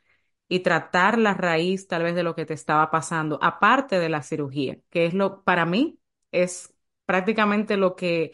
y 0.49 0.61
tratar 0.61 1.19
la 1.19 1.35
raíz 1.35 1.87
tal 1.87 2.03
vez 2.03 2.15
de 2.15 2.23
lo 2.23 2.35
que 2.35 2.45
te 2.47 2.55
estaba 2.55 2.91
pasando, 2.91 3.39
aparte 3.43 3.99
de 3.99 4.09
la 4.09 4.23
cirugía, 4.23 4.79
que 4.91 5.07
es 5.07 5.15
lo, 5.15 5.43
para 5.45 5.65
mí, 5.67 5.99
es 6.31 6.75
prácticamente 7.05 7.77
lo 7.77 7.95
que 7.95 8.33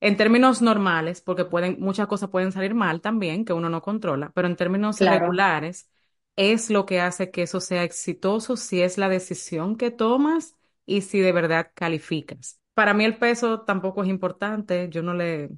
en 0.00 0.16
términos 0.16 0.60
normales, 0.62 1.20
porque 1.22 1.44
pueden, 1.44 1.76
muchas 1.80 2.06
cosas 2.08 2.30
pueden 2.30 2.52
salir 2.52 2.74
mal 2.74 3.00
también, 3.00 3.44
que 3.44 3.52
uno 3.54 3.68
no 3.70 3.82
controla, 3.82 4.30
pero 4.34 4.48
en 4.48 4.56
términos 4.56 5.00
Claro, 5.00 5.40
regulares, 5.40 5.88
es 6.36 6.70
lo 6.70 6.84
que 6.86 7.00
hace 7.00 7.30
que 7.30 7.42
eso 7.42 7.60
sea 7.60 7.84
exitoso 7.84 8.56
si 8.56 8.82
es 8.82 8.98
la 8.98 9.08
decisión 9.08 9.76
que 9.76 9.90
tomas 9.90 10.56
y 10.86 11.02
si 11.02 11.20
de 11.20 11.32
verdad 11.32 11.70
calificas. 11.74 12.60
Para 12.74 12.92
mí 12.94 13.04
el 13.04 13.18
peso 13.18 13.62
tampoco 13.62 14.02
es 14.02 14.08
importante, 14.10 14.88
yo 14.90 15.02
no 15.02 15.14
le, 15.14 15.50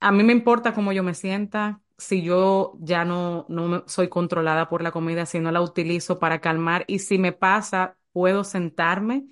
a 0.00 0.10
mí 0.12 0.24
me 0.24 0.32
importa 0.32 0.74
cómo 0.74 0.92
yo 0.92 1.02
me 1.04 1.14
sienta, 1.14 1.80
si 1.98 2.22
yo 2.22 2.74
ya 2.80 3.04
no, 3.04 3.46
no 3.48 3.84
soy 3.86 4.08
controlada 4.08 4.68
por 4.68 4.82
la 4.82 4.90
comida, 4.92 5.26
si 5.26 5.40
no 5.40 5.52
la 5.52 5.60
utilizo 5.62 6.18
para 6.18 6.40
calmar 6.40 6.84
y 6.88 6.98
si 7.00 7.18
me 7.18 7.32
pasa, 7.32 7.96
puedo 8.12 8.44
sentarme 8.44 9.26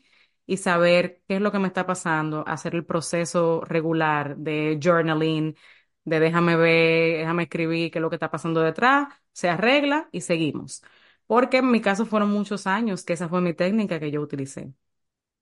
y 0.46 0.56
saber 0.58 1.22
qué 1.28 1.36
es 1.36 1.40
lo 1.42 1.52
que 1.52 1.58
me 1.58 1.68
está 1.68 1.86
pasando, 1.86 2.44
hacer 2.46 2.74
el 2.74 2.84
proceso 2.84 3.62
regular 3.64 4.36
de 4.36 4.78
journaling, 4.82 5.56
de 6.04 6.20
déjame 6.20 6.56
ver, 6.56 7.18
déjame 7.18 7.44
escribir 7.44 7.90
qué 7.90 7.98
es 7.98 8.02
lo 8.02 8.10
que 8.10 8.16
está 8.16 8.30
pasando 8.30 8.60
detrás, 8.60 9.08
se 9.32 9.48
arregla 9.48 10.08
y 10.12 10.20
seguimos. 10.22 10.82
Porque 11.26 11.58
en 11.58 11.70
mi 11.70 11.80
caso 11.80 12.04
fueron 12.06 12.30
muchos 12.30 12.66
años 12.66 13.04
que 13.04 13.12
esa 13.14 13.28
fue 13.28 13.40
mi 13.40 13.54
técnica 13.54 14.00
que 14.00 14.10
yo 14.10 14.20
utilicé. 14.20 14.72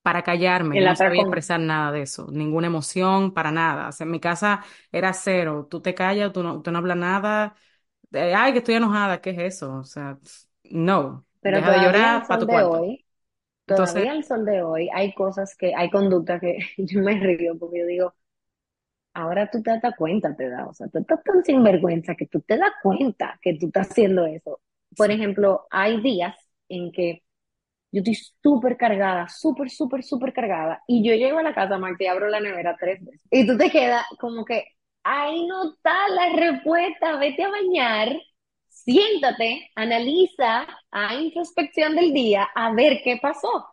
Para 0.03 0.23
callarme, 0.23 0.79
yo 0.79 0.87
no 0.87 0.97
sabía 0.97 1.21
atracón. 1.21 1.23
expresar 1.23 1.61
nada 1.61 1.93
de 1.93 2.03
eso, 2.03 2.29
ninguna 2.33 2.67
emoción, 2.69 3.35
para 3.35 3.53
nada. 3.53 3.89
O 3.89 3.93
sea, 3.93 4.05
en 4.07 4.11
mi 4.13 4.19
casa 4.21 4.65
era 4.93 5.13
cero, 5.13 5.69
tú 5.71 5.83
te 5.83 5.95
callas, 5.95 6.33
tú 6.33 6.43
no, 6.43 6.63
tú 6.63 6.71
no 6.73 6.79
hablas 6.79 6.97
nada, 6.97 7.55
eh, 8.13 8.35
ay, 8.35 8.53
que 8.53 8.59
estoy 8.61 8.77
enojada, 8.77 9.21
¿qué 9.21 9.31
es 9.31 9.39
eso? 9.57 9.75
O 9.77 9.85
sea, 9.85 10.19
no, 10.65 11.27
Pero 11.43 11.63
deja 11.63 11.71
de 11.73 11.81
todavía 11.81 12.11
al 12.11 12.23
llorar 12.23 12.27
para 12.29 12.39
sol 12.39 12.47
tu 12.47 12.47
de 12.47 12.51
cuarto. 12.51 12.63
hoy, 12.63 13.05
Entonces, 13.69 14.09
todavía 14.09 14.13
al 14.13 14.25
sol 14.25 14.45
de 14.47 14.63
hoy, 14.63 14.89
hay 14.95 15.15
cosas 15.15 15.57
que, 15.57 15.75
hay 15.75 15.91
conductas 15.91 16.41
que 16.41 16.59
yo 16.79 17.01
me 17.03 17.19
río 17.21 17.59
porque 17.59 17.81
yo 17.81 17.87
digo, 17.87 18.15
ahora 19.15 19.51
tú 19.51 19.63
te 19.63 19.71
das 19.79 19.95
cuenta, 19.97 20.35
te 20.37 20.49
da, 20.49 20.67
o 20.67 20.75
sea, 20.75 20.89
tú 20.89 20.99
estás 20.99 21.23
tan 21.25 21.45
sinvergüenza 21.45 22.15
que 22.15 22.27
tú 22.27 22.41
te 22.43 22.57
das 22.59 22.73
cuenta 22.83 23.39
que 23.43 23.55
tú 23.59 23.67
estás 23.67 23.91
haciendo 23.91 24.27
eso. 24.27 24.61
Por 24.97 25.11
sí. 25.11 25.13
ejemplo, 25.13 25.67
hay 25.71 26.01
días 26.03 26.37
en 26.69 26.93
que 26.93 27.23
yo 27.93 28.01
estoy 28.01 28.15
súper 28.43 28.77
cargada, 28.77 29.29
súper, 29.29 29.71
súper, 29.71 30.03
súper 30.05 30.33
cargada, 30.33 30.83
y 30.87 31.07
yo 31.07 31.15
llego 31.15 31.39
a 31.39 31.43
la 31.43 31.55
casa, 31.55 31.79
Marta, 31.79 32.05
y 32.05 32.07
abro 32.07 32.29
la 32.29 32.41
nevera 32.41 32.77
tres 32.79 33.05
veces. 33.05 33.23
Y 33.31 33.47
tú 33.47 33.57
te 33.59 33.71
quedas 33.71 34.05
como 34.19 34.45
que, 34.45 34.65
ahí 35.05 35.47
no 35.47 35.73
está 35.73 35.95
la 36.09 36.37
respuesta, 36.37 37.17
vete 37.19 37.45
a 37.45 37.51
bañar, 37.51 38.09
siéntate, 38.69 39.71
analiza, 39.77 40.67
a 40.91 41.15
introspección 41.17 41.97
del 41.97 42.13
día, 42.13 42.49
a 42.55 42.73
ver 42.75 43.01
qué 43.05 43.19
pasó. 43.21 43.67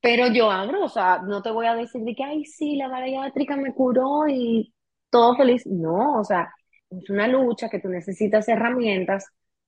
Pero 0.00 0.28
yo 0.28 0.50
abro, 0.50 0.84
o 0.84 0.88
sea, 0.88 1.20
no 1.26 1.42
te 1.42 1.50
voy 1.50 1.66
a 1.66 1.74
decir 1.74 2.02
de 2.02 2.14
que, 2.14 2.24
ay, 2.24 2.44
sí, 2.44 2.76
la 2.76 2.88
bariátrica 2.88 3.56
me 3.56 3.74
curó 3.74 4.28
y 4.28 4.72
todo 5.10 5.36
feliz. 5.36 5.66
No, 5.66 6.20
o 6.20 6.24
sea, 6.24 6.52
es 6.90 7.10
una 7.10 7.26
lucha 7.28 7.68
que 7.68 7.80
tú 7.80 7.88
necesitas 7.88 8.48
herramientas 8.48 9.26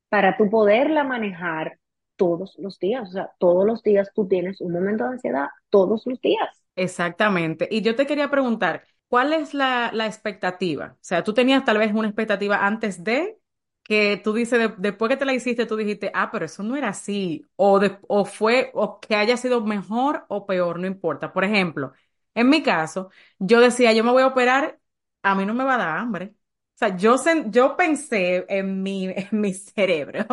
para 0.08 0.36
tú 0.36 0.48
poderla 0.48 1.04
manejar 1.04 1.79
todos 2.20 2.54
los 2.58 2.78
días. 2.78 3.08
O 3.10 3.12
sea, 3.12 3.32
todos 3.38 3.66
los 3.66 3.82
días 3.82 4.10
tú 4.14 4.28
tienes 4.28 4.60
un 4.60 4.72
momento 4.74 5.04
de 5.04 5.10
ansiedad, 5.12 5.48
todos 5.70 6.04
los 6.06 6.20
días. 6.22 6.50
Exactamente. 6.76 7.68
Y 7.70 7.82
yo 7.82 7.94
te 7.96 8.06
quería 8.06 8.30
preguntar, 8.30 8.86
¿cuál 9.08 9.32
es 9.32 9.52
la, 9.54 9.90
la 9.92 10.06
expectativa? 10.06 10.92
O 10.94 10.98
sea, 11.00 11.22
tú 11.24 11.34
tenías 11.34 11.64
tal 11.64 11.78
vez 11.78 11.92
una 11.94 12.08
expectativa 12.08 12.66
antes 12.66 13.04
de 13.04 13.38
que 13.82 14.16
tú 14.22 14.32
dices, 14.32 14.58
de- 14.58 14.74
después 14.78 15.08
que 15.10 15.16
te 15.16 15.24
la 15.24 15.34
hiciste, 15.34 15.66
tú 15.66 15.76
dijiste, 15.76 16.10
ah, 16.14 16.30
pero 16.30 16.44
eso 16.46 16.62
no 16.62 16.76
era 16.76 16.88
así, 16.90 17.44
o, 17.56 17.80
o 18.08 18.24
fue, 18.24 18.70
o 18.74 19.00
que 19.00 19.14
haya 19.16 19.36
sido 19.36 19.60
mejor 19.64 20.24
o 20.28 20.46
peor, 20.46 20.78
no 20.78 20.86
importa. 20.86 21.32
Por 21.32 21.44
ejemplo, 21.44 21.92
en 22.34 22.48
mi 22.48 22.62
caso, 22.62 23.10
yo 23.38 23.60
decía, 23.60 23.92
yo 23.92 24.04
me 24.04 24.12
voy 24.12 24.22
a 24.22 24.28
operar, 24.28 24.78
a 25.22 25.34
mí 25.34 25.44
no 25.44 25.54
me 25.54 25.64
va 25.64 25.74
a 25.74 25.78
dar 25.78 25.98
hambre. 25.98 26.34
O 26.76 26.78
sea, 26.80 26.96
yo, 26.96 27.16
yo 27.50 27.76
pensé 27.76 28.46
en 28.48 28.82
mi, 28.82 29.06
en 29.08 29.28
mi 29.40 29.52
cerebro 29.54 30.24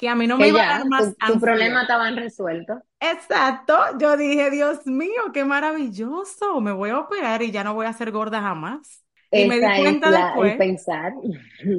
que 0.00 0.08
a 0.08 0.14
mí 0.16 0.26
no 0.26 0.38
me 0.38 0.48
iba 0.48 0.60
a 0.62 0.66
dar 0.78 0.86
más 0.88 1.14
tu, 1.14 1.14
tu 1.26 1.38
problema 1.40 1.82
estaba 1.82 2.10
resuelto. 2.10 2.82
Exacto, 3.02 3.74
yo 3.98 4.16
dije, 4.16 4.50
Dios 4.50 4.86
mío, 4.86 5.32
qué 5.32 5.44
maravilloso, 5.44 6.60
me 6.60 6.72
voy 6.72 6.90
a 6.90 6.98
operar 6.98 7.40
y 7.42 7.50
ya 7.50 7.64
no 7.64 7.72
voy 7.74 7.86
a 7.86 7.92
ser 7.94 8.10
gorda 8.10 8.42
jamás. 8.42 9.04
Y 9.32 9.44
me 9.46 9.58
di 9.60 9.72
cuenta 9.72 10.10
la, 10.10 10.34
después, 10.34 10.54
pensar. 10.56 11.12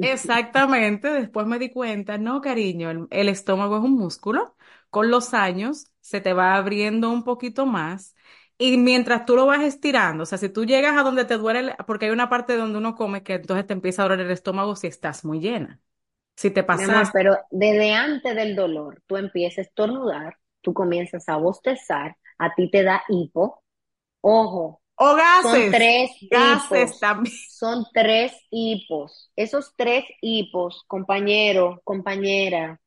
exactamente, 0.00 1.08
después 1.10 1.46
me 1.46 1.58
di 1.58 1.70
cuenta, 1.70 2.18
no, 2.18 2.40
cariño, 2.40 2.90
el, 2.90 3.06
el 3.10 3.28
estómago 3.28 3.76
es 3.78 3.82
un 3.84 3.92
músculo, 3.96 4.56
con 4.90 5.10
los 5.10 5.34
años 5.34 5.86
se 6.00 6.20
te 6.20 6.32
va 6.32 6.56
abriendo 6.56 7.10
un 7.10 7.24
poquito 7.24 7.66
más 7.66 8.14
y 8.58 8.76
mientras 8.78 9.24
tú 9.26 9.36
lo 9.36 9.46
vas 9.46 9.62
estirando, 9.62 10.24
o 10.24 10.26
sea, 10.26 10.38
si 10.38 10.48
tú 10.48 10.64
llegas 10.64 10.96
a 10.96 11.02
donde 11.02 11.24
te 11.24 11.36
duele, 11.36 11.60
el- 11.60 11.74
porque 11.86 12.06
hay 12.06 12.10
una 12.12 12.28
parte 12.28 12.56
donde 12.56 12.78
uno 12.78 12.94
come 12.94 13.22
que 13.22 13.34
entonces 13.34 13.66
te 13.66 13.72
empieza 13.72 14.02
a 14.02 14.08
doler 14.08 14.20
el 14.26 14.30
estómago 14.32 14.76
si 14.76 14.86
estás 14.88 15.24
muy 15.24 15.40
llena. 15.40 15.80
Si 16.42 16.50
te 16.50 16.62
pasaste, 16.64 17.12
pero 17.12 17.36
desde 17.50 17.92
antes 17.94 18.34
del 18.34 18.56
dolor, 18.56 19.02
tú 19.06 19.16
empiezas 19.16 19.58
a 19.58 19.62
estornudar, 19.62 20.36
tú 20.60 20.74
comienzas 20.74 21.28
a 21.28 21.36
bostezar, 21.36 22.16
a 22.38 22.54
ti 22.54 22.70
te 22.70 22.82
da 22.82 23.02
hipo. 23.08 23.62
Ojo, 24.22 24.82
o 24.96 25.16
son 25.40 25.68
gases, 25.68 25.70
tres 25.70 26.10
gases 26.30 26.70
hipos, 26.70 27.00
también. 27.00 27.36
son 27.46 27.84
tres 27.92 28.32
hipos. 28.50 29.32
Esos 29.36 29.74
tres 29.76 30.04
hipos, 30.20 30.84
compañero, 30.88 31.80
compañera, 31.84 32.80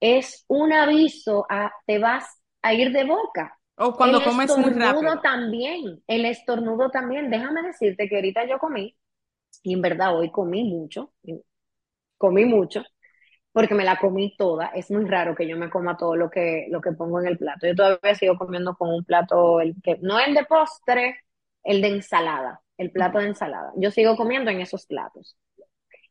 es 0.00 0.44
un 0.48 0.72
aviso 0.72 1.46
a 1.50 1.72
te 1.86 1.98
vas 1.98 2.26
a 2.62 2.74
ir 2.74 2.92
de 2.92 3.04
boca. 3.04 3.58
O 3.78 3.96
El 4.00 4.20
cuando 4.20 4.22
comes 4.22 4.56
muy 4.58 4.72
estornudo 4.72 4.80
rápido. 4.80 5.20
también, 5.22 6.02
el 6.06 6.24
estornudo 6.26 6.90
también. 6.90 7.30
Déjame 7.30 7.62
decirte 7.62 8.08
que 8.08 8.16
ahorita 8.16 8.46
yo 8.48 8.58
comí, 8.58 8.96
y 9.62 9.74
en 9.74 9.82
verdad 9.82 10.16
hoy 10.16 10.30
comí 10.30 10.64
mucho, 10.64 11.12
comí 12.18 12.44
mucho 12.44 12.82
porque 13.56 13.74
me 13.74 13.84
la 13.84 13.96
comí 13.98 14.36
toda. 14.36 14.66
Es 14.74 14.90
muy 14.90 15.06
raro 15.06 15.34
que 15.34 15.48
yo 15.48 15.56
me 15.56 15.70
coma 15.70 15.96
todo 15.96 16.14
lo 16.14 16.30
que, 16.30 16.66
lo 16.70 16.82
que 16.82 16.92
pongo 16.92 17.20
en 17.20 17.26
el 17.28 17.38
plato. 17.38 17.66
Yo 17.66 17.74
todavía 17.74 18.14
sigo 18.14 18.36
comiendo 18.36 18.74
con 18.76 18.90
un 18.90 19.02
plato, 19.02 19.62
el 19.62 19.74
que, 19.82 19.96
no 20.02 20.20
el 20.20 20.34
de 20.34 20.44
postre, 20.44 21.16
el 21.64 21.80
de 21.80 21.88
ensalada, 21.88 22.60
el 22.76 22.90
plato 22.92 23.18
de 23.18 23.28
ensalada. 23.28 23.72
Yo 23.76 23.90
sigo 23.90 24.14
comiendo 24.16 24.50
en 24.50 24.60
esos 24.60 24.86
platos. 24.86 25.38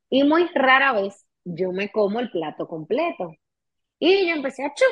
Y 0.09 0.23
muy 0.23 0.49
rara 0.55 0.93
vez 0.93 1.27
yo 1.43 1.71
me 1.71 1.91
como 1.91 2.19
el 2.19 2.31
plato 2.31 2.67
completo. 2.67 3.33
Y 3.99 4.27
yo 4.27 4.35
empecé 4.35 4.65
a 4.65 4.73
chup, 4.73 4.87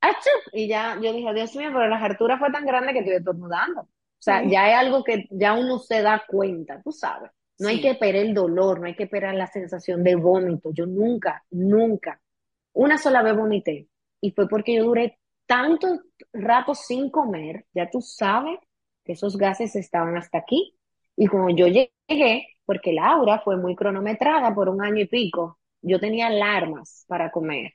a 0.00 0.10
chup. 0.14 0.54
Y 0.54 0.68
ya 0.68 0.98
yo 1.00 1.12
dije, 1.12 1.32
Dios 1.34 1.54
mío, 1.56 1.70
pero 1.72 1.88
la 1.88 1.96
hartura 1.98 2.38
fue 2.38 2.50
tan 2.50 2.66
grande 2.66 2.92
que 2.92 3.00
estoy 3.00 3.14
estornudando. 3.16 3.82
O 3.82 3.88
sea, 4.18 4.42
ya 4.44 4.68
es 4.70 4.76
algo 4.78 5.04
que 5.04 5.26
ya 5.30 5.54
uno 5.54 5.78
se 5.78 6.02
da 6.02 6.24
cuenta, 6.28 6.80
tú 6.82 6.92
sabes. 6.92 7.30
No 7.62 7.68
hay 7.68 7.80
que 7.80 7.90
esperar 7.90 8.22
el 8.22 8.34
dolor, 8.34 8.80
no 8.80 8.86
hay 8.86 8.96
que 8.96 9.04
esperar 9.04 9.34
la 9.34 9.46
sensación 9.46 10.02
de 10.02 10.16
vómito. 10.16 10.70
Yo 10.72 10.84
nunca, 10.84 11.44
nunca 11.50 12.20
una 12.72 12.98
sola 12.98 13.22
vez 13.22 13.36
vomité 13.36 13.88
y 14.20 14.32
fue 14.32 14.48
porque 14.48 14.74
yo 14.74 14.84
duré 14.84 15.18
tanto 15.46 16.00
rato 16.32 16.74
sin 16.74 17.10
comer, 17.10 17.66
ya 17.74 17.88
tú 17.90 18.00
sabes 18.00 18.58
que 19.04 19.12
esos 19.12 19.36
gases 19.36 19.76
estaban 19.76 20.16
hasta 20.16 20.38
aquí. 20.38 20.76
Y 21.16 21.26
como 21.26 21.50
yo 21.50 21.66
llegué, 21.66 22.46
porque 22.64 22.92
Laura 22.92 23.40
fue 23.40 23.56
muy 23.56 23.76
cronometrada 23.76 24.54
por 24.54 24.68
un 24.68 24.82
año 24.82 25.00
y 25.00 25.06
pico, 25.06 25.58
yo 25.82 26.00
tenía 26.00 26.28
alarmas 26.28 27.04
para 27.06 27.30
comer. 27.30 27.74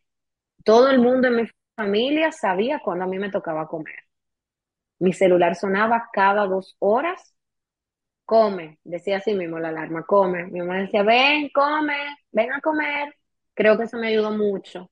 Todo 0.63 0.89
el 0.89 0.99
mundo 0.99 1.27
en 1.27 1.35
mi 1.37 1.43
familia 1.75 2.31
sabía 2.31 2.79
cuando 2.83 3.05
a 3.05 3.07
mí 3.07 3.19
me 3.19 3.31
tocaba 3.31 3.67
comer. 3.67 3.95
Mi 4.99 5.13
celular 5.13 5.55
sonaba 5.55 6.09
cada 6.11 6.45
dos 6.45 6.75
horas. 6.79 7.35
Come, 8.27 8.79
decía 8.85 9.17
así 9.19 9.33
mismo 9.35 9.59
la 9.59 9.69
alarma, 9.69 10.05
come. 10.05 10.47
Mi 10.47 10.59
mamá 10.61 10.81
decía, 10.81 11.03
ven, 11.03 11.49
come, 11.53 11.95
ven 12.31 12.53
a 12.53 12.61
comer. 12.61 13.15
Creo 13.55 13.77
que 13.77 13.85
eso 13.85 13.97
me 13.99 14.09
ayudó 14.09 14.31
mucho 14.31 14.91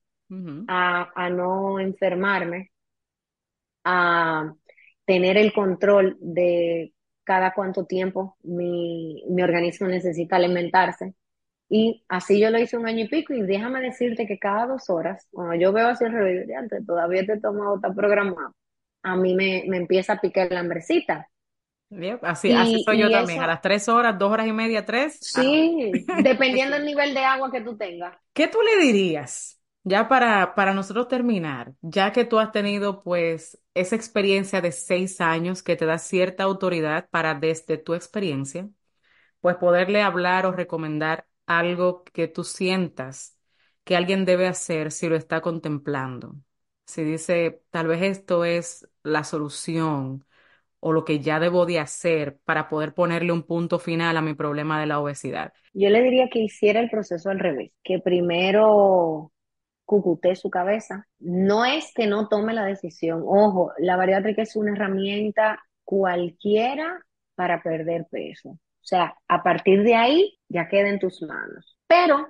a, 0.67 1.11
a 1.15 1.29
no 1.31 1.79
enfermarme, 1.79 2.71
a 3.83 4.53
tener 5.05 5.37
el 5.37 5.53
control 5.53 6.17
de 6.19 6.93
cada 7.23 7.53
cuánto 7.53 7.85
tiempo 7.85 8.37
mi, 8.43 9.23
mi 9.29 9.43
organismo 9.43 9.87
necesita 9.87 10.35
alimentarse. 10.37 11.13
Y 11.69 12.03
así 12.09 12.39
yo 12.41 12.49
lo 12.51 12.59
hice 12.59 12.77
un 12.77 12.87
año 12.87 13.05
y 13.05 13.09
pico 13.09 13.33
y 13.33 13.43
déjame 13.43 13.81
decirte 13.81 14.27
que 14.27 14.39
cada 14.39 14.67
dos 14.67 14.89
horas, 14.89 15.27
cuando 15.31 15.55
yo 15.55 15.73
veo 15.73 15.89
así 15.89 16.05
el 16.05 16.13
reloj, 16.13 16.57
antes 16.57 16.85
todavía 16.85 17.25
te 17.25 17.39
tomado, 17.41 17.75
está 17.77 17.93
programado, 17.93 18.55
a 19.03 19.15
mí 19.17 19.35
me, 19.35 19.65
me 19.69 19.77
empieza 19.77 20.13
a 20.13 20.21
picar 20.21 20.51
la 20.51 20.61
hambrecita. 20.61 21.29
Así, 22.21 22.51
así 22.53 22.79
soy 22.79 22.99
yo 22.99 23.11
también, 23.11 23.41
a 23.41 23.47
las 23.47 23.61
tres 23.61 23.87
horas, 23.89 24.17
dos 24.17 24.31
horas 24.31 24.47
y 24.47 24.53
media, 24.53 24.85
tres. 24.85 25.19
Sí, 25.33 26.07
dependiendo 26.15 26.75
del 26.75 26.85
nivel 26.85 27.13
de 27.13 27.23
agua 27.25 27.51
que 27.51 27.61
tú 27.61 27.77
tengas. 27.77 28.17
¿Qué 28.33 28.47
tú 28.47 28.59
le 28.61 28.83
dirías? 28.83 29.61
Ya 29.83 30.07
para, 30.07 30.55
para 30.55 30.73
nosotros 30.73 31.07
terminar, 31.07 31.73
ya 31.81 32.11
que 32.11 32.25
tú 32.25 32.39
has 32.39 32.51
tenido 32.51 33.03
pues 33.03 33.59
esa 33.75 33.95
experiencia 33.95 34.59
de 34.61 34.71
seis 34.71 35.21
años 35.21 35.61
que 35.61 35.75
te 35.75 35.85
da 35.85 35.99
cierta 35.99 36.43
autoridad 36.43 37.07
para 37.11 37.35
desde 37.35 37.77
tu 37.77 37.93
experiencia, 37.93 38.67
pues 39.41 39.57
poderle 39.57 40.01
hablar 40.01 40.45
o 40.45 40.51
recomendar 40.51 41.27
algo 41.45 42.03
que 42.05 42.27
tú 42.27 42.43
sientas 42.43 43.37
que 43.83 43.95
alguien 43.95 44.25
debe 44.25 44.47
hacer 44.47 44.91
si 44.91 45.09
lo 45.09 45.15
está 45.15 45.41
contemplando. 45.41 46.35
Si 46.87 47.03
dice, 47.03 47.63
tal 47.71 47.87
vez 47.87 48.01
esto 48.03 48.45
es 48.45 48.87
la 49.03 49.23
solución 49.23 50.25
o 50.79 50.91
lo 50.91 51.05
que 51.05 51.19
ya 51.19 51.39
debo 51.39 51.65
de 51.65 51.79
hacer 51.79 52.37
para 52.45 52.69
poder 52.69 52.93
ponerle 52.93 53.31
un 53.31 53.43
punto 53.43 53.79
final 53.79 54.17
a 54.17 54.21
mi 54.21 54.33
problema 54.33 54.79
de 54.79 54.85
la 54.85 54.99
obesidad. 54.99 55.53
Yo 55.73 55.89
le 55.89 56.01
diría 56.01 56.29
que 56.29 56.39
hiciera 56.39 56.79
el 56.79 56.89
proceso 56.89 57.29
al 57.29 57.39
revés, 57.39 57.71
que 57.83 57.99
primero 57.99 59.31
cucute 59.85 60.35
su 60.35 60.49
cabeza. 60.49 61.07
No 61.19 61.65
es 61.65 61.93
que 61.93 62.07
no 62.07 62.27
tome 62.27 62.53
la 62.53 62.65
decisión. 62.65 63.23
Ojo, 63.25 63.71
la 63.77 63.95
bariátrica 63.95 64.41
es 64.41 64.55
una 64.55 64.73
herramienta 64.73 65.63
cualquiera 65.83 66.99
para 67.35 67.61
perder 67.61 68.05
peso. 68.09 68.49
O 68.49 68.87
sea, 68.87 69.15
a 69.27 69.43
partir 69.43 69.83
de 69.83 69.95
ahí 69.95 70.37
ya 70.47 70.67
queda 70.67 70.89
en 70.89 70.99
tus 70.99 71.21
manos. 71.21 71.77
Pero 71.87 72.27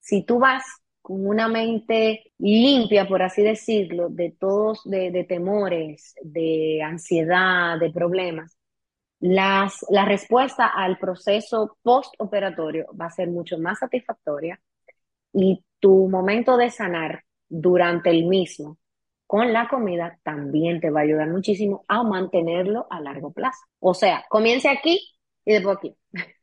si 0.00 0.24
tú 0.24 0.38
vas 0.38 0.64
con 1.02 1.26
una 1.26 1.48
mente 1.48 2.32
limpia, 2.38 3.06
por 3.08 3.22
así 3.22 3.42
decirlo, 3.42 4.08
de 4.08 4.30
todos, 4.38 4.82
de, 4.84 5.24
temores, 5.28 6.14
de 6.22 6.82
ansiedad, 6.82 7.78
de 7.78 7.90
problemas, 7.90 8.56
la 9.20 10.04
respuesta 10.06 10.66
al 10.66 10.98
proceso 10.98 11.76
postoperatorio 11.82 12.86
va 12.98 13.06
a 13.06 13.10
ser 13.10 13.28
mucho 13.28 13.58
más 13.58 13.78
satisfactoria 13.78 14.60
y 15.32 15.62
tu 15.78 16.08
momento 16.08 16.56
de 16.56 16.70
sanar 16.70 17.24
durante 17.48 18.10
el 18.10 18.24
mismo 18.26 18.78
con 19.30 19.52
la 19.52 19.68
comida 19.68 20.18
también 20.24 20.80
te 20.80 20.90
va 20.90 21.00
a 21.00 21.02
ayudar 21.04 21.28
muchísimo 21.28 21.84
a 21.86 22.02
mantenerlo 22.02 22.88
a 22.90 23.00
largo 23.00 23.30
plazo. 23.32 23.60
O 23.78 23.94
sea, 23.94 24.24
comience 24.28 24.68
aquí 24.68 25.00
y 25.44 25.52
después 25.52 25.76
aquí. 25.76 25.96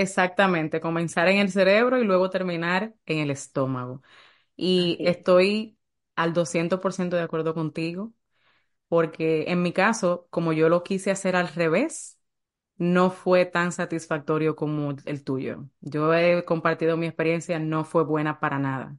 Exactamente, 0.00 0.80
comenzar 0.80 1.26
en 1.28 1.38
el 1.38 1.50
cerebro 1.50 1.98
y 1.98 2.04
luego 2.04 2.30
terminar 2.30 2.94
en 3.06 3.18
el 3.18 3.30
estómago. 3.32 4.02
Y 4.56 4.98
estoy 5.08 5.78
al 6.16 6.34
200% 6.34 7.16
de 7.16 7.22
acuerdo 7.22 7.54
contigo, 7.54 8.12
porque 8.88 9.46
en 9.50 9.62
mi 9.62 9.72
caso, 9.72 10.28
como 10.30 10.52
yo 10.54 10.68
lo 10.70 10.84
quise 10.84 11.10
hacer 11.12 11.36
al 11.36 11.48
revés, 11.48 12.18
no 12.78 13.10
fue 13.10 13.46
tan 13.46 13.72
satisfactorio 13.72 14.56
como 14.56 14.94
el 15.06 15.24
tuyo. 15.24 15.68
Yo 15.80 16.14
he 16.14 16.44
compartido 16.44 16.96
mi 16.98 17.06
experiencia, 17.06 17.58
no 17.60 17.84
fue 17.84 18.04
buena 18.04 18.40
para 18.40 18.58
nada 18.60 18.98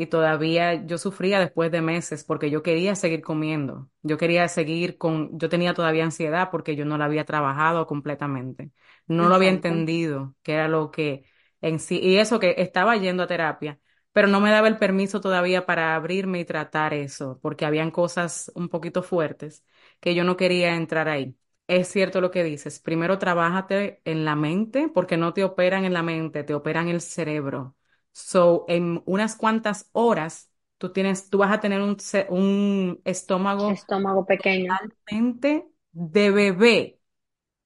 y 0.00 0.06
todavía 0.06 0.86
yo 0.86 0.98
sufría 0.98 1.40
después 1.40 1.70
de 1.72 1.82
meses 1.82 2.24
porque 2.24 2.50
yo 2.50 2.62
quería 2.62 2.94
seguir 2.94 3.22
comiendo. 3.22 3.90
Yo 4.02 4.16
quería 4.18 4.48
seguir 4.48 4.98
con, 4.98 5.38
yo 5.38 5.48
tenía 5.48 5.74
todavía 5.74 6.04
ansiedad 6.04 6.50
porque 6.50 6.76
yo 6.76 6.84
no 6.84 6.98
la 6.98 7.06
había 7.06 7.24
trabajado 7.24 7.86
completamente. 7.86 8.70
No 9.06 9.28
lo 9.28 9.34
había 9.34 9.50
entendido, 9.50 10.34
que 10.42 10.54
era 10.54 10.68
lo 10.68 10.90
que 10.90 11.24
en 11.60 11.78
sí, 11.80 11.98
y 12.02 12.16
eso 12.16 12.40
que 12.40 12.54
estaba 12.58 12.96
yendo 12.96 13.22
a 13.22 13.26
terapia, 13.26 13.78
pero 14.12 14.28
no 14.28 14.40
me 14.40 14.50
daba 14.50 14.68
el 14.68 14.78
permiso 14.78 15.20
todavía 15.20 15.66
para 15.66 15.94
abrirme 15.94 16.40
y 16.40 16.44
tratar 16.44 16.94
eso, 16.94 17.38
porque 17.42 17.64
habían 17.66 17.90
cosas 17.90 18.50
un 18.54 18.68
poquito 18.68 19.02
fuertes 19.02 19.64
que 20.00 20.14
yo 20.14 20.24
no 20.24 20.36
quería 20.36 20.74
entrar 20.76 21.08
ahí. 21.08 21.36
Es 21.66 21.88
cierto 21.88 22.20
lo 22.20 22.30
que 22.32 22.42
dices. 22.42 22.80
Primero 22.80 23.18
trabájate 23.18 24.00
en 24.04 24.24
la 24.24 24.34
mente, 24.36 24.88
porque 24.92 25.16
no 25.16 25.32
te 25.34 25.44
operan 25.44 25.84
en 25.84 25.92
la 25.92 26.02
mente, 26.02 26.42
te 26.44 26.54
operan 26.54 26.88
el 26.88 27.00
cerebro. 27.00 27.76
So, 28.12 28.64
en 28.68 29.02
unas 29.06 29.36
cuantas 29.36 29.88
horas, 29.92 30.50
tú 30.78 30.92
tienes, 30.92 31.30
tú 31.30 31.38
vas 31.38 31.52
a 31.52 31.60
tener 31.60 31.80
un, 31.80 31.96
un 32.28 33.00
estómago, 33.04 33.70
estómago 33.70 34.24
pequeño. 34.26 34.72
Totalmente 34.78 35.68
de 35.92 36.30
bebé, 36.30 37.00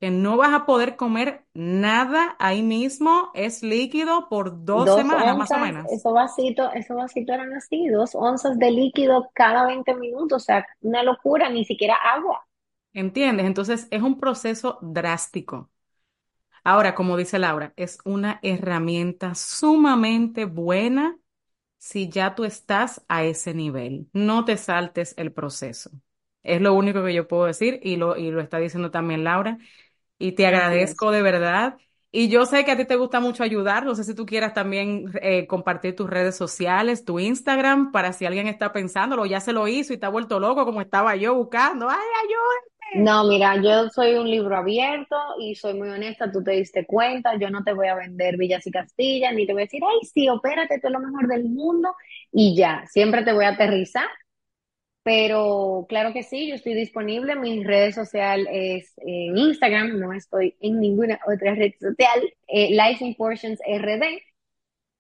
que 0.00 0.10
no 0.10 0.36
vas 0.36 0.52
a 0.52 0.66
poder 0.66 0.96
comer 0.96 1.44
nada 1.54 2.36
ahí 2.38 2.62
mismo, 2.62 3.30
es 3.34 3.62
líquido 3.62 4.28
por 4.28 4.64
dos, 4.64 4.90
semanas 4.90 5.36
más 5.36 5.50
o 5.50 5.58
menos. 5.58 5.84
Esos 5.90 6.12
vasitos, 6.12 6.70
esos 6.74 6.96
vasitos 6.96 7.34
eran 7.34 7.52
así, 7.54 7.88
dos 7.88 8.14
onzas 8.14 8.58
de 8.58 8.70
líquido 8.70 9.30
cada 9.34 9.66
20 9.66 9.94
minutos, 9.94 10.42
o 10.42 10.44
sea, 10.44 10.66
una 10.82 11.02
locura, 11.02 11.48
ni 11.48 11.64
siquiera 11.64 11.94
agua. 11.94 12.44
¿Entiendes? 12.92 13.46
Entonces 13.46 13.88
es 13.90 14.02
un 14.02 14.18
proceso 14.20 14.78
drástico. 14.82 15.70
Ahora, 16.64 16.94
como 16.94 17.16
dice 17.16 17.38
Laura, 17.38 17.72
es 17.76 17.98
una 18.04 18.40
herramienta 18.42 19.34
sumamente 19.34 20.46
buena 20.46 21.18
si 21.78 22.08
ya 22.08 22.34
tú 22.34 22.44
estás 22.44 23.04
a 23.08 23.24
ese 23.24 23.54
nivel. 23.54 24.08
No 24.12 24.44
te 24.44 24.56
saltes 24.56 25.14
el 25.18 25.32
proceso. 25.32 25.90
Es 26.42 26.60
lo 26.60 26.74
único 26.74 27.04
que 27.04 27.14
yo 27.14 27.28
puedo 27.28 27.46
decir 27.46 27.80
y 27.82 27.96
lo, 27.96 28.16
y 28.16 28.30
lo 28.30 28.40
está 28.40 28.58
diciendo 28.58 28.90
también 28.90 29.24
Laura. 29.24 29.58
Y 30.18 30.32
te 30.32 30.46
agradezco 30.46 31.10
de 31.10 31.22
verdad. 31.22 31.76
Y 32.12 32.28
yo 32.28 32.46
sé 32.46 32.64
que 32.64 32.72
a 32.72 32.76
ti 32.76 32.84
te 32.86 32.96
gusta 32.96 33.20
mucho 33.20 33.42
ayudar. 33.44 33.84
No 33.84 33.94
sé 33.96 34.04
si 34.04 34.14
tú 34.14 34.26
quieras 34.26 34.54
también 34.54 35.12
eh, 35.22 35.46
compartir 35.48 35.96
tus 35.96 36.08
redes 36.10 36.36
sociales, 36.36 37.04
tu 37.04 37.18
Instagram, 37.20 37.92
para 37.92 38.12
si 38.12 38.26
alguien 38.26 38.46
está 38.48 38.72
pensándolo, 38.72 39.26
ya 39.26 39.40
se 39.40 39.52
lo 39.52 39.68
hizo 39.68 39.92
y 39.92 39.96
está 39.96 40.08
vuelto 40.10 40.40
loco 40.40 40.64
como 40.64 40.80
estaba 40.80 41.16
yo 41.16 41.34
buscando. 41.34 41.88
¡Ay, 41.90 41.96
ayúdame! 42.24 42.73
No, 42.96 43.24
mira, 43.24 43.60
yo 43.60 43.88
soy 43.90 44.14
un 44.14 44.30
libro 44.30 44.56
abierto 44.56 45.16
y 45.40 45.56
soy 45.56 45.74
muy 45.74 45.88
honesta, 45.88 46.30
tú 46.30 46.44
te 46.44 46.52
diste 46.52 46.86
cuenta, 46.86 47.36
yo 47.36 47.50
no 47.50 47.64
te 47.64 47.72
voy 47.72 47.88
a 47.88 47.96
vender 47.96 48.36
Villas 48.36 48.64
y 48.68 48.70
Castilla, 48.70 49.32
ni 49.32 49.46
te 49.46 49.52
voy 49.52 49.62
a 49.62 49.64
decir, 49.64 49.82
ay, 49.84 50.06
sí, 50.06 50.28
opérate, 50.28 50.78
tú 50.78 50.86
es 50.86 50.92
lo 50.92 51.00
mejor 51.00 51.26
del 51.26 51.44
mundo 51.44 51.96
y 52.30 52.56
ya, 52.56 52.84
siempre 52.86 53.24
te 53.24 53.32
voy 53.32 53.46
a 53.46 53.48
aterrizar, 53.50 54.06
pero 55.02 55.86
claro 55.88 56.12
que 56.12 56.22
sí, 56.22 56.48
yo 56.48 56.54
estoy 56.54 56.74
disponible, 56.74 57.36
mi 57.36 57.64
red 57.64 57.92
social 57.92 58.46
es 58.50 58.92
en 58.98 59.36
Instagram, 59.38 59.98
no 59.98 60.12
estoy 60.12 60.56
en 60.60 60.80
ninguna 60.80 61.20
otra 61.26 61.54
red 61.54 61.72
social, 61.80 62.20
eh, 62.48 62.70
Life 62.70 63.04
in 63.04 63.14
Portions 63.16 63.60
RD, 63.66 64.22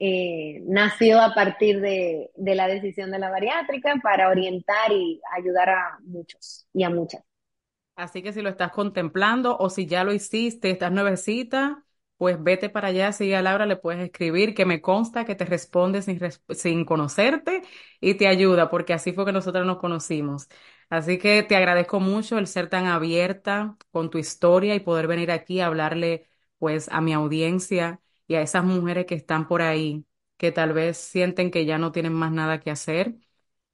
eh, 0.00 0.62
nació 0.66 1.20
a 1.20 1.34
partir 1.34 1.80
de, 1.80 2.30
de 2.36 2.54
la 2.56 2.68
decisión 2.68 3.10
de 3.12 3.18
la 3.20 3.30
bariátrica 3.30 3.96
para 4.02 4.28
orientar 4.30 4.92
y 4.92 5.20
ayudar 5.36 5.70
a 5.70 5.98
muchos 6.04 6.66
y 6.74 6.84
a 6.84 6.90
muchas. 6.90 7.22
Así 7.96 8.22
que 8.22 8.32
si 8.32 8.42
lo 8.42 8.48
estás 8.48 8.72
contemplando 8.72 9.56
o 9.58 9.70
si 9.70 9.86
ya 9.86 10.02
lo 10.04 10.12
hiciste, 10.12 10.70
estás 10.70 10.90
nuevecita, 10.90 11.84
pues 12.16 12.42
vete 12.42 12.68
para 12.68 12.88
allá, 12.88 13.12
sigue 13.12 13.36
a 13.36 13.42
Laura, 13.42 13.66
le 13.66 13.76
puedes 13.76 14.02
escribir, 14.04 14.54
que 14.54 14.64
me 14.66 14.80
consta 14.80 15.24
que 15.24 15.34
te 15.36 15.44
responde 15.44 16.02
sin, 16.02 16.18
sin 16.50 16.84
conocerte 16.84 17.62
y 18.00 18.14
te 18.14 18.26
ayuda, 18.26 18.68
porque 18.70 18.94
así 18.94 19.12
fue 19.12 19.24
que 19.24 19.32
nosotros 19.32 19.64
nos 19.66 19.78
conocimos. 19.78 20.48
Así 20.90 21.18
que 21.18 21.42
te 21.44 21.54
agradezco 21.56 22.00
mucho 22.00 22.38
el 22.38 22.46
ser 22.48 22.68
tan 22.68 22.86
abierta 22.86 23.76
con 23.92 24.10
tu 24.10 24.18
historia 24.18 24.74
y 24.74 24.80
poder 24.80 25.06
venir 25.06 25.30
aquí 25.30 25.60
a 25.60 25.66
hablarle 25.66 26.28
pues 26.58 26.88
a 26.90 27.00
mi 27.00 27.12
audiencia 27.12 28.00
y 28.26 28.34
a 28.34 28.42
esas 28.42 28.64
mujeres 28.64 29.06
que 29.06 29.14
están 29.14 29.46
por 29.46 29.62
ahí, 29.62 30.04
que 30.36 30.50
tal 30.52 30.72
vez 30.72 30.96
sienten 30.96 31.50
que 31.50 31.64
ya 31.64 31.78
no 31.78 31.92
tienen 31.92 32.12
más 32.12 32.32
nada 32.32 32.58
que 32.60 32.70
hacer 32.72 33.14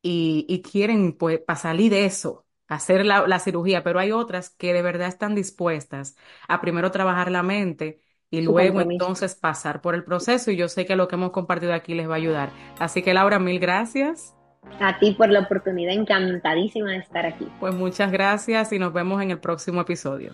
y, 0.02 0.46
y 0.48 0.62
quieren 0.62 1.12
pues 1.16 1.40
para 1.40 1.58
salir 1.58 1.90
de 1.92 2.04
eso 2.06 2.46
hacer 2.70 3.04
la, 3.04 3.38
cirugía, 3.40 3.82
pero 3.82 3.98
hay 3.98 4.12
otras 4.12 4.48
que 4.48 4.72
de 4.72 4.80
verdad 4.80 5.08
están 5.08 5.34
dispuestas 5.34 6.16
a 6.48 6.60
primero 6.60 6.92
trabajar 6.92 7.30
la 7.30 7.42
mente 7.42 8.00
y 8.30 8.42
luego 8.42 8.80
entonces 8.80 9.34
pasar 9.34 9.80
por 9.80 9.96
el 9.96 10.04
proceso 10.04 10.52
y 10.52 10.56
yo 10.56 10.68
sé 10.68 10.86
que 10.86 10.94
lo 10.94 11.08
que 11.08 11.16
hemos 11.16 11.32
compartido 11.32 11.74
aquí 11.74 11.94
les 11.94 12.08
va 12.08 12.14
a 12.14 12.18
ayudar. 12.18 12.50
Así 12.78 13.02
que 13.02 13.12
Laura, 13.12 13.40
mil 13.40 13.58
gracias. 13.58 14.36
A 14.78 15.00
ti 15.00 15.14
por 15.14 15.30
la 15.30 15.40
oportunidad, 15.40 15.94
encantadísima 15.94 16.92
de 16.92 16.98
estar 16.98 17.26
aquí. 17.26 17.48
Pues 17.58 17.74
muchas 17.74 18.12
gracias 18.12 18.72
y 18.72 18.78
nos 18.78 18.92
vemos 18.92 19.20
en 19.20 19.32
el 19.32 19.40
próximo 19.40 19.80
episodio. 19.80 20.32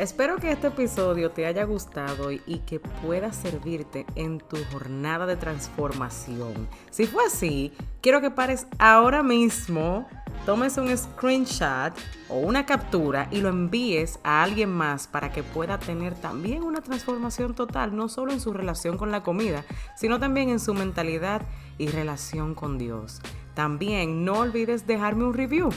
Espero 0.00 0.38
que 0.38 0.50
este 0.50 0.68
episodio 0.68 1.30
te 1.30 1.44
haya 1.44 1.64
gustado 1.64 2.32
y, 2.32 2.38
que 2.64 2.80
pueda 2.80 3.34
servirte 3.34 4.06
en 4.14 4.38
tu 4.38 4.56
jornada 4.72 5.26
de 5.26 5.36
transformación. 5.36 6.66
Si 6.90 7.06
fue 7.06 7.26
así, 7.26 7.74
quiero 8.00 8.22
que 8.22 8.30
pares 8.30 8.66
ahora 8.78 9.22
mismo, 9.22 10.08
tomes 10.46 10.78
un 10.78 10.96
screenshot 10.96 11.92
o 12.30 12.38
una 12.38 12.64
captura 12.64 13.28
y 13.30 13.42
lo 13.42 13.50
envíes 13.50 14.18
a 14.24 14.42
alguien 14.42 14.70
más 14.70 15.06
para 15.06 15.32
que 15.32 15.42
pueda 15.42 15.78
tener 15.78 16.14
también 16.14 16.62
una 16.62 16.80
transformación 16.80 17.54
total, 17.54 17.94
no 17.94 18.08
solo 18.08 18.32
en 18.32 18.40
su 18.40 18.54
relación 18.54 18.96
con 18.96 19.10
la 19.10 19.22
comida, 19.22 19.66
sino 19.96 20.18
también 20.18 20.48
en 20.48 20.60
su 20.60 20.72
mentalidad 20.72 21.42
y 21.76 21.88
relación 21.88 22.54
con 22.54 22.78
Dios. 22.78 23.20
También 23.52 24.24
no 24.24 24.38
olvides 24.38 24.86
dejarme 24.86 25.24
un 25.24 25.34
review. 25.34 25.68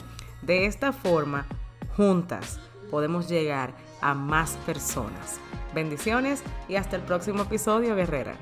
De 0.43 0.65
esta 0.65 0.93
forma, 0.93 1.45
juntas 1.97 2.61
podemos 2.93 3.27
llegar 3.27 3.73
a 4.09 4.13
más 4.13 4.51
personas. 4.65 5.39
Bendiciones 5.73 6.43
y 6.67 6.75
hasta 6.75 6.95
el 6.95 7.01
próximo 7.01 7.43
episodio, 7.43 7.95
guerrera. 7.95 8.35